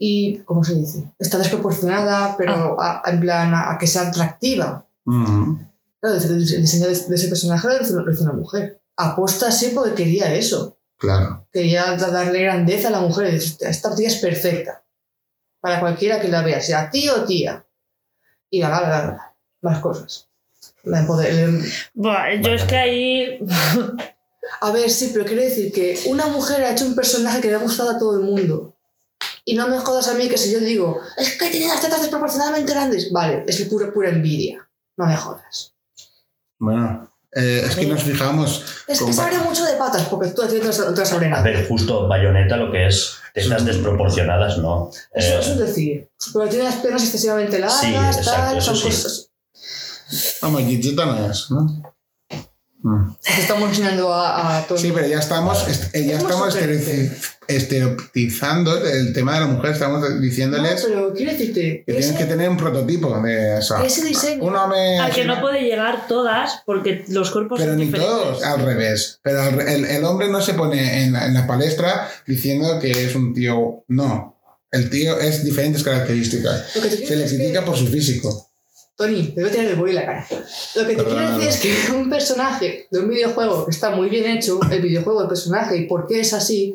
[0.00, 1.10] y, ¿cómo se dice?
[1.18, 4.86] Está desproporcionada, pero a- a- en plan a, a que sea atractiva.
[5.04, 5.56] Mm.
[6.00, 8.80] Claro, el, el diseño de, de ese personaje lo hizo, lo hizo una mujer.
[8.96, 10.76] Aposta así porque quería eso.
[10.98, 11.46] Claro.
[11.52, 13.34] Quería da- darle grandeza a la mujer.
[13.34, 14.84] Esta tía es perfecta.
[15.60, 17.66] Para cualquiera que la vea, sea tío o tía.
[18.50, 20.27] Y la, la, la, la, las cosas.
[20.90, 21.62] La empoder-
[21.94, 23.38] Buah, yo es que ahí.
[24.60, 27.54] A ver, sí, pero quiero decir que una mujer ha hecho un personaje que le
[27.56, 28.74] ha gustado a todo el mundo.
[29.44, 32.00] Y no me jodas a mí que si yo digo, es que tiene las tetas
[32.00, 33.12] desproporcionadamente grandes.
[33.12, 34.66] Vale, es pura, pura envidia.
[34.96, 35.74] No me jodas.
[36.58, 38.64] Bueno, eh, es que nos fijamos.
[38.86, 41.00] Es que se abre mucho de patas porque tú a ti no te no te
[41.00, 44.90] vas a ver, justo Bayonetta lo que es tetas desproporcionadas, no.
[45.12, 46.08] Eso, Eh, eso es decir.
[46.32, 48.82] Pero tiene las piernas excesivamente largas, Sí, exacto, tal, eso son sí.
[48.96, 49.27] cosas.
[50.42, 51.94] Vamos, Gigita no es, ¿no?
[52.80, 53.16] Mm.
[53.20, 56.52] Te estamos enseñando a, a todo el Sí, pero ya estamos, est- eh, ya estamos
[56.54, 57.10] sugerente.
[57.10, 59.72] estereoti- estereotizando el tema de la mujer.
[59.72, 63.82] Estamos No, diciéndoles pero quiero decirte, que tienen que ese, tener un prototipo de eso.
[63.82, 64.44] ese diseño.
[64.44, 64.98] Un hombre.
[65.00, 68.14] A que no puede llegar todas porque los cuerpos Pero son ni diferentes.
[68.14, 69.18] todos, al revés.
[69.22, 72.90] Pero al el, el hombre no se pone en la, en la palestra diciendo que
[72.92, 73.84] es un tío.
[73.88, 74.36] No.
[74.70, 76.66] El tío es diferentes características.
[76.72, 78.47] Se le critica que- por su físico.
[78.98, 80.26] Tony, te voy a tirar el boli en la cara.
[80.74, 83.90] Lo que te Perdona, quiero decir es que un personaje de un videojuego que está
[83.90, 86.74] muy bien hecho, el videojuego, el personaje y por qué es así,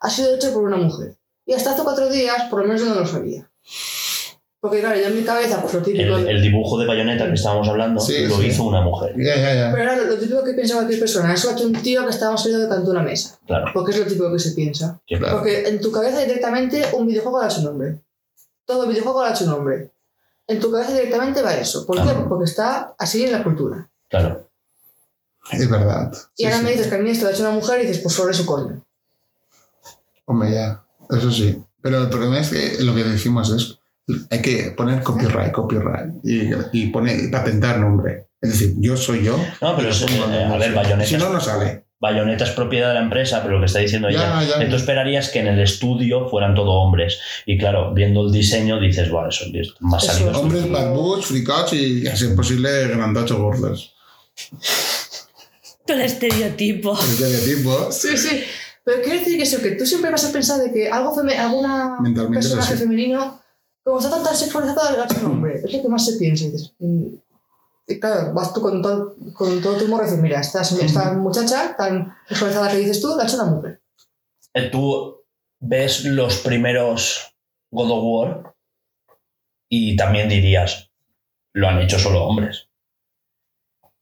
[0.00, 1.16] ha sido hecho por una mujer.
[1.46, 3.50] Y hasta hace cuatro días, por lo menos yo no lo sabía.
[4.60, 6.16] Porque claro, yo en mi cabeza, pues lo típico...
[6.18, 8.46] el, el dibujo de Bayonetta que estábamos hablando Sí, lo sí.
[8.48, 9.12] hizo una mujer.
[9.16, 9.70] Ya, ya, ya.
[9.74, 12.36] Pero ahora lo, lo típico que piensa cualquier persona, eso hecho un tío que estaba
[12.36, 13.38] saliendo de canto una mesa.
[13.46, 13.64] Claro.
[13.74, 15.00] Porque es lo típico que se piensa.
[15.06, 15.38] que- Claro.
[15.38, 17.98] Porque en tu cabeza directamente un videojuego le ha hecho un nombre.
[18.64, 19.90] Todo videojuego le ha hecho un nombre.
[20.46, 21.86] En tu cabeza directamente va eso.
[21.86, 22.12] ¿Por qué?
[22.28, 23.88] Porque está así en la cultura.
[24.08, 24.48] claro.
[25.50, 26.12] Es verdad.
[26.36, 26.64] Y Sí, ahora sí.
[26.64, 28.32] me dices que a mí esto lo ha hecho una mujer y dices, pues sobre
[28.32, 28.84] su coño.
[30.26, 30.84] Hombre, ya.
[31.10, 31.60] Eso sí.
[31.82, 33.78] Pero el problema es que lo que decimos es.
[34.30, 36.12] Hay que poner copyright, copyright.
[36.24, 38.28] Y, y poner, patentar nombre.
[38.40, 39.36] Es decir, yo soy yo.
[39.60, 41.86] No, pero es- eh, a ver, Bayonetta Si no, no sale.
[42.02, 44.66] Bayonetta es propiedad de la empresa, pero lo que está diciendo Ya, ella, ya, que
[44.66, 47.20] tú esperarías que en el estudio fueran todo hombres.
[47.46, 50.32] Y claro, viendo el diseño dices, bueno, eso es más Eso salido.
[50.32, 50.36] es.
[50.36, 53.94] Hombres bad boys, fricots y, a ser posible, grandochos gordos.
[55.86, 56.98] El estereotipo.
[57.00, 57.92] El estereotipo.
[57.92, 58.42] Sí, sí.
[58.82, 61.38] Pero quiero decir que eso, que tú siempre vas a pensar de que algo feme
[61.38, 63.40] alguna es personaje femenino,
[63.84, 65.60] como está tan, sexualizado, hecho un hombre.
[65.64, 66.46] Es lo que más se piensa.
[66.46, 67.06] Y dices, mm.
[67.86, 71.12] Y claro, vas tú con todo, con todo tu humor y dices, mira, esta, esta
[71.14, 73.80] muchacha tan sexualizada que dices tú, la ha hecho una mujer.
[74.54, 75.22] Eh, Tú
[75.60, 77.34] ves los primeros
[77.70, 78.54] God of War
[79.68, 80.90] y también dirías,
[81.54, 82.68] lo han hecho solo hombres.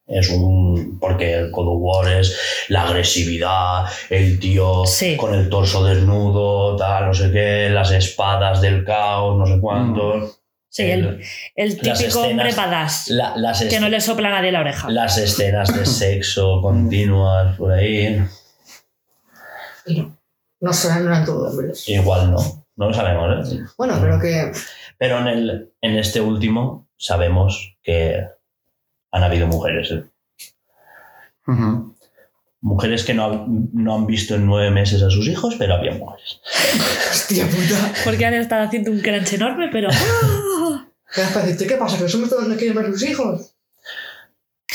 [0.07, 0.99] Es un.
[0.99, 2.37] Porque el God of War es
[2.69, 5.17] la agresividad, el tío Sí.
[5.17, 10.40] con el torso desnudo, tal, no sé qué, las espadas del caos, no sé cuántos.
[10.73, 11.21] Sí, el,
[11.57, 13.09] el típico hombre badass.
[13.09, 14.89] La- las, Que no le sopla a nadie la oreja.
[14.89, 18.23] las escenas de sexo continuas por ahí.
[19.87, 20.17] No.
[20.61, 21.89] No son, no eran todos hombres.
[21.89, 23.59] Igual no, no lo sabemos, ¿eh?
[23.79, 24.53] Bueno, pero que.
[24.99, 28.23] Pero en, el, en este último sabemos que
[29.11, 29.91] han habido mujeres.
[29.91, 30.05] ¿eh?
[32.63, 36.41] Mujeres que no, no han visto en nueve meses a sus hijos, pero había mujeres.
[37.11, 37.93] Hostia puta.
[38.05, 39.89] Porque han estado haciendo un crunch enorme, pero.
[41.15, 41.23] ¿Qué
[41.77, 41.97] pasa?
[41.97, 43.55] ¿Que hombres todos no quieren ver a sus hijos?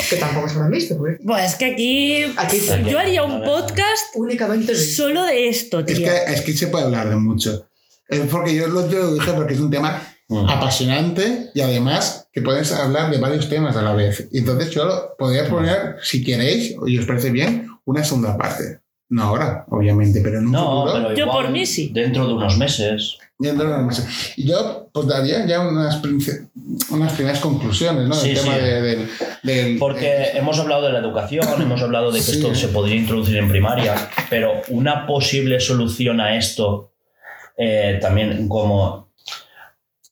[0.09, 2.57] Que tampoco se lo han visto, porque Pues es que aquí aquí
[2.89, 5.97] yo haría un podcast únicamente de solo de esto, Es tío.
[6.05, 7.69] que, es que se puede hablar de mucho.
[8.09, 10.49] Es porque yo lo, yo lo dije porque es un tema Mm.
[10.49, 14.27] apasionante y además que puedes hablar de varios temas a la vez.
[14.31, 18.79] Y Entonces yo podría poner, si queréis, y os parece bien, una segunda parte.
[19.07, 21.03] No ahora, obviamente, pero en un No, futuro.
[21.09, 21.91] pero Yo por mí sí.
[21.93, 23.17] Dentro de unos meses.
[23.37, 24.07] Dentro de una mesa.
[24.35, 26.01] Y yo pues daría ya unas,
[26.89, 28.15] unas primeras conclusiones, ¿no?
[28.15, 28.61] Sí, Del tema sí.
[28.61, 29.09] de- del,
[29.43, 32.31] del- Porque hemos hablado de la educación, hemos hablado de que Sí.
[32.37, 33.93] esto se podría introducir en primaria,
[34.29, 36.91] pero una posible solución a esto
[37.57, 39.09] eh, también como...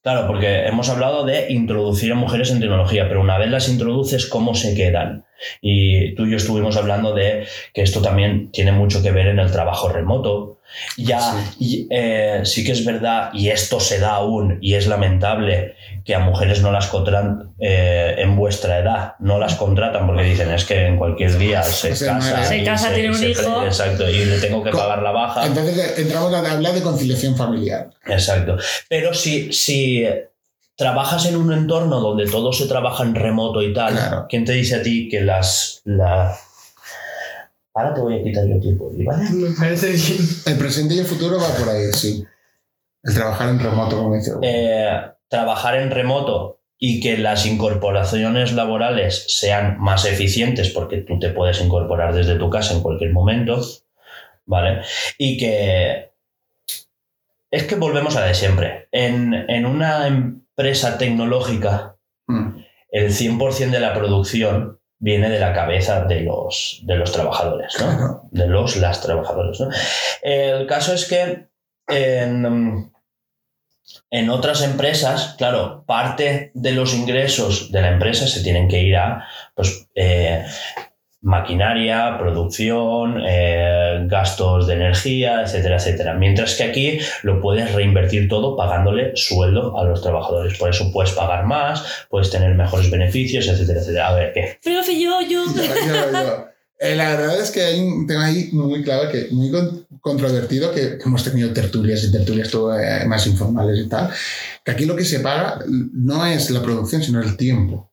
[0.04, 4.26] Claro, porque hemos hablado de introducir a mujeres en tecnología, pero una vez las introduces,
[4.28, 5.26] ¿cómo se quedan?
[5.62, 9.40] Y tú y yo estuvimos hablando de que esto también tiene mucho que ver en
[9.40, 10.60] el trabajo remoto.
[10.98, 11.20] Ya,
[11.60, 16.16] y, eh, sí que es verdad, y esto se da aún, y es lamentable, que
[16.16, 20.66] a mujeres no las contratan eh, en vuestra edad, no las contratan porque dicen es
[20.66, 22.44] que en cualquier día se Se casa.
[22.44, 23.64] Se casa, tiene un hijo.
[23.64, 25.46] Exacto, y le tengo que pagar la baja.
[25.46, 27.90] Entonces eh, entramos a hablar de conciliación familiar.
[28.08, 28.58] Exacto.
[28.90, 30.06] Pero si, si
[30.76, 34.26] trabajas en un entorno donde todo se trabaja en remoto y tal, Claro.
[34.30, 35.82] ¿quién te dice a ti que las...
[35.86, 36.36] La...
[37.76, 39.30] Ahora te voy a quitar yo tiempo, ¿vale?
[39.32, 40.18] Me parece bien.
[40.46, 42.24] El presente y el futuro va por ahí, sí.
[43.04, 44.32] El trabajar en remoto, como dice.
[44.42, 51.30] Eh, trabajar en remoto y que las incorporaciones laborales sean más eficientes porque tú te
[51.30, 53.60] puedes incorporar desde tu casa en cualquier momento,
[54.46, 54.82] ¿vale?
[55.18, 56.12] Y que
[57.52, 58.88] es que volvemos a de siempre.
[58.92, 60.08] En, en una
[60.56, 62.64] empresa tecnológica, Mm.
[62.90, 67.86] el 100% de la producción viene de la cabeza de los, de los trabajadores, ¿no?
[67.86, 68.22] Claro.
[68.32, 69.60] de los las trabajadores.
[69.60, 69.70] ¿no?
[70.22, 71.50] El caso es que
[71.90, 72.90] en,
[74.10, 78.96] en otras empresas, claro, parte de los ingresos de la empresa se tienen que ir
[78.96, 80.46] a pues, eh,
[81.24, 86.14] maquinaria, producción, eh, gastos de energía, etcétera, etcétera.
[86.14, 90.58] Mientras que aquí lo puedes reinvertir todo pagándole sueldo a los trabajadores.
[90.58, 94.08] Por eso puedes pagar más, puedes tener mejores beneficios, etcétera, etcétera.
[94.10, 94.60] A ver, ¿qué?
[94.62, 95.46] Profe, yo, yo.
[95.46, 96.46] Yo-.
[96.80, 100.74] Eh, la verdad es que hay un tema ahí muy clave, que, muy con- controvertido,
[100.74, 104.10] que, que hemos tenido tertulias y tertulias todo, eh, más informales y tal,
[104.66, 107.93] que aquí lo que se paga no es la producción, sino el tiempo.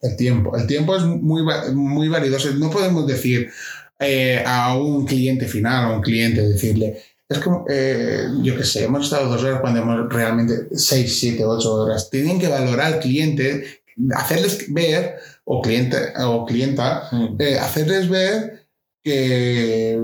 [0.00, 0.56] El tiempo.
[0.56, 1.42] El tiempo es muy,
[1.74, 2.52] muy validoso.
[2.54, 3.50] No podemos decir
[3.98, 8.84] eh, a un cliente final, a un cliente, decirle, es como, eh, yo qué sé,
[8.84, 12.08] hemos estado dos horas cuando hemos realmente seis, siete, ocho horas.
[12.10, 13.82] Tienen que valorar al cliente,
[14.14, 17.08] hacerles ver, o cliente o clienta,
[17.38, 18.66] eh, hacerles ver
[19.02, 20.00] que,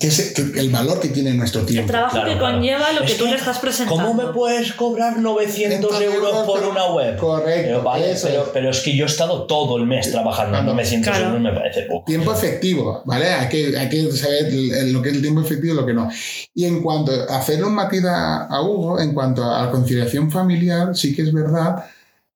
[0.00, 1.90] que, que el valor que tiene nuestro El tiempo.
[1.90, 2.54] trabajo Claro, que claro.
[2.56, 4.02] conlleva lo Es que tú que, le estás presentando.
[4.06, 7.16] ¿Cómo me puedes cobrar 900 euros por una web?
[7.18, 7.62] Correcto.
[7.64, 8.48] Pero, vale, pero, es.
[8.52, 10.74] pero es que yo he estado todo el mes trabajando en Claro.
[10.76, 11.26] 900 Claro.
[11.26, 12.04] euros, me parece poco.
[12.06, 13.26] Tiempo efectivo, ¿vale?
[13.28, 15.86] Hay que, hay que saber el- el- lo que es el tiempo efectivo y lo
[15.86, 16.10] que no.
[16.54, 20.30] Y en cuanto a hacerle un matiz a, a Hugo, en cuanto a la conciliación
[20.30, 21.84] familiar, sí que es verdad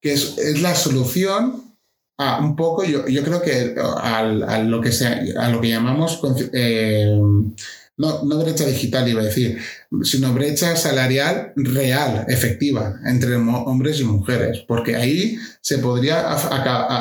[0.01, 1.66] que es, es la solución
[2.19, 6.21] a un poco, yo, yo creo que al- a, lo que sea, lo que llamamos
[6.53, 7.19] eh,
[7.99, 9.59] no, no brecha digital, iba a decir,
[10.03, 14.65] sino brecha salarial real, efectiva, entre hombres y mujeres.
[14.69, 16.31] Porque ahí se podría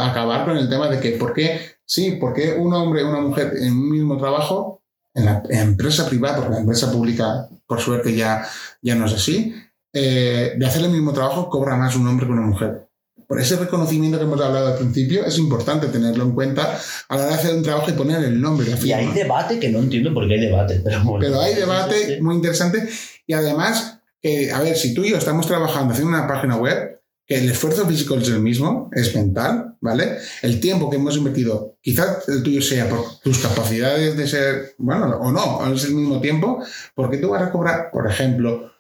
[0.10, 1.60] acabar con el tema de que, ¿por qué?
[1.86, 4.82] Sí, porque un hombre y una mujer en un mismo trabajo,
[5.14, 8.46] en la empresa privada, porque la empresa pública, por suerte, ya,
[8.82, 9.54] ya no es así,
[9.94, 12.85] eh, de hacer el mismo trabajo cobra más un hombre que una mujer.
[13.28, 16.80] Por ese reconocimiento que hemos hablado al principio, es importante tenerlo en cuenta
[17.10, 18.68] a la hora de hacer un trabajo y poner el nombre.
[18.70, 21.26] la Y hay debate que no entiendo por qué hay debate, pero bueno.
[21.26, 22.88] Pero hay debate muy interesante
[23.26, 27.02] y además, que, a ver, si tú y yo estamos trabajando haciendo una página web,
[27.26, 30.18] que el esfuerzo físico es el mismo, es mental, ¿vale?
[30.44, 35.06] El tiempo que hemos invertido, quizás el tuyo sea por tus capacidades de ser, bueno,
[35.20, 38.72] o no, o es el mismo tiempo, porque tú vas a cobrar, por ejemplo,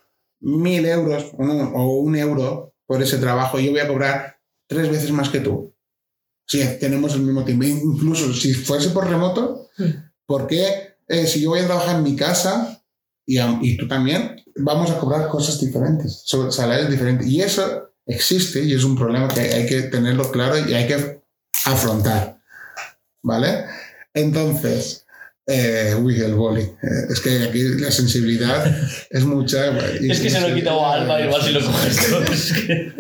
[0.42, 4.35] mil euros o un euro por ese trabajo y yo voy a cobrar
[4.68, 5.74] tres veces más que tú.
[6.48, 9.70] Si tenemos el mismo tiempo, incluso si fuese por remoto,
[10.26, 12.82] ¿por qué eh, si yo voy a trabajar en mi casa
[13.26, 17.28] y, a- y tú también, vamos a cobrar cosas diferentes, sobre- salarios diferentes?
[17.28, 21.22] Y eso existe y es un problema que hay que tenerlo claro y hay que
[21.66, 22.40] afrontar.
[23.24, 23.66] ¿Vale?
[24.14, 25.05] Entonces,
[25.48, 26.62] eh, uy, el boli.
[26.62, 28.66] Eh, es que aquí la sensibilidad
[29.10, 29.68] es mucha.
[30.02, 32.24] y- Es que se lo he quitado a Alba, igual si lo coges todo.
[32.24, 32.94] es que-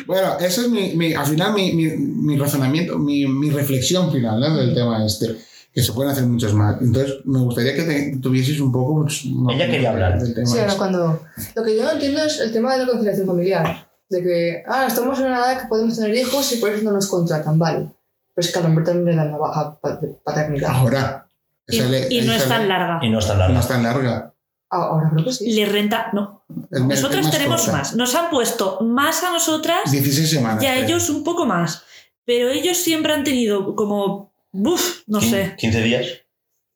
[0.06, 4.40] Bueno, eso es mi, mi- al final mi, mi- mi razonamiento, mi, mi reflexión final
[4.40, 4.56] ¿no?
[4.56, 5.36] del tema este,
[5.72, 6.80] que se pueden hacer muchos más.
[6.80, 9.02] Entonces, me gustaría que te- tuvieses un poco...
[9.02, 9.22] pues,
[9.54, 10.18] Ella quería hablar.
[10.20, 10.78] del tema Sí, ahora este.
[10.78, 11.22] cuando...
[11.54, 13.88] Lo que yo no entiendo es el tema de la conciliación familiar.
[14.08, 16.90] De que, ah, estamos en una edad que podemos tener hijos y por eso no
[16.92, 17.78] nos contratan, vale.
[17.78, 17.94] Pero
[18.34, 19.78] Pero es que al hombre también le dan la baja
[20.24, 20.70] paternidad.
[20.72, 21.26] Ahora.
[21.70, 22.98] Y, le- y no es tan larga.
[23.02, 23.60] Y no es tan No larga.
[23.60, 24.34] es tan larga.
[24.72, 25.52] Ah, Ahora creo que sí.
[25.52, 26.10] Le renta.
[26.12, 26.44] No.
[26.70, 27.76] Es es Nosotros más tenemos corta.
[27.78, 27.94] más.
[27.96, 30.62] Nos han puesto más a nosotras 16 semanas.
[30.62, 30.84] y a creo.
[30.84, 31.82] ellos un poco más.
[32.24, 34.32] Pero ellos siempre han tenido como.
[34.52, 35.54] Uf, no sé.
[35.58, 36.06] 15 días.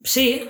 [0.03, 0.49] Sí.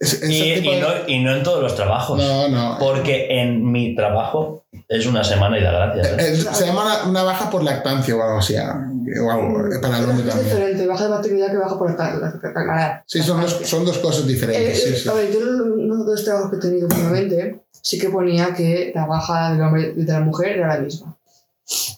[0.00, 2.18] Es- ese Y, y de- no, y no en todos los trabajos.
[2.18, 2.76] No, no.
[2.78, 6.06] Porque en mi trabajo es una semana y da gracias.
[6.08, 6.32] ¿eh?
[6.32, 8.56] Eh, Se llama una, una baja por lactancia o algo así.
[8.56, 8.88] ah,
[9.22, 10.44] O algo, eh, para el hombre es también.
[10.56, 13.84] diferente, baja de maternidad que baja por la, la, la- la- Sí, son dos, son
[13.84, 14.82] dos cosas Eh, diferentes.
[14.82, 15.08] sí, eh, sí.
[15.08, 18.92] A ver, yo uno de los trabajos que he tenido últimamente sí que ponía que
[18.94, 21.16] la baja del hombre y de la mujer era la misma.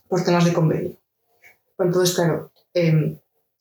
[0.08, 0.92] Por temas de convenio.
[1.78, 3.16] Entonces, claro, em,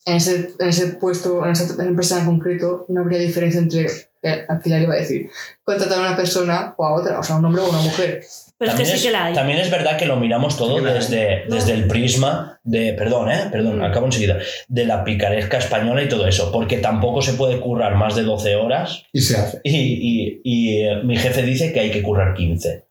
[0.06, 3.86] en, ese, en ese puesto, en esa empresa en concreto, no habría diferencia entre,
[4.22, 5.30] eh, al final iba a decir,
[5.62, 8.24] contratar a una persona o a otra, o sea, un hombre o una mujer.
[8.58, 9.34] Pero es que También sí que la hay.
[9.34, 11.54] también es verdad que lo miramos todo Sí desde, No.
[11.54, 13.84] desde el prisma de, perdón, eh, perdón, Mm.
[13.84, 18.16] acabo enseguida, de la picaresca española y todo eso, porque tampoco se puede currar más
[18.16, 19.60] de 12 horas Y se hace.
[19.62, 22.84] y, y- y, eh, mi jefe dice que hay que currar 15,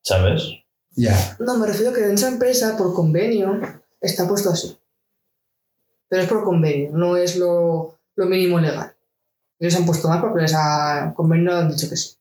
[0.00, 0.42] ¿sabes?
[0.96, 1.14] Ya.
[1.38, 3.60] No, me refiero que en esa empresa, por convenio,
[4.00, 4.74] está puesto así.
[6.08, 8.92] Pero es por convenio, no es lo, lo mínimo legal.
[9.58, 12.12] Ellos han puesto más porque les ha convenio han dicho que sí.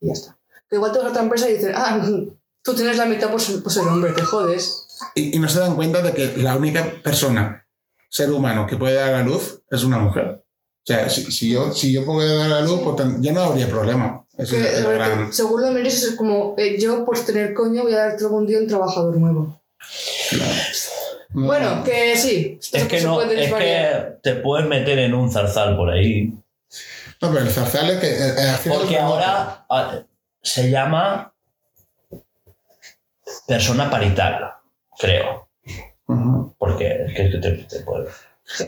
[0.00, 0.35] Y ya está.
[0.68, 2.00] Que igual te vas a otra empresa y dicen, ah,
[2.62, 4.86] tú tienes la mitad por ser, por ser hombre, te jodes.
[5.14, 7.66] Y, y no se dan cuenta de que la única persona,
[8.08, 10.42] ser humano, que puede dar a luz es una mujer.
[10.42, 13.40] O sea, si, si yo, si yo puedo dar a luz, pues tan- ya no
[13.42, 14.24] habría problema.
[14.38, 17.82] Ese Que, es el gran- Según lo menos es como, eh, yo por tener coño
[17.82, 19.60] voy a darte algún día un trabajador nuevo.
[21.34, 22.58] No, Bueno, que sí.
[22.72, 26.32] Es que no, es que te puedes meter en un zarzal por ahí,
[27.20, 28.06] No, pero el zarzal es que.
[28.08, 30.02] eh, eh, porque es ahora ah,
[30.46, 31.32] se llama
[33.46, 34.54] persona paritaria,
[34.98, 35.48] creo,
[36.58, 38.06] porque es que te, te puede...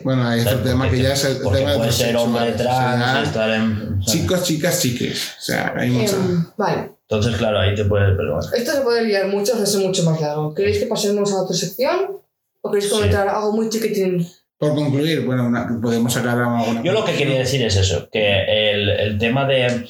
[0.03, 2.51] Bueno, hay otro tema que te- ya es el tema de puede los ser hombre
[2.53, 4.01] o trans, sea, estar en...
[4.01, 5.35] Chicos, chicas, chiques.
[5.39, 6.17] O sea, hay mucha.
[6.17, 6.91] Em, vale.
[7.03, 8.17] Entonces, claro, ahí te puedes...
[8.17, 8.53] Pero bueno.
[8.57, 10.53] Esto se puede liar mucho, hacerse mucho más largo.
[10.53, 12.21] ¿Queréis que pasemos a otra sección?
[12.61, 12.97] ¿O queréis Sí.
[12.97, 14.29] comentar algo muy chiquitín?
[14.59, 16.83] Por concluir, bueno, una- podemos sacar alguna.
[16.83, 19.89] Yo lo que quería decir es eso, que el, el tema de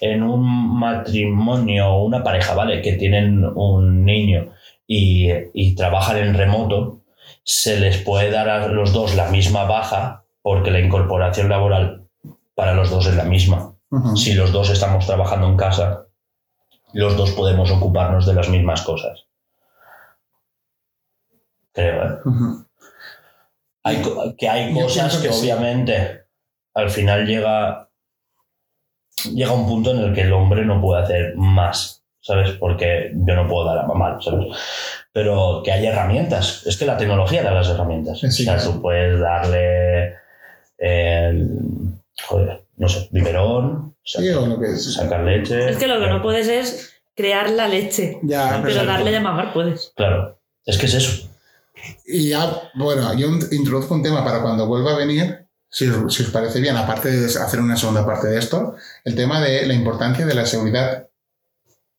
[0.00, 2.80] en un matrimonio o una pareja, ¿vale?
[2.82, 4.52] Que tienen un niño
[4.86, 7.00] y, y trabajan en remoto,
[7.44, 12.06] se les puede dar a los dos la misma baja porque la incorporación laboral
[12.54, 13.74] para los dos es la misma.
[14.14, 16.06] Si los dos estamos trabajando en casa,
[16.92, 19.26] los dos podemos ocuparnos de las mismas cosas.
[21.72, 22.18] Creo, ¿eh?
[23.82, 24.02] Hay
[24.36, 25.40] que hay cosas que, sí.
[25.40, 26.26] obviamente
[26.74, 27.89] al final llega
[29.34, 32.50] llega un punto en el que el hombre no puede hacer más, ¿sabes?
[32.52, 34.46] Porque yo no puedo dar a mamá, ¿sabes?
[35.12, 36.64] Pero que hay herramientas.
[36.66, 38.20] Es que la tecnología da las herramientas.
[38.20, 40.14] Sí, o sea, tú puedes darle
[40.78, 41.58] el,
[42.26, 44.94] joder, no sé, biberón, Sí, sacar, o lo que es.
[44.94, 45.70] sacar leche.
[45.70, 48.18] Es que lo que no puedes es crear la leche.
[48.22, 48.90] Ya, Pero Exacto.
[48.92, 49.92] darle de mamar puedes.
[49.94, 51.28] Claro, es que es eso.
[52.06, 55.39] Y ya, bueno, yo introduzco un tema para cuando vuelva a venir,
[55.70, 58.74] si os, si os parece bien, aparte de hacer una segunda parte de esto,
[59.04, 61.06] el tema de la importancia de la seguridad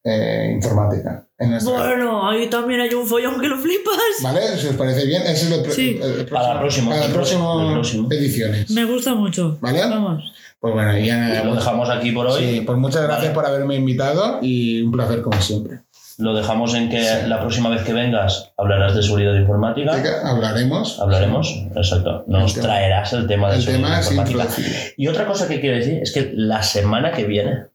[0.03, 1.27] eh, informática.
[1.38, 3.93] En nuestra- Bueno, ahí también hay un follón que lo flipas.
[4.23, 4.41] ¿Vale?
[4.57, 5.99] Si os parece bien, ese es el, Sí.
[6.02, 8.07] el- el Para el próximo, para el el próximo, próximo, el próximo.
[8.11, 8.72] ediciones.
[8.72, 9.57] Me gusta mucho.
[9.61, 9.80] ¿Vale?
[9.81, 10.23] Vamos.
[10.60, 12.39] Pues bueno, y ya Lo dejamos aquí por hoy.
[12.43, 13.34] Sí, pues muchas gracias Vale.
[13.35, 15.81] por haberme invitado y un placer como siempre.
[16.18, 19.94] Lo dejamos en que la próxima vez que vengas hablarás de seguridad informática.
[20.24, 21.00] Hablaremos.
[21.00, 22.24] Hablaremos, exacto.
[22.28, 24.60] Nos El traerás el tema de El seguridad tema informática.
[24.98, 27.68] Y otra cosa que quiero decir es que la semana que viene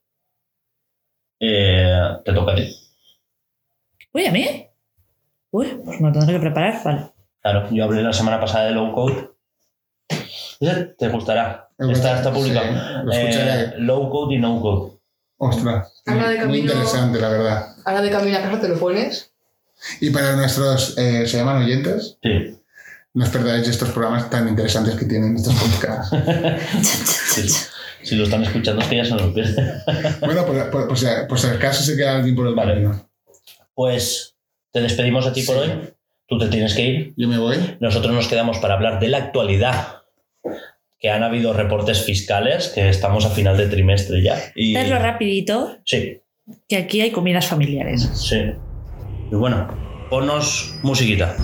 [1.41, 2.75] eh, te toca a ti.
[4.13, 4.67] Uy, ¿a mí?
[5.51, 6.83] Uy, pues me lo tendré que preparar.
[6.85, 7.13] Vale.
[7.43, 9.31] Claro, yo hablé la semana pasada de low code.
[10.99, 11.69] Te gustará.
[11.79, 12.67] Está, está publicado.
[12.67, 13.13] Sí, lo.
[13.13, 14.96] Eh, low code y no code.
[15.39, 17.77] Ostras, Habla de muy, muy camino- interesante, la verdad.
[17.85, 19.33] Ahora de camino a casa te lo pones.
[20.01, 22.57] Y para nuestros, eh, se llaman oyentes, Sí.
[23.15, 26.17] no os perdáis estos programas tan interesantes que tienen estos podcasts.
[27.35, 27.49] sí.
[28.03, 29.83] Si lo están escuchando es que ya se nos pierden.
[30.21, 32.75] bueno, por, por, por si, por si acaso se queda alguien por el Vale.
[32.75, 33.09] camino.
[33.75, 34.37] Pues
[34.73, 35.63] te despedimos a ti por Sí.
[35.71, 35.93] hoy.
[36.29, 37.15] Tú te tienes que ir.
[37.17, 37.77] Yo me voy.
[37.81, 39.96] Nosotros nos quedamos para hablar de la actualidad.
[40.99, 44.37] Que han habido reportes fiscales, que estamos a final de trimestre ya.
[44.55, 46.21] Y, rapidito, Sí,
[46.69, 48.11] que aquí hay comidas familiares.
[48.15, 48.39] sí.
[49.31, 49.67] Y bueno,
[50.09, 51.37] ponnos musiquita.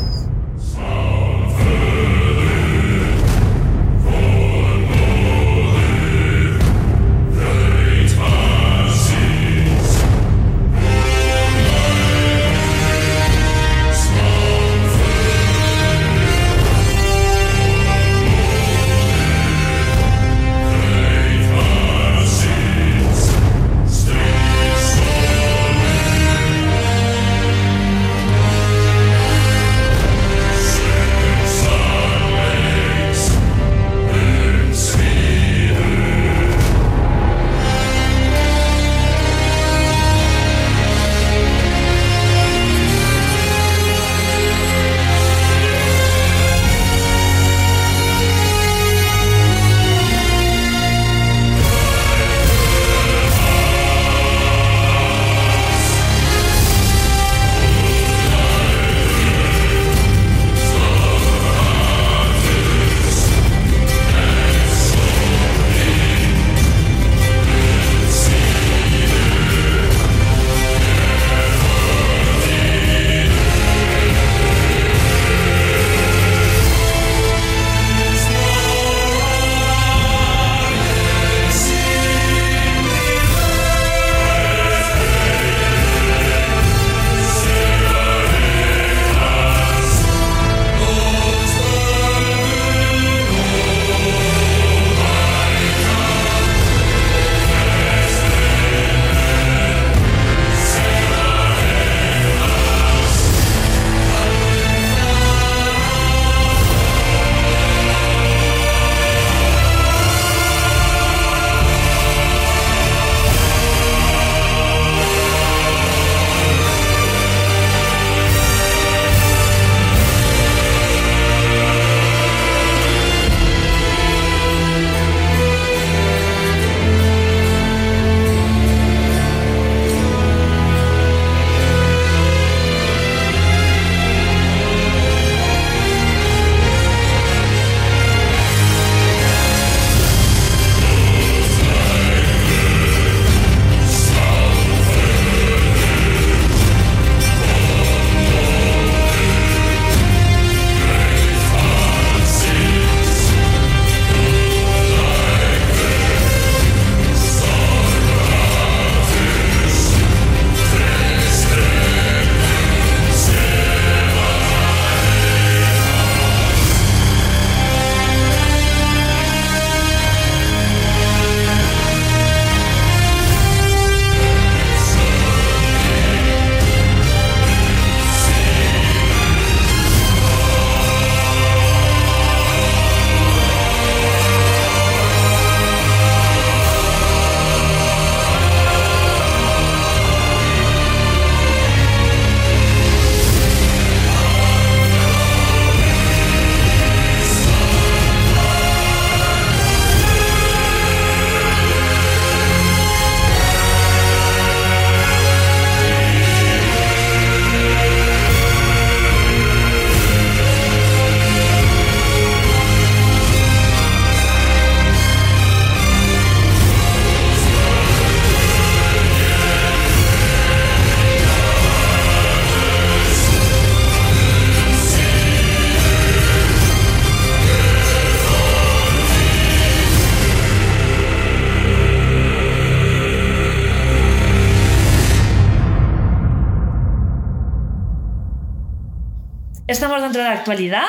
[240.53, 240.89] Actualidad.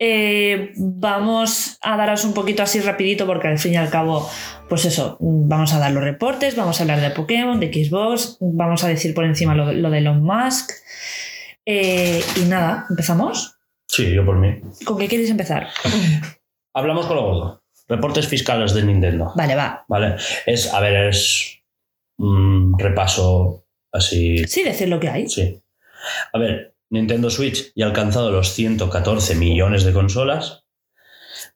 [0.00, 4.28] Eh, vamos a daros un poquito así rapidito porque al fin y al cabo,
[4.68, 8.84] pues eso, vamos a dar los reportes, vamos a hablar de Pokémon, de Xbox, vamos
[8.84, 10.70] a decir por encima lo, lo de Elon Musk.
[11.66, 13.56] Eh, y nada, ¿empezamos?
[13.86, 14.60] Sí, yo por mí.
[14.84, 15.68] ¿Con qué queréis empezar?
[16.74, 17.62] Hablamos con lo gordo.
[17.88, 19.32] Reportes fiscales de Nintendo.
[19.34, 19.84] Vale, va.
[19.88, 20.16] Vale.
[20.46, 21.58] Es, a ver, es
[22.18, 24.44] un repaso así.
[24.44, 25.28] Sí, decir lo que hay.
[25.28, 25.60] Sí.
[26.32, 30.64] A ver, Nintendo Switch ya ha alcanzado los 114 millones de consolas.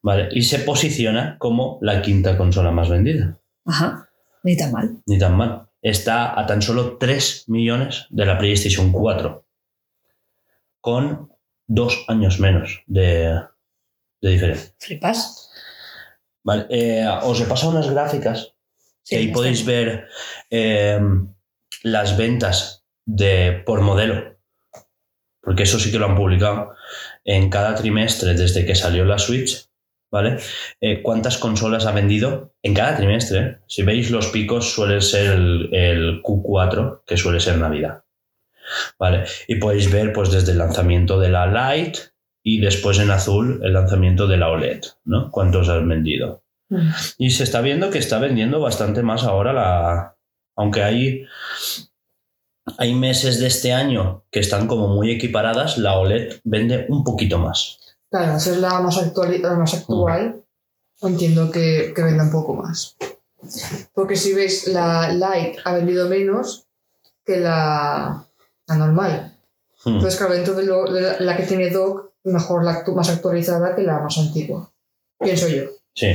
[0.01, 0.29] Vale.
[0.31, 3.39] Y se posiciona como la quinta consola más vendida.
[3.65, 4.09] Ajá,
[4.43, 5.01] ni tan mal.
[5.05, 5.67] Ni tan mal.
[5.81, 9.45] Está a tan solo 3 millones de la PlayStation 4.
[10.79, 11.31] Con
[11.67, 13.41] dos años menos de,
[14.21, 14.73] de diferencia.
[14.77, 15.49] Flipas.
[16.43, 18.53] Vale, eh, os he pasado unas gráficas
[19.03, 20.07] Sí, que ahí podéis ver
[20.49, 20.99] eh,
[21.83, 24.32] las ventas de, por modelo.
[25.43, 26.73] Porque eso sí que lo han publicado.
[27.23, 29.67] En cada trimestre desde que salió la Switch,
[30.09, 30.37] ¿vale?
[30.79, 32.53] Eh, ¿Cuántas consolas ha vendido?
[32.63, 33.39] En cada trimestre.
[33.39, 33.57] ¿eh?
[33.67, 38.03] Si veis los picos suele ser el, el Q4, que suele ser Navidad.
[38.97, 39.25] ¿Vale?
[39.47, 41.99] Y podéis ver pues desde el lanzamiento de la Lite
[42.43, 45.31] y después en azul el lanzamiento de la OLED, ¿no?
[45.31, 46.43] ¿Cuántos han vendido?
[46.69, 46.89] Mm.
[47.17, 50.15] Y se está viendo que está vendiendo bastante más ahora la.
[50.55, 51.25] Aunque hay.
[52.77, 57.37] Hay meses de este año que están como muy equiparadas, la OLED vende un poquito
[57.39, 57.79] más.
[58.09, 60.43] Claro, esa es la más, actual, la más actual.
[61.01, 62.95] Entiendo que, que venda un poco más.
[63.93, 66.65] Porque si ves, la Lite ha vendido menos
[67.25, 68.25] que la,
[68.67, 69.37] la normal.
[69.83, 69.95] Hmm.
[69.95, 73.75] Entonces, claro, dentro de, lo- de la, la que tiene dock, mejor la más actualizada
[73.75, 74.71] que la más antigua.
[75.19, 75.63] Pienso yo.
[75.93, 76.13] Sí.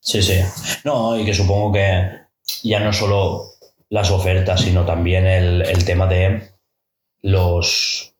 [0.00, 0.40] Sí, sí.
[0.84, 2.10] No, y que supongo que
[2.62, 3.54] ya no solo
[3.90, 6.50] las ofertas, sino también el, el tema de
[7.22, 8.14] los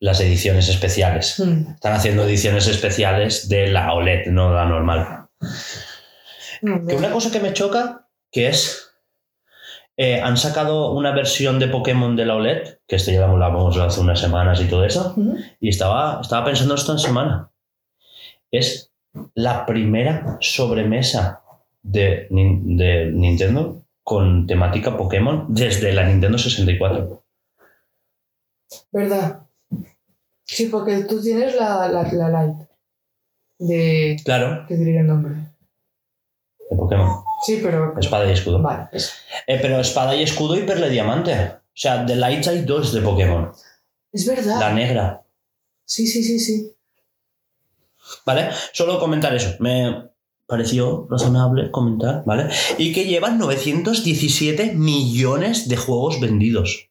[0.00, 1.38] las ediciones especiales.
[1.38, 1.74] Mm.
[1.74, 5.26] Están haciendo ediciones especiales de la OLED, no la normal.
[6.60, 8.90] Mm, Que una cosa que me choca, que es.
[9.96, 13.76] eh, han sacado una versión de Pokémon de la OLED, que esto ya lo hablábamos
[13.78, 15.14] hace unas semanas y todo eso,
[15.60, 17.50] y estaba, estaba pensando esta semana.
[18.50, 18.90] Es
[19.34, 21.42] la primera sobremesa
[21.82, 27.22] de, de Nintendo con temática Pokémon desde la Nintendo 64.
[28.90, 29.42] ¿Verdad?
[30.44, 32.68] Sí, porque tú tienes la, la, la Lite.
[33.58, 34.16] De.
[34.24, 35.34] Claro, ¿Qué diría el nombre?
[36.70, 37.22] de Pokémon.
[37.44, 37.94] Sí, pero.
[37.98, 38.60] Espada y escudo.
[38.60, 38.88] Vale,
[39.46, 41.34] Eh, pero espada y escudo y perla y diamante.
[41.34, 43.52] O sea, de Lights hay dos de Pokémon.
[44.12, 44.58] es verdad.
[44.60, 45.22] La negra.
[45.84, 46.74] Sí, sí, sí, sí.
[48.26, 48.50] ¿Vale?
[48.72, 49.54] Solo comentar eso.
[49.60, 50.10] Me
[50.52, 52.50] pareció razonable comentar, ¿vale?
[52.76, 56.90] Y que llevan 917 millones de juegos vendidos.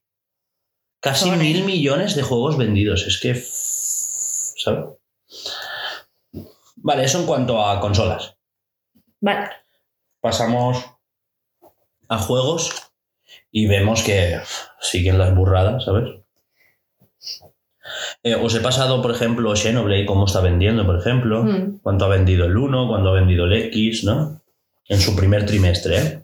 [0.99, 3.05] Casi mil millones de juegos vendidos.
[3.05, 3.35] Es que.
[3.35, 4.97] ¿Sabes?
[6.77, 8.35] Vale, eso en cuanto a consolas.
[9.19, 9.51] Vale.
[10.21, 10.83] Pasamos
[12.09, 12.71] a juegos
[13.51, 14.41] y vemos que
[14.79, 16.20] siguen las burradas, ¿sabes?
[18.23, 21.43] Eh, os he pasado, por ejemplo, Xenoblade, cómo está vendiendo, por ejemplo.
[21.43, 21.79] Mm.
[21.81, 24.41] Cuánto ha vendido el 1, cuánto ha vendido el X, ¿no?
[24.87, 25.97] En su primer trimestre.
[25.97, 26.23] ¿eh?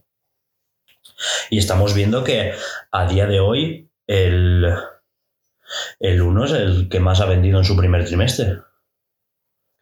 [1.49, 2.53] Y estamos viendo que
[2.91, 4.65] a día de hoy el,
[5.99, 8.59] el 1 es el que más ha vendido en su primer trimestre.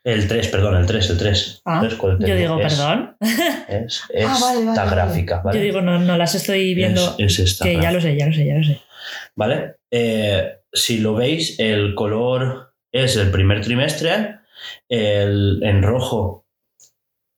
[0.03, 1.61] El 3, perdón, el 3, el 3.
[1.65, 3.17] Ah, ¿Ves cuál yo digo, Es- perdón.
[3.67, 4.95] Es, Ah, vale, vale, esta vale.
[4.95, 5.57] gráfica, ¿vale?
[5.57, 7.15] Yo digo, no, no las estoy viendo.
[7.17, 8.79] Es, es esta que ya lo sé, ya lo sé, ya lo sé.
[9.35, 9.77] ¿Vale?
[9.89, 14.39] Eh, si lo veis, el color es el primer trimestre,
[14.89, 16.45] el, en rojo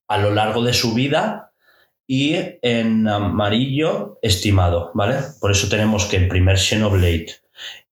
[0.09, 1.53] a lo largo de su vida
[2.07, 5.17] y en amarillo estimado, ¿vale?
[5.41, 7.27] Por eso tenemos que el primer Xenoblade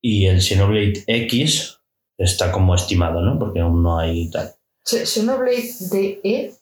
[0.01, 1.79] y el Xenoblade X
[2.17, 3.37] está como estimado, ¿no?
[3.37, 4.53] Porque aún no hay tal.
[4.85, 6.53] Xe- Xenoblade DE.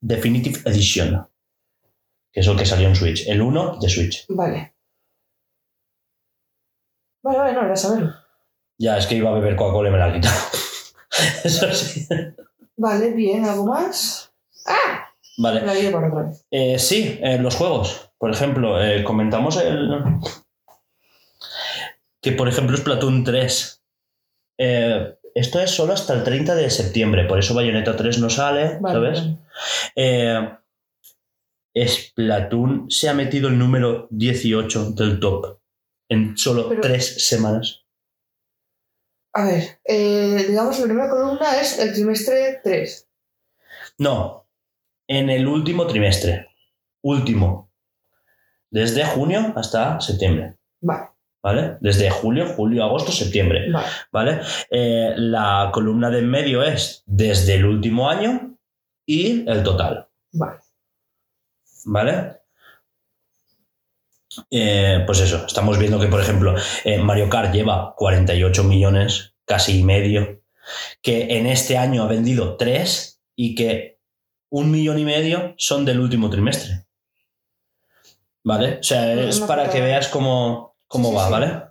[0.00, 1.26] Definitive Edition,
[2.32, 4.24] que es el que salió en Switch, el 1 de Switch.
[4.28, 4.75] Vale.
[7.26, 8.14] Vale, vale, no, era saberlo.
[8.78, 10.36] Ya, es que iba a beber Coca-Cola y me la ha quitado.
[11.44, 12.06] Eso sí.
[12.76, 14.32] Vale, bien, ¿algo más?
[14.64, 15.08] ¡Ah!
[15.38, 15.62] Vale.
[15.62, 16.46] La otra vez.
[16.52, 18.12] Eh, sí, eh, los juegos.
[18.16, 19.90] Por ejemplo, eh, comentamos el.
[22.20, 23.82] Que por ejemplo Splatoon 3.
[24.58, 28.78] Eh, esto es solo hasta el 30 de septiembre, por eso Bayonetta 3 no sale,
[28.80, 29.16] Vale,
[29.94, 30.32] ¿sabes?
[31.76, 35.55] Splatoon se ha metido el número 18 del top
[36.08, 37.82] en solo Pero- tres semanas.
[39.34, 43.06] A ver, eh, digamos, la primera columna es el trimestre 3.
[43.98, 44.48] No,
[45.06, 46.48] en el último trimestre.
[47.02, 47.70] Último.
[48.70, 50.56] Desde junio hasta septiembre.
[50.80, 51.10] Vale.
[51.42, 51.76] ¿vale?
[51.80, 53.86] Desde julio, julio, agosto, septiembre, Vale.
[54.10, 54.40] ¿vale?
[54.68, 58.58] Eh, la columna de en medio es desde el último año
[59.06, 60.58] y el total, Vale.
[61.84, 62.40] ¿vale?
[64.50, 66.54] Eh, pues eso, estamos viendo que, por ejemplo,
[66.84, 70.42] eh, Mario Kart lleva 48 millones, casi y medio,
[71.02, 73.98] que en este año ha vendido 3 y que
[74.50, 76.86] un millón y medio son del último trimestre.
[78.44, 78.78] ¿Vale?
[78.80, 81.32] O sea, es para que veas cómo, cómo Sí, va, sí.
[81.32, 81.62] ¿vale?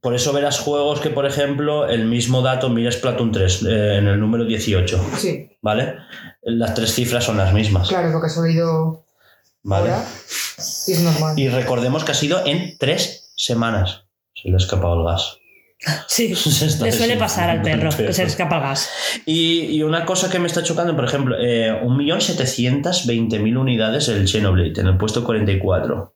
[0.00, 4.08] Por eso verás juegos que, por ejemplo, el mismo dato, mira Splatoon 3 eh, en
[4.08, 5.96] el número 18, Sí, ¿vale?
[6.42, 9.04] Las tres cifras son las mismas, claro, porque ha salido
[9.62, 9.90] ¿vale?
[9.90, 10.06] ahora
[10.86, 11.38] y es normal.
[11.38, 14.04] Y recordemos que ha sido en tres semanas.
[14.34, 15.38] Se le ha escapado el gas.
[16.06, 16.28] Sí,
[16.82, 18.90] le suele pasar al perro, que se le escapa el gas.
[19.26, 24.80] Y, y una cosa que me está chocando, por ejemplo, eh, 1.720.000 unidades el Xenoblade
[24.80, 26.14] en el puesto 44.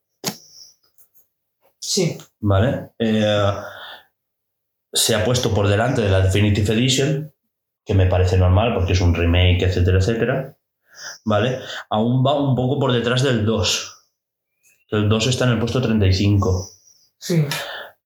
[1.79, 2.91] Sí, ¿Vale?
[2.99, 3.53] Eh,
[4.93, 7.33] se ha puesto por delante de la Definitive Edition,
[7.85, 10.59] que me parece normal porque es un remake, etcétera, etcétera.
[11.25, 11.59] ¿Vale?
[11.91, 13.94] Aún va un poco por detrás del 2.
[14.91, 16.71] El 2 está en el puesto 35.
[17.19, 17.45] sí.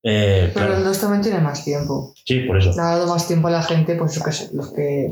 [0.05, 0.77] Eh, Pero claro.
[0.79, 2.15] el 2 también tiene más tiempo.
[2.25, 2.71] Sí, por eso.
[2.71, 5.09] Le ha dado más tiempo a la gente, pues sé, los que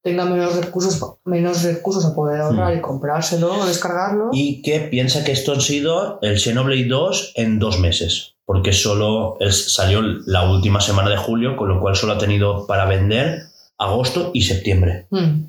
[0.00, 2.78] tengan menos recursos, menos recursos a poder ahorrar Hmm.
[2.78, 4.30] y comprárselo o descargarlo.
[4.32, 9.36] Y que piensa que esto ha sido el Xenoblade 2 en dos meses, porque solo
[9.40, 13.48] es- salió la última semana de julio, con lo cual solo ha tenido para vender
[13.76, 15.08] agosto y septiembre.
[15.10, 15.46] Hmm.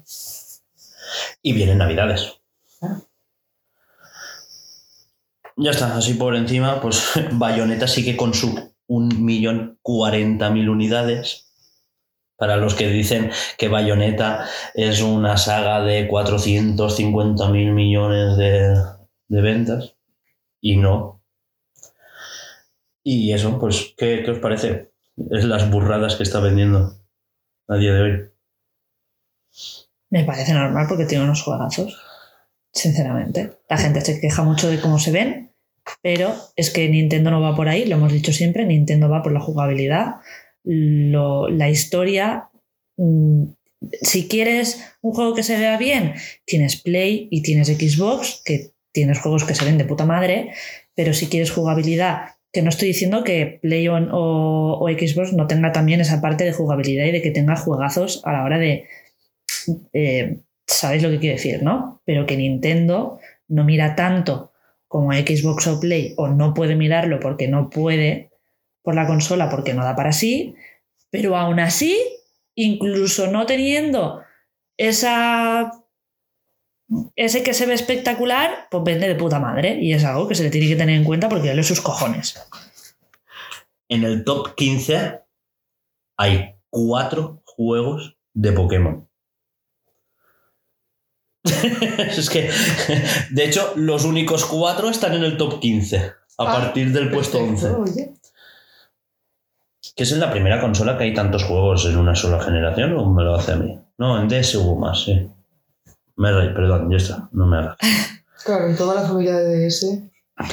[1.44, 2.34] Y vienen navidades.
[2.82, 3.02] Ah.
[5.58, 8.54] Ya está, así por encima, pues Bayonetta sigue con su
[8.88, 11.46] 1.040.000 unidades.
[12.38, 18.76] Para los que dicen que Bayonetta es una saga de 450.000 millones de,
[19.28, 19.96] de ventas.
[20.62, 21.24] Y no.
[23.04, 24.92] Y eso, pues, ¿qué, qué os parece?
[25.32, 26.94] Es las burradas que está vendiendo
[27.68, 28.30] a día de hoy.
[30.12, 32.00] Me parece normal porque tiene unos juegazos.
[32.72, 33.58] Sinceramente.
[33.68, 35.47] La gente se queja mucho de cómo se ven,
[36.02, 39.32] pero es que Nintendo no va por ahí, lo hemos dicho siempre, Nintendo va por
[39.34, 40.16] la jugabilidad,
[40.64, 42.50] lo- la historia.
[42.98, 43.44] mm,
[44.02, 46.14] Si quieres un juego que se vea bien,
[46.46, 50.52] tienes Play y tienes Xbox, que tienes juegos que se ven de puta madre,
[50.96, 56.02] pero si quieres jugabilidad, que no estoy diciendo que Play o, Xbox no tenga también
[56.02, 58.86] esa parte de jugabilidad y de que tenga juegazos a la hora de,
[59.94, 62.02] eh, sabéis lo que quiero decir, ¿no?
[62.06, 64.52] Pero que Nintendo no mira tanto
[64.98, 68.32] como Xbox o Play, o no puede mirarlo porque no puede
[68.82, 70.56] por la consola, porque no da para sí,
[71.12, 71.96] pero aún así,
[72.56, 74.24] incluso no teniendo
[74.76, 75.72] esa
[77.16, 79.78] ese que se ve espectacular, pues vende de puta madre.
[79.80, 82.44] Y es algo que se le tiene que tener en cuenta porque vale sus cojones.
[83.88, 85.20] En el top 15
[86.18, 89.07] hay cuatro juegos de Pokémon.
[92.18, 92.50] es que,
[93.32, 97.40] de hecho, los únicos cuatro están en el top 15, a Ah, partir del puesto
[97.40, 97.92] Perfecto, 11.
[97.92, 98.14] oye.
[99.96, 103.12] ¿Que es en la primera consola que hay tantos juegos en una sola generación o
[103.12, 103.80] me lo hace a mí?
[103.98, 105.28] No, en DS hubo más, sí.
[106.18, 107.78] Me reí, perdón, ya está, no me hagas.
[108.46, 110.04] Claro, en toda la familia de DS,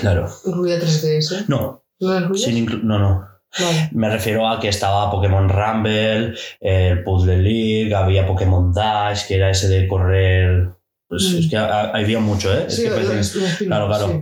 [0.01, 0.27] Claro.
[0.47, 1.45] incluida 3DS.
[1.49, 3.29] No, ¿No sin inclu- no, no.
[3.61, 3.91] Vale.
[3.93, 9.51] Me refiero a que estaba Pokémon Rumble, el Puzzle League, había Pokémon Dash, que era
[9.51, 10.71] ese de correr.
[11.15, 11.39] Pues Mm.
[11.39, 12.65] es que ha- había mucho, ¿eh?
[12.67, 14.07] Es que spin-offs, claro, claro.
[14.09, 14.21] sí.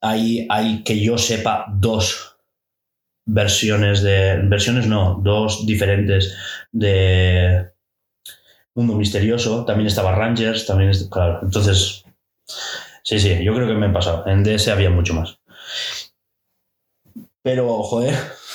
[0.00, 2.36] hay, hay que yo sepa dos
[3.26, 4.40] versiones de.
[4.44, 6.34] Versiones no, dos diferentes
[6.72, 7.70] de
[8.74, 9.64] Mundo Misterioso.
[9.64, 11.38] También estaba Rangers, también es- claro.
[11.42, 12.04] Entonces,
[13.04, 14.26] sí, sí, yo creo que me he pasado.
[14.26, 15.38] En DS había mucho más.
[17.42, 18.14] Pero, joder,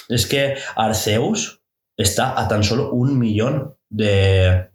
[0.10, 1.62] es que Arceus
[1.98, 4.70] está a tan solo un millón de.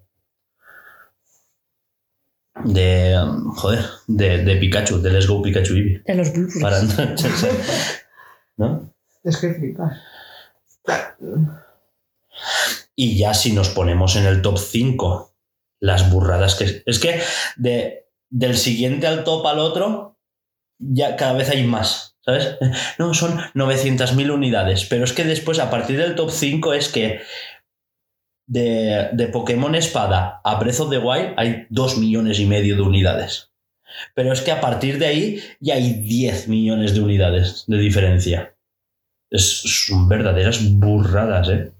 [2.64, 3.16] De.
[3.56, 6.02] Joder, de, de Pikachu, de Let's Go Pikachu Eevee.
[6.06, 6.62] De los Blu-rays.
[6.62, 6.82] Para
[8.56, 8.92] ¿No?
[9.24, 9.98] Es que flipas.
[12.94, 15.34] Y ya si nos ponemos en el top 5,
[15.80, 16.82] las burradas que...
[16.86, 17.20] Es que
[17.56, 20.18] de, del siguiente al top al otro,
[20.78, 22.56] ya cada vez hay más, ¿sabes?
[22.98, 27.20] No, son 900.000 unidades, pero es que después a partir del top 5 es que
[28.46, 32.82] de, de Pokémon Espada a Breath of the Wild hay 2 millones y medio de
[32.82, 33.50] unidades.
[34.14, 38.54] Pero es que a partir de ahí ya hay 10 millones de unidades de diferencia.
[39.30, 41.72] Es, son verdaderas burradas, ¿eh?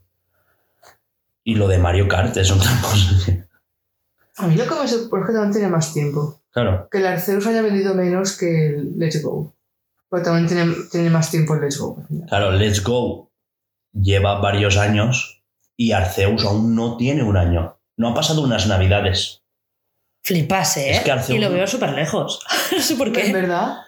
[1.44, 3.46] Y lo de Mario Kart es otra cosa.
[4.36, 6.40] A mí lo que me sorprende es que también tiene más tiempo.
[6.52, 6.88] Claro.
[6.90, 9.54] Que el Arceus haya vendido menos que el Let's Go.
[10.10, 12.02] Pero también tiene, tiene más tiempo el Let's Go.
[12.28, 13.30] Claro, Let's Go
[13.92, 15.41] lleva varios años
[15.76, 17.78] y Arceus aún no tiene un año.
[17.96, 19.42] No ha pasado unas navidades.
[20.24, 20.92] Flipase, ¿eh?
[20.96, 22.40] Es que Arceus- Y lo veo súper lejos.
[22.72, 23.32] no sé por ¿Es qué.
[23.32, 23.78] verdad?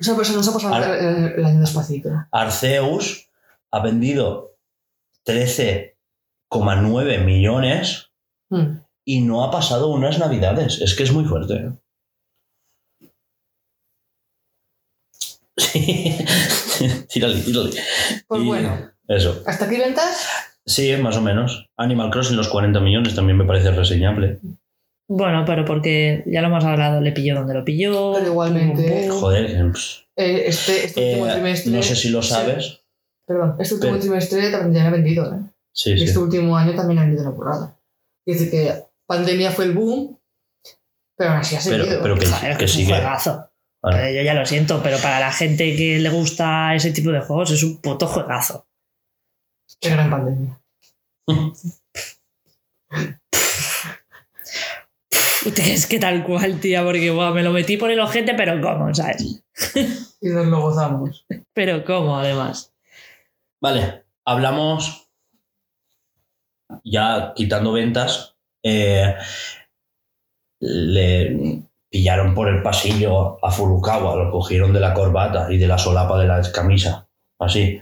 [0.00, 2.08] O sea, pues no se ha pasado el, el año despacito.
[2.30, 3.28] Arceus
[3.72, 4.56] ha vendido
[5.26, 8.10] 13,9 millones
[8.50, 8.78] Hmm.
[9.04, 10.80] y no ha pasado unas navidades.
[10.80, 11.54] Es que es muy fuerte.
[11.54, 11.72] ¿eh?
[15.56, 16.18] Sí.
[17.08, 17.70] tírale, tírale.
[18.26, 19.42] Pues Y bueno, Eso.
[19.46, 20.26] ¿hasta aquí ventas?
[20.66, 21.68] Sí, más o menos.
[21.76, 24.38] Animal Crossing los 40 millones también me parece reseñable.
[25.08, 28.14] Bueno, pero porque ya lo hemos hablado, le pilló donde lo pilló.
[28.14, 29.50] Pero igualmente- Joder,
[30.16, 31.72] Eh, este, este último eh, trimestre.
[31.72, 32.30] no sé si lo sí.
[32.30, 32.80] sabes.
[33.26, 35.38] Perdón, este último Pero- trimestre también ya ha vendido, ¿eh?
[35.74, 36.04] Sí, Y sí.
[36.04, 37.76] este último año también ha vendido la burrada.
[38.26, 38.72] Es decir, que
[39.06, 40.18] pandemia fue el boom,
[41.16, 41.84] pero aún así ha seguido.
[41.86, 42.94] Pero, pero que, Joder, que es un sigue.
[44.14, 47.50] Yo ya lo siento, pero para la gente que le gusta ese tipo de juegos
[47.50, 48.66] es un puto juegazo.
[49.84, 50.58] Qué gran pandemia.
[55.58, 58.94] Es que tal cual, tía, porque buah, me lo metí por el ojete, pero ¿cómo,
[58.94, 59.44] sabes?
[60.22, 61.26] Y nos lo gozamos.
[61.52, 62.72] Pero ¿cómo, además?
[63.60, 65.10] Vale, hablamos
[66.82, 68.36] ya quitando ventas.
[68.62, 69.14] eh,
[70.60, 75.76] le pillaron por el pasillo a Furukawa, lo cogieron de la corbata y de la
[75.76, 77.03] solapa de la camisa,
[77.38, 77.80] así.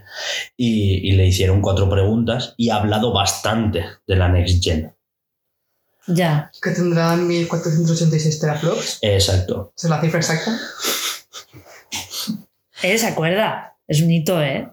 [0.56, 4.94] Y, y le hicieron cuatro preguntas y ha hablado bastante de la Next Gen.
[6.08, 6.50] Ya.
[6.60, 8.98] Que tendrán 1486 teraflops.
[9.02, 9.72] Exacto.
[9.76, 10.58] ¿Esa es la cifra exacta?
[12.82, 13.76] Él se acuerda.
[13.86, 14.68] Es un hito, ¿eh?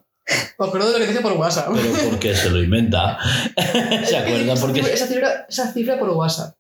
[0.60, 1.70] Me acuerdo de lo que dice por WhatsApp.
[1.74, 3.18] Pero porque se lo inventa.
[4.06, 4.54] ¿Se acuerda?
[4.54, 6.56] Esa Porque cifra- Esa cifra, esa cifra por WhatsApp.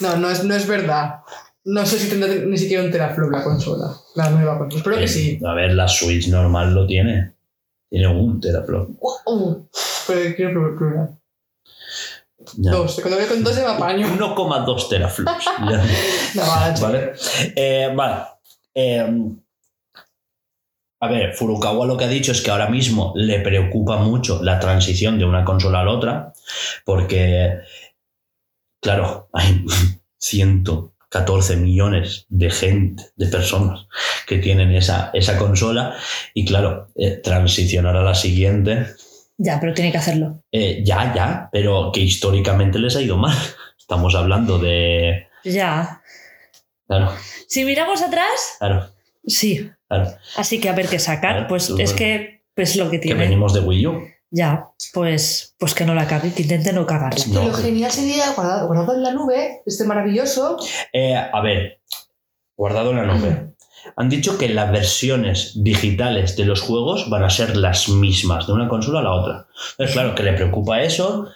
[0.00, 1.20] No, no es, no es verdad.
[1.64, 3.94] No sé si tendrá ni siquiera un teraflop la consola.
[4.16, 4.78] La nueva consola.
[4.78, 5.40] Espero que sí.
[5.44, 7.34] A ver, la Switch normal lo tiene.
[7.88, 8.90] Tiene un teraflop.
[9.26, 9.66] Uh,
[10.06, 10.78] pero quiero probar.
[10.78, 11.08] probar.
[12.56, 12.72] Ya.
[12.72, 13.00] Dos.
[13.00, 14.06] Cuando voy con dos se me apaño.
[14.08, 15.44] 1,2 teraflops.
[15.60, 16.80] No, vale, chaval.
[16.80, 17.12] ¿Vale?
[17.54, 18.22] Eh, vale.
[18.74, 19.32] Eh,
[21.02, 24.60] a ver, Furukawa lo que ha dicho es que ahora mismo le preocupa mucho la
[24.60, 26.32] transición de una consola a la otra,
[26.84, 27.58] porque,
[28.80, 29.64] claro, hay
[31.12, 33.86] 114 millones de gente, de personas
[34.26, 35.94] que tienen esa, esa consola,
[36.34, 38.86] y claro, eh, transicionar a la siguiente,
[39.36, 40.42] Ya, pero tiene que hacerlo.
[40.52, 43.36] eh, ya, ya, pero que históricamente les ha ido mal.
[43.78, 45.26] Estamos hablando de...
[45.44, 46.00] Ya.
[46.86, 47.12] Claro,
[47.46, 48.90] Si miramos atrás, claro,
[49.26, 49.70] sí.
[49.88, 50.10] claro.
[50.36, 51.32] Así que a ver qué sacar.
[51.34, 51.96] Claro, Pues es bueno.
[51.96, 53.20] que pues lo que Que tiene.
[53.20, 54.02] venimos de Wii U.
[54.34, 57.22] Ya, pues, pues que no la cague, que intente no cagarla.
[57.28, 57.48] No.
[57.48, 60.56] Lo genial sería guardado, guardado en la nube, este maravilloso.
[60.90, 61.80] Eh, a ver,
[62.56, 63.52] guardado en la nube.
[63.96, 68.52] Han dicho que las versiones digitales de los juegos van a ser las mismas de
[68.52, 69.46] una consola a la otra.
[69.72, 71.28] Entonces, claro, que le preocupa eso,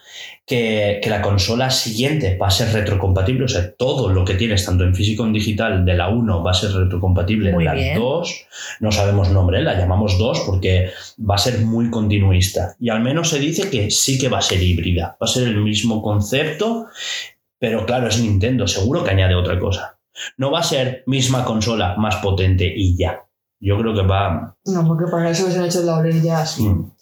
[0.47, 4.65] que, que la consola siguiente va a ser retrocompatible, o sea, todo lo que tienes,
[4.65, 7.75] tanto en físico como en digital, de la 1 va a ser retrocompatible de la
[7.75, 7.99] bien.
[7.99, 8.47] 2.
[8.81, 12.77] No sabemos nombre, la llamamos 2 porque va a ser muy continuista.
[12.79, 15.49] Y al menos se dice que sí que va a ser híbrida, va a ser
[15.49, 16.87] el mismo concepto,
[17.59, 19.96] pero claro, es Nintendo, seguro que añade otra cosa.
[20.37, 23.27] No va a ser misma consola más potente y ya.
[23.61, 24.57] Yo creo que va.
[24.65, 26.63] No, porque para eso se han hecho la OLED ya así.
[26.63, 26.93] Mm.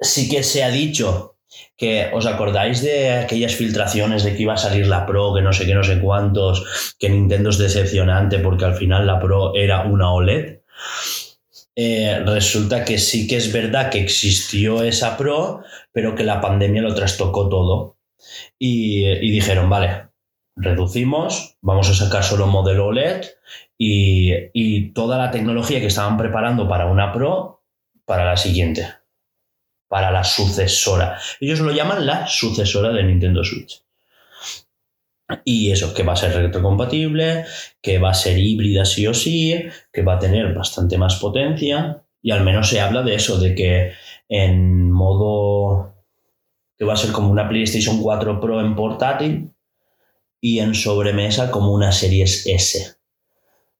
[0.00, 1.36] Sí que se ha dicho
[1.76, 5.52] que os acordáis de aquellas filtraciones de que iba a salir la Pro, que no
[5.52, 9.84] sé qué, no sé cuántos, que Nintendo es decepcionante porque al final la Pro era
[9.84, 10.60] una OLED.
[11.74, 15.62] Eh, resulta que sí que es verdad que existió esa Pro,
[15.92, 17.96] pero que la pandemia lo trastocó todo.
[18.58, 20.07] Y, y dijeron, vale,
[20.58, 23.24] reducimos, vamos a sacar solo modelo OLED
[23.76, 27.62] y, y toda la tecnología que estaban preparando para una Pro,
[28.04, 28.86] para la siguiente,
[29.88, 31.18] para la sucesora.
[31.40, 33.82] Ellos lo llaman la sucesora de Nintendo Switch.
[35.44, 37.44] Y eso, que va a ser retrocompatible,
[37.82, 39.62] que va a ser híbrida sí o sí,
[39.92, 42.02] que va a tener bastante más potencia.
[42.22, 43.92] Y al menos se habla de eso, de que
[44.28, 45.94] en modo
[46.78, 49.50] que va a ser como una PlayStation 4 Pro en portátil
[50.40, 52.96] y en sobremesa como una Series S.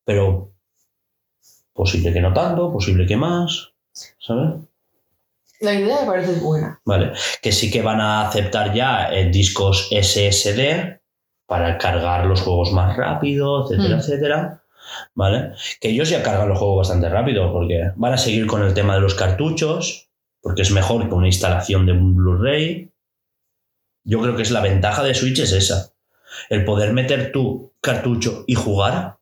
[0.04, 0.52] Pero
[1.72, 4.54] posible que no tanto, posible que más, ¿sabes?
[5.60, 6.80] La idea me parece buena.
[6.84, 7.12] Vale,
[7.42, 11.00] que sí que van a aceptar ya eh, discos SSD
[11.46, 13.98] para cargar los juegos más rápido, etcétera, Mm.
[14.00, 14.62] etcétera.
[15.14, 15.52] ¿Vale?
[15.80, 18.94] Que ellos ya cargan los juegos bastante rápido porque van a seguir con el tema
[18.94, 20.08] de los cartuchos,
[20.40, 22.90] porque es mejor que una instalación de un Blu-ray.
[24.04, 25.92] Yo creo que es la ventaja de Switch es esa.
[26.48, 29.18] El poder meter tu cartucho y jugar.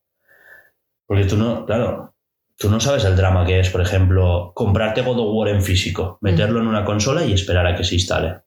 [1.07, 2.17] Porque tú no, claro,
[2.59, 6.17] Tú no sabes el drama que es, por ejemplo, comprarte God of War en físico,
[6.23, 8.41] meterlo en una consola y esperar a que se instale.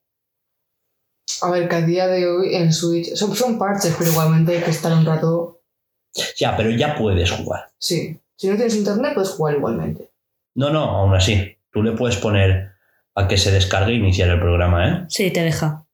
[1.42, 4.64] A ver, que a día de hoy en Switch son, son parches, pero igualmente hay
[4.64, 5.62] que estar un rato.
[6.38, 7.70] Ya, pero ya puedes jugar.
[7.78, 8.20] Sí.
[8.36, 10.10] Si no tienes internet, puedes jugar igualmente.
[10.56, 11.56] No, no, aún así.
[11.72, 12.72] Tú le puedes poner
[13.14, 15.06] a que se descargue e iniciar el programa, ¿eh?
[15.08, 15.86] Sí, te deja.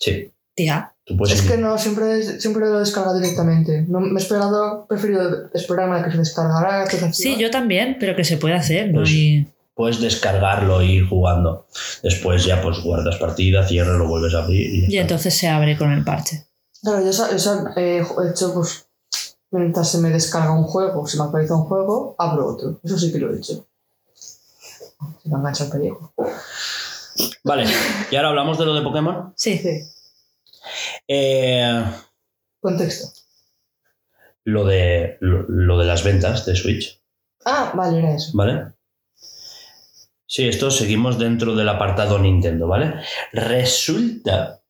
[0.00, 0.31] Sí.
[0.54, 0.94] Tía.
[1.28, 3.84] Es que no, siempre, siempre lo descarga directamente.
[3.88, 6.84] No, me he esperado, he preferido esperarme a que se descargara.
[6.86, 8.88] que se Sí, yo también, pero que se puede hacer.
[8.88, 9.00] ¿no?
[9.00, 11.66] Pues- Y- puedes descargarlo e ir jugando.
[12.02, 14.60] Después ya pues guardas partida, cierras, lo vuelves a abrir
[14.90, 16.46] y y entonces se abre con el parche.
[16.82, 18.86] Claro, yo eso, eso, eh, he hecho, pues,
[19.50, 22.80] mientras se me descarga un juego, se me actualiza un juego, abro otro.
[22.84, 23.66] Eso sí que lo he hecho.
[25.22, 26.12] Se me engancha el pellejo.
[27.44, 27.64] Vale,
[28.10, 29.32] y ahora hablamos de lo de Pokémon.
[29.36, 29.58] Sí.
[29.58, 29.80] Sí.
[31.08, 31.84] Eh,
[32.60, 33.08] Contexto.
[34.44, 37.00] lo, de, lo, lo de las ventas de Switch,
[37.44, 38.30] Ah, vale, era eso.
[38.34, 38.72] ¿vale?
[40.26, 42.94] Sí, esto seguimos dentro del apartado Nintendo, ¿vale?
[43.32, 44.60] Resulta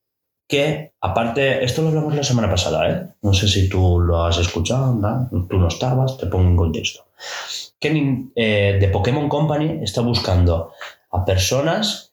[0.48, 3.06] que, aparte, esto lo hablamos la semana pasada, ¿eh?
[3.22, 5.28] No sé si tú lo has escuchado, ¿no?
[5.48, 7.06] tú no estabas, te pongo en contexto.
[7.78, 10.72] Que eh, The Pokémon Company está buscando
[11.12, 12.12] a personas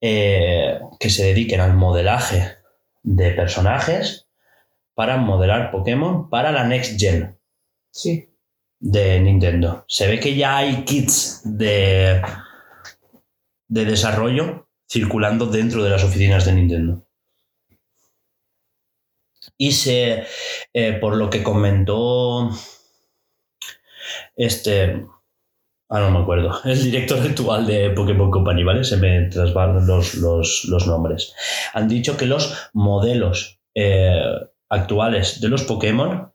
[0.00, 2.55] eh, que se dediquen al modelaje
[3.06, 4.28] de personajes
[4.94, 7.38] para modelar Pokémon para la Next Gen
[7.90, 8.28] Sí.
[8.80, 9.84] de Nintendo.
[9.88, 12.20] Se ve que ya hay kits de,
[13.68, 17.06] de desarrollo circulando dentro de las oficinas de Nintendo.
[19.56, 20.24] Y se,
[20.74, 22.50] eh, por lo que comentó
[24.34, 25.06] este,
[25.88, 28.84] ah, no me acuerdo, el director actual de Pokémon Company, ¿vale?
[28.84, 31.34] Se me trasvalan los, los, los nombres.
[31.74, 34.20] Han dicho que los modelos eh,
[34.68, 36.32] actuales de los Pokémon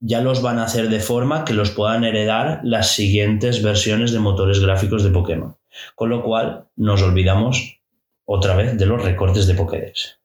[0.00, 4.20] ya los van a hacer de forma que los puedan heredar las siguientes versiones de
[4.20, 5.56] motores gráficos de Pokémon.
[5.94, 7.80] Con lo cual nos olvidamos
[8.24, 10.20] otra vez de los recortes de Pokédex.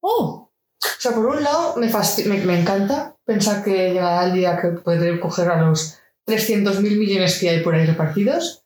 [0.00, 0.50] ¡Oh!
[0.78, 1.88] O sea, por un lado, me,
[2.26, 7.38] me, me encanta pensar que llegará el día que podré coger a los 300.000 millones
[7.38, 8.62] que hay por ahí repartidos,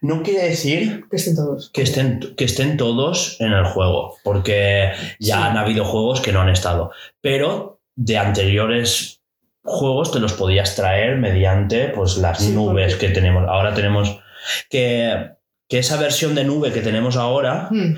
[0.00, 1.70] No quiere decir que estén todos.
[1.70, 5.42] que estén, que estén todos en el juego, porque ya Sí.
[5.42, 6.90] han habido juegos que no han estado.
[7.20, 9.20] Pero de anteriores
[9.64, 13.48] juegos te los podías traer mediante pues, las Sí, nubes porque- que tenemos.
[13.48, 14.20] Ahora tenemos
[14.68, 15.30] que,
[15.68, 17.96] que esa versión de nube que tenemos ahora Hmm,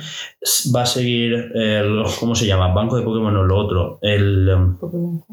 [0.75, 2.73] va a seguir el, ¿cómo se llama?
[2.73, 5.25] Banco de Pokémon o lo otro, el um, Pokémon.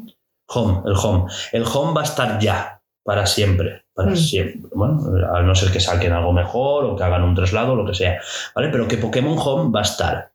[0.48, 1.30] home, el home.
[1.52, 2.73] El home va a estar ya
[3.04, 4.16] para siempre, para Mm.
[4.16, 4.70] siempre.
[4.74, 4.98] Bueno,
[5.34, 7.94] a no ser que saquen algo mejor o que hagan un traslado o lo que
[7.94, 8.20] sea,
[8.54, 8.68] ¿vale?
[8.70, 10.32] Pero que Pokémon Home va a estar,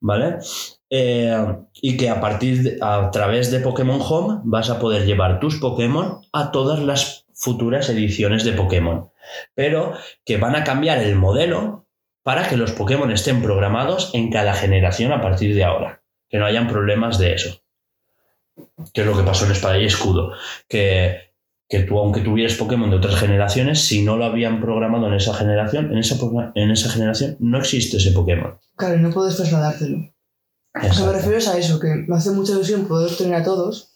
[0.00, 0.38] ¿vale?
[0.88, 5.40] Eh, y que a partir de, a través de Pokémon Home vas a poder llevar
[5.40, 9.10] tus Pokémon a todas las futuras ediciones de Pokémon,
[9.54, 9.94] pero
[10.24, 11.86] que van a cambiar el modelo
[12.22, 16.46] para que los Pokémon estén programados en cada generación a partir de ahora, que no
[16.46, 17.60] hayan problemas de eso.
[18.94, 20.34] Que es lo que pasó en Espada y Escudo,
[20.68, 21.31] que,
[21.72, 25.32] que tú, aunque tuvieras Pokémon de otras generaciones, si no lo habían programado en esa
[25.32, 26.16] generación, en esa,
[26.54, 28.58] en esa generación no existe ese Pokémon.
[28.76, 29.96] Claro, y no puedes trasladártelo.
[30.74, 33.42] Lo que me refiero es a eso, que me hace mucha ilusión poder tener a
[33.42, 33.90] todos.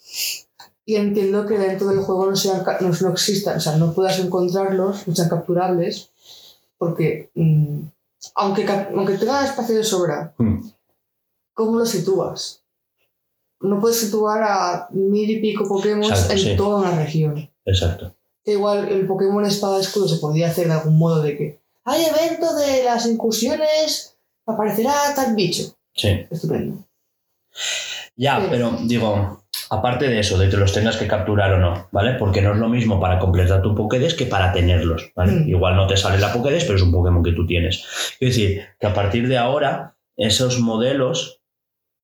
[0.86, 4.19] Y entiendo que dentro del juego no, sean, no, no existan, o sea, no puedas
[4.20, 6.12] encontrarlos, no sean capturables,
[6.78, 7.81] porque mm,
[8.36, 10.61] aunque, aunque tengan espacio de sobra, Mm.
[11.53, 12.62] ¿cómo los sitúas?
[13.61, 16.57] No puedes situar a mil y pico Pokémon en sí.
[16.57, 17.51] toda una región.
[17.67, 18.15] Exacto.
[18.45, 22.05] Que igual el Pokémon Espada Escudo se podría hacer de algún modo de que hay
[22.05, 24.17] evento de las incursiones,
[24.47, 25.77] aparecerá tal bicho.
[25.95, 26.27] Sí.
[26.31, 26.85] Estupendo.
[28.17, 28.47] Ya, Sí.
[28.51, 32.15] pero digo, aparte de eso, de que los tengas que capturar o no, ¿vale?
[32.15, 35.33] Porque no es lo mismo para completar tu Pokédex que para tenerlos, ¿vale?
[35.33, 35.49] Mm.
[35.49, 37.85] Igual no te sale la Pokédex, pero es un Pokémon que tú tienes.
[38.21, 41.41] Es decir, que a partir de ahora, esos modelos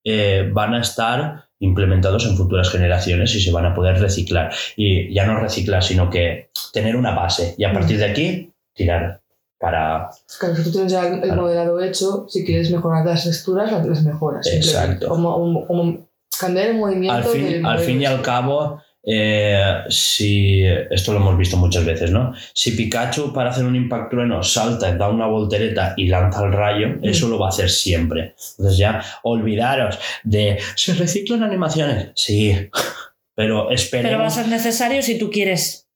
[0.05, 4.53] eh, van a estar implementados en futuras generaciones y se van a poder reciclar.
[4.77, 9.21] Y ya no reciclar, sino que tener una base y a partir de aquí tirar
[9.59, 10.11] para...
[10.41, 14.47] Claro, si tú tienes ya el, modelado hecho, si quieres mejorar las texturas, las, mejoras.
[14.49, 15.09] Exacto.
[15.09, 16.09] Como, como-
[16.41, 17.15] cambiar el movimiento.
[17.15, 21.85] al fin, del al fin y al cabo, eh, si esto lo hemos visto muchas
[21.85, 22.33] veces, ¿no?
[22.55, 26.89] Si Pikachu para hacer un impact trueno salta, da una voltereta y lanza el rayo,
[26.89, 27.05] Mm.
[27.05, 28.35] eso lo va a hacer siempre.
[28.59, 32.71] Entonces ya olvidaros de se reciclan animaciones, sí,
[33.35, 35.89] pero Pero va a esperemos, ser necesario si tú quieres.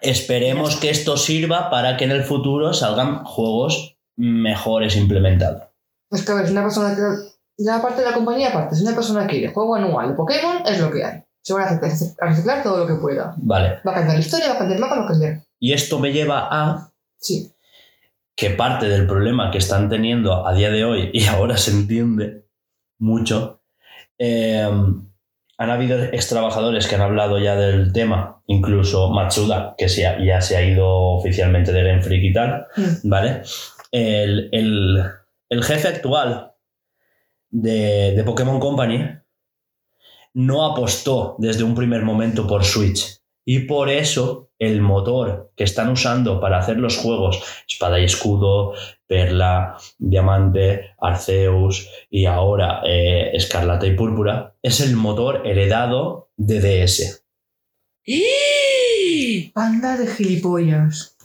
[0.00, 5.62] esperemos que esto sirva para que en el futuro salgan juegos mejores implementados.
[6.10, 7.02] Es que a ver, si una persona que.
[7.58, 10.80] Ya aparte de la compañía, aparte, si una persona quiere juego anual de Pokémon, es
[10.80, 11.22] lo que hay.
[11.42, 13.34] Se van a reciclar, a reciclar todo lo que pueda.
[13.38, 13.80] Vale.
[13.86, 15.40] Va a cambiar la historia, va a cambiar el mapa, va a cambiar.
[15.58, 16.88] Y esto me lleva a
[17.18, 17.52] Sí.
[18.36, 22.46] que parte del problema que están teniendo a día de hoy, y ahora se entiende
[22.98, 23.60] mucho,
[24.18, 24.62] eh,
[25.58, 30.18] han habido ex trabajadores que han hablado ya del tema, incluso Matsuda, que se ha-
[30.24, 33.08] ya se ha ido oficialmente de Game Freak y tal, Mm.
[33.08, 33.42] ¿vale?
[33.92, 35.04] El, el-
[35.50, 36.52] el jefe actual
[37.50, 39.08] de, de Pokémon Company
[40.34, 43.20] no apostó desde un primer momento por Switch.
[43.44, 48.74] Y por eso el motor que están usando para hacer los juegos, Espada y Escudo,
[49.06, 57.24] Perla, Diamante, Arceus y ahora eh, Escarlata y Púrpura, es el motor heredado de DS.
[59.52, 61.16] Panda de gilipollas.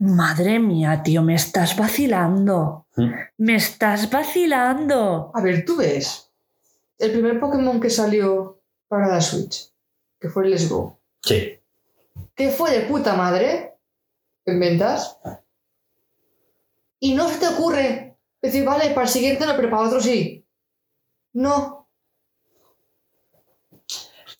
[0.00, 2.86] Madre mía, tío, me estás vacilando.
[2.98, 3.12] ¿Mm?
[3.38, 5.30] Me estás vacilando.
[5.34, 6.30] A ver, tú ves.
[6.98, 9.72] El primer Pokémon que salió para la Switch,
[10.20, 10.98] que fue el Let's Go.
[11.22, 11.54] Sí.
[12.34, 13.74] que fue de puta madre
[14.44, 15.18] en ventas.
[17.00, 20.44] Y no se te ocurre decir, vale, para el siguiente no, pero para otro sí.
[21.32, 21.88] No.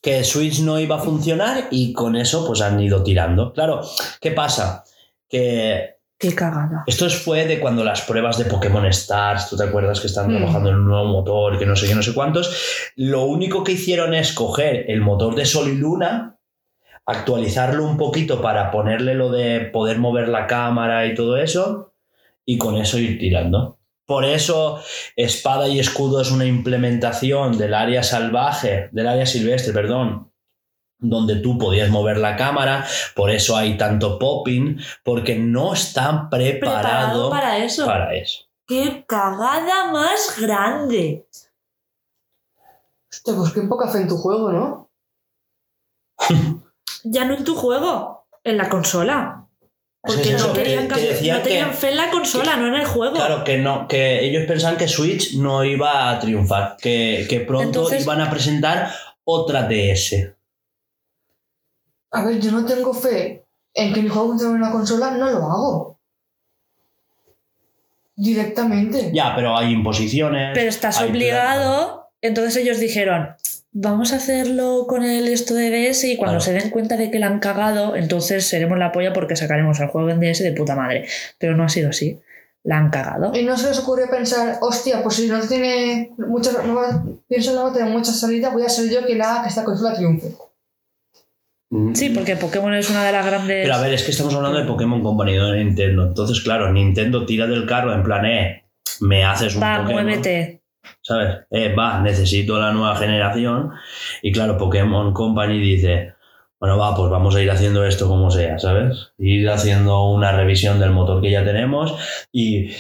[0.01, 3.53] que Switch no iba a funcionar y con eso pues han ido tirando.
[3.53, 3.83] Claro,
[4.21, 4.85] ¿qué pasa?
[5.29, 6.83] Que Qué cagada.
[6.89, 10.37] esto fue de cuando las pruebas de Pokémon Stars, ¿tú te acuerdas que están Hmm.
[10.37, 12.91] trabajando en un nuevo motor, que no sé qué, no sé cuántos?
[12.97, 16.37] Lo único que hicieron es coger el motor de Sol y Luna,
[17.07, 21.95] actualizarlo un poquito para ponerle lo de poder mover la cámara y todo eso,
[22.45, 23.79] y con eso ir tirando.
[24.05, 24.81] Por eso
[25.17, 30.33] Espada y Escudo es una implementación del área salvaje, del área silvestre, perdón,
[30.99, 32.85] donde tú podías mover la cámara,
[33.15, 37.87] por eso hay tanto popping, porque no están Preparado preparados para eso.
[37.87, 38.45] para eso.
[38.67, 41.27] Qué cagada más grande.
[43.11, 44.91] Hostia, pues qué poca fe en tu juego, ¿no?
[47.05, 49.47] Ya no en tu juego, en la consola.
[50.03, 52.75] Porque Es no, querían, que- que no tenían que- fe en la consola, no en
[52.75, 53.15] el juego.
[53.15, 57.67] Claro que no, que ellos pensaban que Switch no iba a triunfar, que, que pronto
[57.67, 58.91] Entonces- iban a presentar
[59.25, 60.35] otra DS.
[62.11, 63.45] A ver, yo no tengo fe
[63.75, 65.99] en que mi juego funcione en una consola, no lo hago.
[68.17, 69.11] Directamente.
[69.13, 70.51] Ya, pero hay imposiciones.
[70.55, 72.09] Pero estás hay obligado.
[72.21, 73.29] Entonces ellos dijeron,
[73.71, 76.45] vamos a hacerlo con el esto de DS y cuando Claro.
[76.45, 79.89] se den cuenta de que la han cagado, entonces seremos la polla porque sacaremos el
[79.89, 81.07] juego en DS de puta madre.
[81.39, 82.19] Pero no ha sido así.
[82.65, 83.33] La han cagado.
[83.37, 87.53] Y no se les ocurrió pensar, hostia, pues si no tiene muchas, no va, pienso
[87.53, 89.63] que no va a tener mucha salida, voy a ser yo quien haga que esta
[89.63, 90.35] consola triunfe.
[91.71, 93.63] Mm, Sí, porque Pokémon es una de las grandes...
[93.63, 96.07] Pero a ver, es que estamos hablando de Pokémon Company, no de Nintendo.
[96.07, 98.65] Entonces, claro, Nintendo tira del carro en plan, eh,
[99.01, 100.05] me haces un Va, Pokémon.
[100.05, 100.63] muévete.
[101.03, 101.41] ¿Sabes?
[101.51, 103.73] Eh, va, necesito la nueva generación.
[104.23, 106.15] Y claro, Pokémon Company dice,
[106.59, 109.13] bueno, va, pues vamos a ir haciendo esto como sea, ¿sabes?
[109.19, 111.95] Ir haciendo una revisión del motor que ya tenemos
[112.33, 112.71] y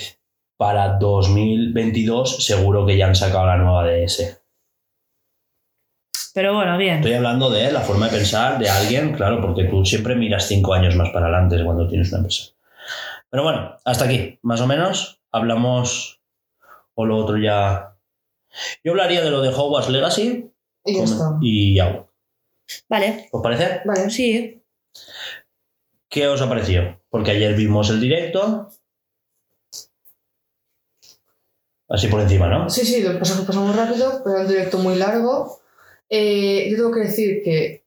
[0.56, 4.37] para 2022 seguro que ya han sacado la nueva DS.
[6.38, 6.98] Pero bueno, bien.
[6.98, 10.72] Estoy hablando de la forma de pensar de alguien, claro, porque tú siempre miras cinco
[10.72, 12.52] años más para adelante cuando tienes una empresa.
[13.28, 15.20] Pero bueno, hasta aquí, más o menos.
[15.32, 16.20] Hablamos
[16.94, 17.96] o lo otro ya...
[18.84, 20.48] Yo hablaría de lo de Hogwarts Legacy
[20.84, 21.38] Y ya está.
[21.40, 22.06] y ya.
[22.88, 23.80] Vale, ¿Os parece?
[23.84, 24.08] Vale.
[24.08, 24.62] sí.
[26.08, 27.00] ¿Qué os ha parecido?
[27.10, 28.68] Porque ayer vimos el directo.
[31.88, 32.70] Así por encima, ¿no?
[32.70, 35.57] Sí, sí, lo pasamos, pasamos rápido, pero era un directo muy largo.
[36.10, 37.84] Eh, yo tengo que decir que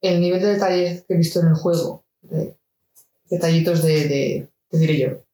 [0.00, 2.56] el nivel de detalles que he visto en el juego, de-
[3.30, 5.24] detallitos de, de, te diré yo,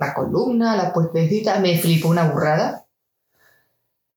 [0.00, 2.86] la columna, la puertecita, me flipó una burrada.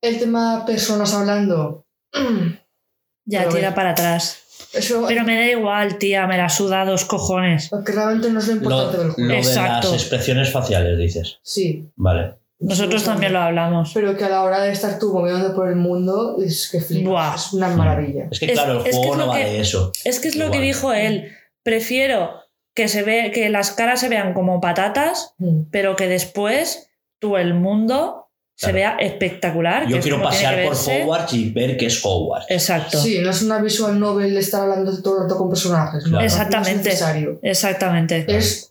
[0.02, 1.86] El tema personas hablando,
[3.26, 4.68] Ya Pero tira para atrás.
[4.74, 7.70] eso Pero me da igual, tía, me la suda dos cojones.
[7.86, 9.30] que realmente no es lo Lo, importante del lo juego.
[9.30, 9.92] de Exacto.
[9.92, 11.40] las expresiones faciales, dices.
[11.44, 11.88] Sí.
[11.96, 12.36] Vale.
[12.62, 13.92] Nosotros también lo hablamos.
[13.94, 17.10] Pero que a la hora de estar tú moviéndote por el mundo, es que flipas.
[17.12, 17.36] Buah.
[17.36, 18.28] Es una maravilla.
[18.32, 19.92] Es que claro, el es que juego es no va que- de eso.
[20.06, 21.32] Es que es lo que dijo él.
[21.64, 22.36] Prefiero
[22.74, 25.64] que se ve, que las caras se vean como patatas, Mm.
[25.72, 26.90] pero que después
[27.20, 29.88] tú el mundo se vea espectacular.
[29.88, 30.76] que Yo quiero pasear que por.
[30.76, 32.46] Hogwarts y ver qué es Hogwarts.
[32.50, 33.00] Exacto.
[33.00, 36.04] Sí, no es una visual novel de estar hablando todo el rato con personajes.
[36.22, 36.74] Exactamente.
[36.74, 37.40] No es necesario.
[37.42, 38.26] Exactamente.
[38.28, 38.71] Es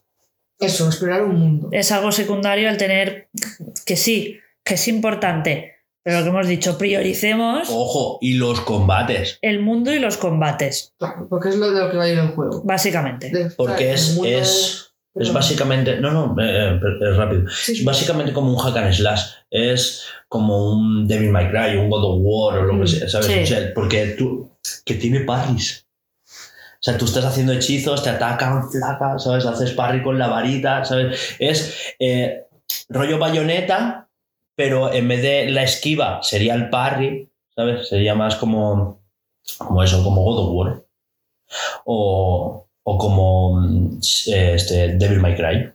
[0.60, 1.68] eso, explorar un mundo.
[1.72, 3.28] Es algo secundario el tener
[3.86, 5.74] que sí, que es importante.
[6.02, 9.38] Pero lo que hemos dicho, prioricemos Ojo, y los combates.
[9.42, 12.18] el mundo y los combates, Claro, porque es lo de lo que va a ir
[12.18, 12.62] el juego.
[12.64, 13.28] básicamente.
[13.30, 16.00] De- Porque es, es, es básicamente.
[16.00, 17.42] No, no, eh, eh, es rápido.
[17.50, 19.20] Sí, Es básicamente como un hack and slash.
[19.50, 23.08] Es como un Devil May Cry, un God of War o lo que Mm, sea,
[23.08, 23.26] ¿sabes?
[23.26, 23.40] sí.
[23.42, 24.50] O sea, porque tú,
[24.86, 25.86] que tiene parries.
[26.80, 29.44] O sea, tú estás haciendo hechizos, te atacan, flaca, ¿sabes?
[29.44, 31.36] Haces parry con la varita, ¿sabes?
[31.38, 32.46] Es eh,
[32.88, 34.08] rollo bayoneta,
[34.56, 37.86] pero en vez de la esquiva sería el parry, ¿sabes?
[37.86, 39.02] Sería más como,
[39.58, 40.84] como eso, como God of War.
[41.84, 43.98] O, o como mm,
[44.28, 45.72] eh, este, Devil May Cry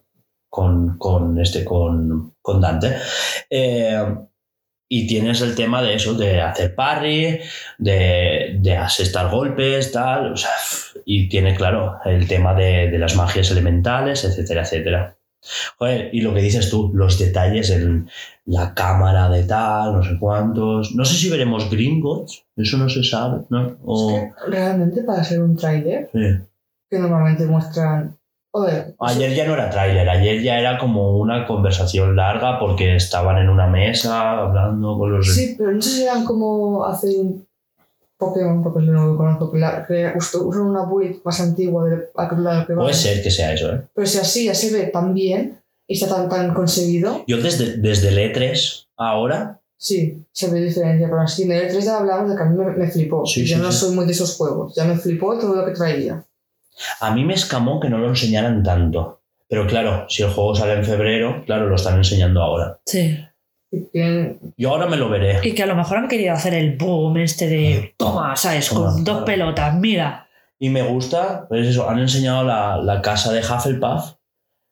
[0.50, 2.96] con, con, este, con, con Dante.
[3.50, 4.04] Eh,
[4.88, 7.42] y tienes el tema de eso, de hacer parry,
[7.78, 10.34] de, de asestar golpes, tal.
[10.34, 10.52] o sea,
[11.06, 15.16] y tiene, claro, el tema de, de las magias elementales, etcétera, etcétera.
[15.78, 18.08] Joder, y lo que dices tú, los detalles, el,
[18.46, 20.96] la cámara de tal, no sé cuántos.
[20.96, 23.78] No sé si veremos Gringotts, eso no se sabe, ¿no?
[23.86, 26.40] O, Es que realmente para ser un tráiler, sí.
[26.90, 28.18] que normalmente muestran...
[28.52, 33.38] Oye, Ayer ya no era tráiler, ayer ya era como una conversación larga porque estaban
[33.38, 35.36] en una mesa hablando con los...
[35.36, 37.45] Sí, pero no sé si eran como hace un
[38.18, 42.10] Pokémon, porque no lo conozco, que, la, que justo usan una build más antigua de
[42.16, 42.36] la que
[42.68, 42.82] que va.
[42.84, 43.82] Puede ser que sea eso, ¿eh?
[43.94, 47.78] Pero si así ya se ve tan bien y está tan, tan conseguido, Yo desde,
[47.78, 51.08] desde el E3 ahora, sí, se ve diferencia.
[51.08, 53.26] Pero así, en el 3 ya hablamos de que a mí me, me flipó.
[53.26, 53.80] Sí, yo sí, no sí.
[53.80, 54.74] soy muy de esos juegos.
[54.76, 56.26] Ya me flipó todo lo que traía.
[57.02, 59.22] a mí me escamó que no lo enseñaran tanto.
[59.48, 62.80] Pero claro, si el juego sale en febrero, claro, lo están enseñando ahora.
[62.86, 63.16] Sí.
[64.58, 65.40] Yo ahora me lo veré.
[65.44, 68.70] Y que a lo mejor han querido hacer el boom este de toma, ¿sabes?
[68.70, 69.26] Toma, Con dos claro.
[69.26, 70.28] pelotas, mira.
[70.60, 74.14] Y me gusta, pues eso, han enseñado la, la casa de Hufflepuff.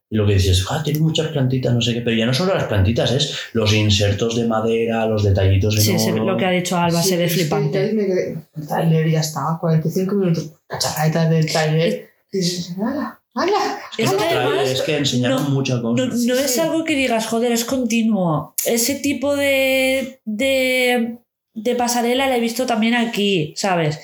[0.10, 2.54] Y lo que dices, ah, tiene muchas plantitas, no sé qué, pero ya no solo
[2.54, 6.52] las plantitas, es los insertos de madera, los detallitos en Sí, se- lo que ha
[6.52, 7.92] dicho Alba Sí, se ve flipante.
[7.94, 10.52] me quedé- El trailer ya está, 45 minutos.
[10.68, 12.10] Cacharrita del trailer.
[12.32, 13.20] Y dices, ¡hala!
[13.36, 13.80] ¡Hala!
[13.98, 16.06] Es que además es que enseñaron no- mucha No, cosa.
[16.06, 18.54] no es algo que digas, joder, es continuo.
[18.66, 21.18] Ese tipo de, de,
[21.54, 24.00] de pasarela la he visto también aquí, ¿sabes?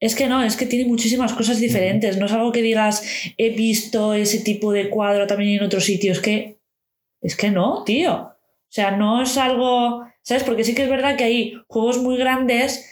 [0.00, 2.18] Es que no, es que tiene muchísimas cosas diferentes.
[2.18, 3.02] No es algo que digas,
[3.38, 6.20] he visto ese tipo de cuadro también en otros sitios.
[6.20, 6.58] Que
[7.22, 8.12] es que no, tío.
[8.14, 8.34] O
[8.68, 10.04] sea, no es algo.
[10.22, 10.42] ¿Sabes?
[10.44, 12.86] Porque sí que es verdad que hay juegos muy grandes,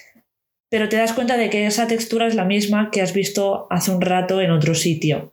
[0.71, 3.91] pero te das cuenta de que esa textura es la misma que has visto hace
[3.91, 5.32] un rato en otro sitio.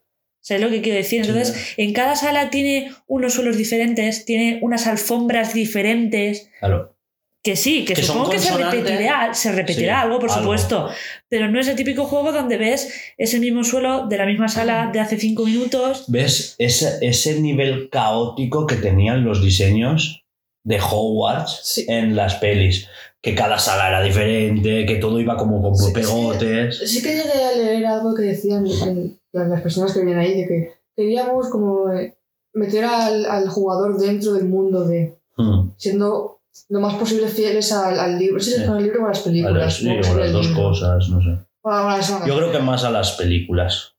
[0.49, 1.23] ¿Sabes lo que quiero decir?
[1.25, 1.29] Sí.
[1.29, 6.49] Entonces, en cada sala tiene unos suelos diferentes, tiene unas alfombras diferentes.
[6.59, 6.95] Claro.
[7.43, 10.41] Que sí, que, Que supongo que se repetirá, se repetirá Sí, algo, por algo.
[10.41, 10.89] supuesto.
[11.29, 14.89] Pero no es el típico juego donde ves ese mismo suelo de la misma sala
[14.91, 16.05] de hace cinco minutos.
[16.07, 20.25] ¿Ves ese, ese nivel caótico que tenían los diseños
[20.65, 21.85] de Hogwarts Sí.
[21.87, 22.87] en las pelis?
[23.21, 26.77] Que cada sala era diferente, que todo iba como con Sí, pegotes.
[26.89, 30.47] Sí que llegué a leer algo que decían en- las personas que vienen ahí, de
[30.47, 32.15] que queríamos como eh,
[32.53, 35.69] meter al, al jugador dentro del mundo de Hmm.
[35.77, 36.39] siendo
[36.69, 38.39] lo más posible fieles al, al libro.
[38.41, 38.61] Si Sí.
[38.61, 39.55] es con el libro o a las películas.
[39.55, 40.63] las- sí, o las dos libro.
[40.63, 41.37] cosas, no sé.
[41.63, 43.93] Bueno, bueno, Yo creo que más a las películas.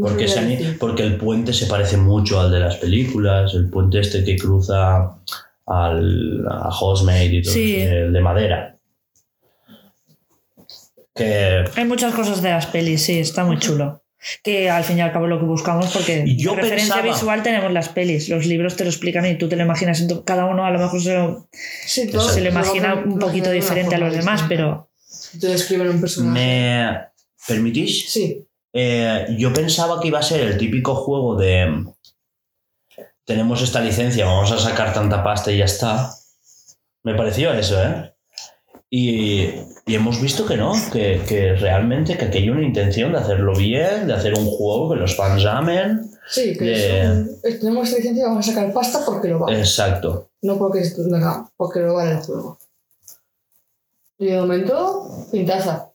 [0.00, 4.24] Porque, se porque el puente se parece mucho al de las películas, el puente este
[4.24, 5.18] que cruza
[5.66, 6.70] al, a
[7.24, 7.76] y todo Sí.
[7.76, 8.78] eso, el de madera.
[11.14, 14.02] Que Hay muchas cosas de las pelis, sí, está muy chulo.
[14.42, 17.42] Que al fin y al cabo lo que buscamos, porque yo de referencia pensaba- visual
[17.42, 18.28] tenemos las pelis.
[18.28, 20.04] Los libros te lo explican y tú te lo imaginas.
[20.24, 23.94] Cada uno a lo mejor se lo, Sí, todo- se lo imagina un poquito diferente
[23.94, 24.48] a los demás, distinta.
[24.48, 24.90] pero
[25.40, 26.32] Te describen un personaje.
[26.40, 26.98] me
[27.46, 28.42] permitís, Sí,
[28.78, 31.82] Eh, yo pensaba que iba a ser el típico juego de
[33.26, 36.10] tenemos esta licencia, vamos a sacar tanta pasta y ya está.
[37.02, 38.14] Me pareció eso, ¿eh?
[38.88, 39.42] Y,
[39.84, 43.52] y hemos visto que no, que, que realmente que aquí hay una intención de hacerlo
[43.54, 46.08] bien, de hacer un juego que los fans amen.
[46.28, 49.58] sí, que De- es tenemos esta licencia y vamos a sacar pasta porque lo vale.
[49.58, 50.30] Exacto.
[50.42, 52.58] No porque, es- no, porque lo vale el juego.
[54.18, 55.90] Y de momento, pintaza.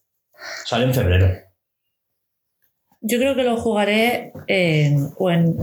[0.65, 1.33] Sale en febrero.
[2.99, 5.57] yo creo que lo jugaré en, o en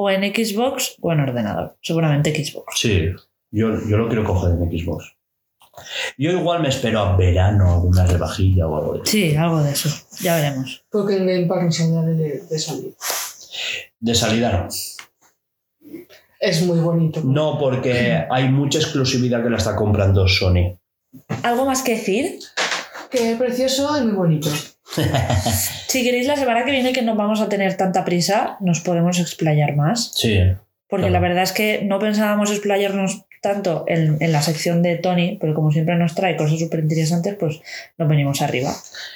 [0.00, 1.76] o en Xbox o en ordenador.
[1.82, 2.78] Seguramente Xbox.
[2.78, 3.10] Sí,
[3.50, 5.16] yo, yo lo quiero coger en Xbox.
[6.16, 9.10] Yo igual me espero a verano alguna rebajilla o algo de eso.
[9.10, 9.88] Sí, algo de eso.
[10.20, 10.84] Ya veremos.
[10.90, 12.94] Porque en Game Pass no de, de salir.
[13.98, 14.68] De salida no.
[16.40, 17.20] Es muy bonito.
[17.24, 20.78] No, porque hay mucha exclusividad que la está comprando Sony.
[21.42, 22.38] ¿Algo más que decir?
[23.10, 24.48] Que es precioso y muy bonito.
[25.88, 29.18] Si queréis la semana que viene que no vamos a tener tanta prisa, nos podemos
[29.18, 30.12] explayar más.
[30.14, 30.38] Sí.
[30.88, 31.12] Porque Claro.
[31.12, 35.54] la verdad es que no pensábamos explayarnos tanto en, en la sección de Tony, pero
[35.54, 37.60] como siempre nos trae cosas súper interesantes, pues
[37.96, 38.74] nos venimos arriba.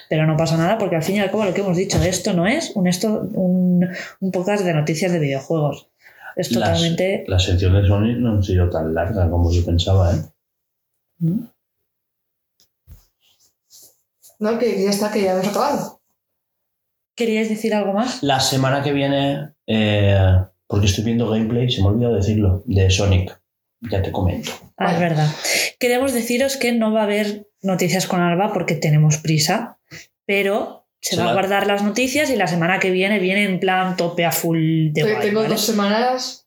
[0.09, 2.32] Pero no pasa nada porque al fin y al cabo lo que hemos dicho, esto
[2.32, 3.89] no es un, esto, un,
[4.20, 5.89] un podcast de noticias de videojuegos.
[6.36, 7.24] Es Las- totalmente.
[7.27, 10.19] Las secciones de Sony no han sido tan largas como yo pensaba, ¿eh?
[11.20, 11.51] ¿no?
[14.43, 16.02] No, que ya está, que ya hemos acabado.
[17.16, 18.24] ¿Queríais decir algo más?
[18.24, 20.19] La semana que viene, eh,
[20.66, 23.40] porque estoy viendo gameplay, se me ha olvidado decirlo, de Sonic.
[23.82, 24.51] Ya te comento.
[24.77, 25.28] Ah, es verdad.
[25.78, 29.78] Queremos deciros que no va a haber noticias con Alba porque tenemos prisa,
[30.27, 33.60] pero se Se va a guardar las noticias y la semana que viene viene en
[33.60, 35.51] plan tope a full de guay, tengo ¿vale?
[35.51, 36.41] dos semanas,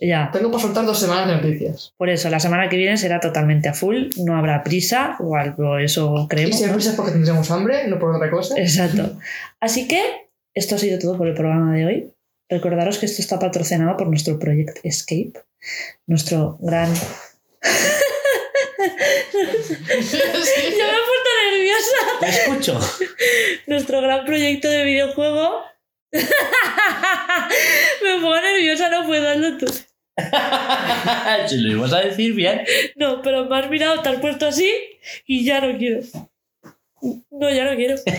[0.00, 1.92] Ya, tengo para soltar dos semanas de noticias.
[1.96, 5.78] por eso, la semana que viene será totalmente a full, no habrá prisa, o algo,
[5.78, 6.56] eso Y creemos.
[6.58, 6.74] si hay ¿no?
[6.74, 8.58] prisa es porque tendremos hambre, no por otra cosa.
[8.58, 9.16] Exacto.
[9.60, 10.02] Así que
[10.52, 12.10] esto ha sido todo por el programa de hoy.
[12.48, 15.32] Recordaros que esto está patrocinado por nuestro Project Escape,
[16.06, 16.92] nuestro gran...
[18.84, 22.00] Ya me he puesto nerviosa.
[22.20, 22.80] Te escucho.
[23.66, 25.60] Nuestro gran proyecto de videojuego.
[28.02, 29.66] me pongo nerviosa, no puedo, hazlo tú.
[31.48, 32.62] si lo ibas a decir bien.
[32.96, 34.72] No, pero me has mirado, te has puesto así
[35.26, 36.00] y ya no quiero.
[37.30, 37.96] No, ya no quiero.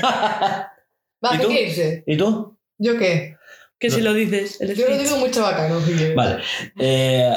[1.24, 2.58] Va, ¿Y ¿qué tú?
[2.78, 3.38] ¿Yo qué?
[3.80, 4.60] Que si lo dices.
[4.62, 5.18] el Yo lo digo
[5.82, 6.16] si quieres.
[6.16, 6.44] Vale.
[6.80, 7.34] Eh,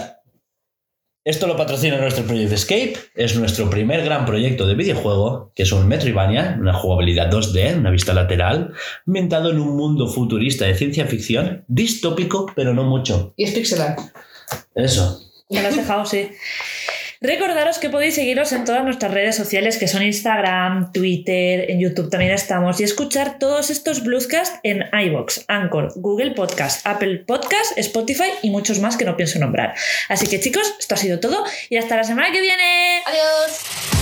[1.28, 2.94] esto lo patrocina nuestro Project Escape.
[3.14, 7.90] Es nuestro primer gran proyecto de videojuego, que es un Metroidvania, una jugabilidad 2D, una
[7.90, 8.72] vista lateral,
[9.06, 13.34] ambientado en un mundo futurista de ciencia ficción, distópico, pero no mucho.
[13.36, 13.96] Y es pixelar.
[14.74, 15.20] Eso.
[15.50, 16.30] Me lo has dejado, sí.
[17.20, 22.10] Recordaros que podéis seguirnos en todas nuestras redes sociales, que son Instagram, Twitter, en YouTube
[22.10, 28.30] también estamos, y escuchar todos estos Bluescast en iBox, Anchor, Google Podcast, Apple Podcast, Spotify
[28.42, 29.74] y muchos más que no pienso nombrar.
[30.08, 33.02] Así que chicos, esto ha sido todo y hasta la semana que viene.
[33.04, 33.97] Adiós.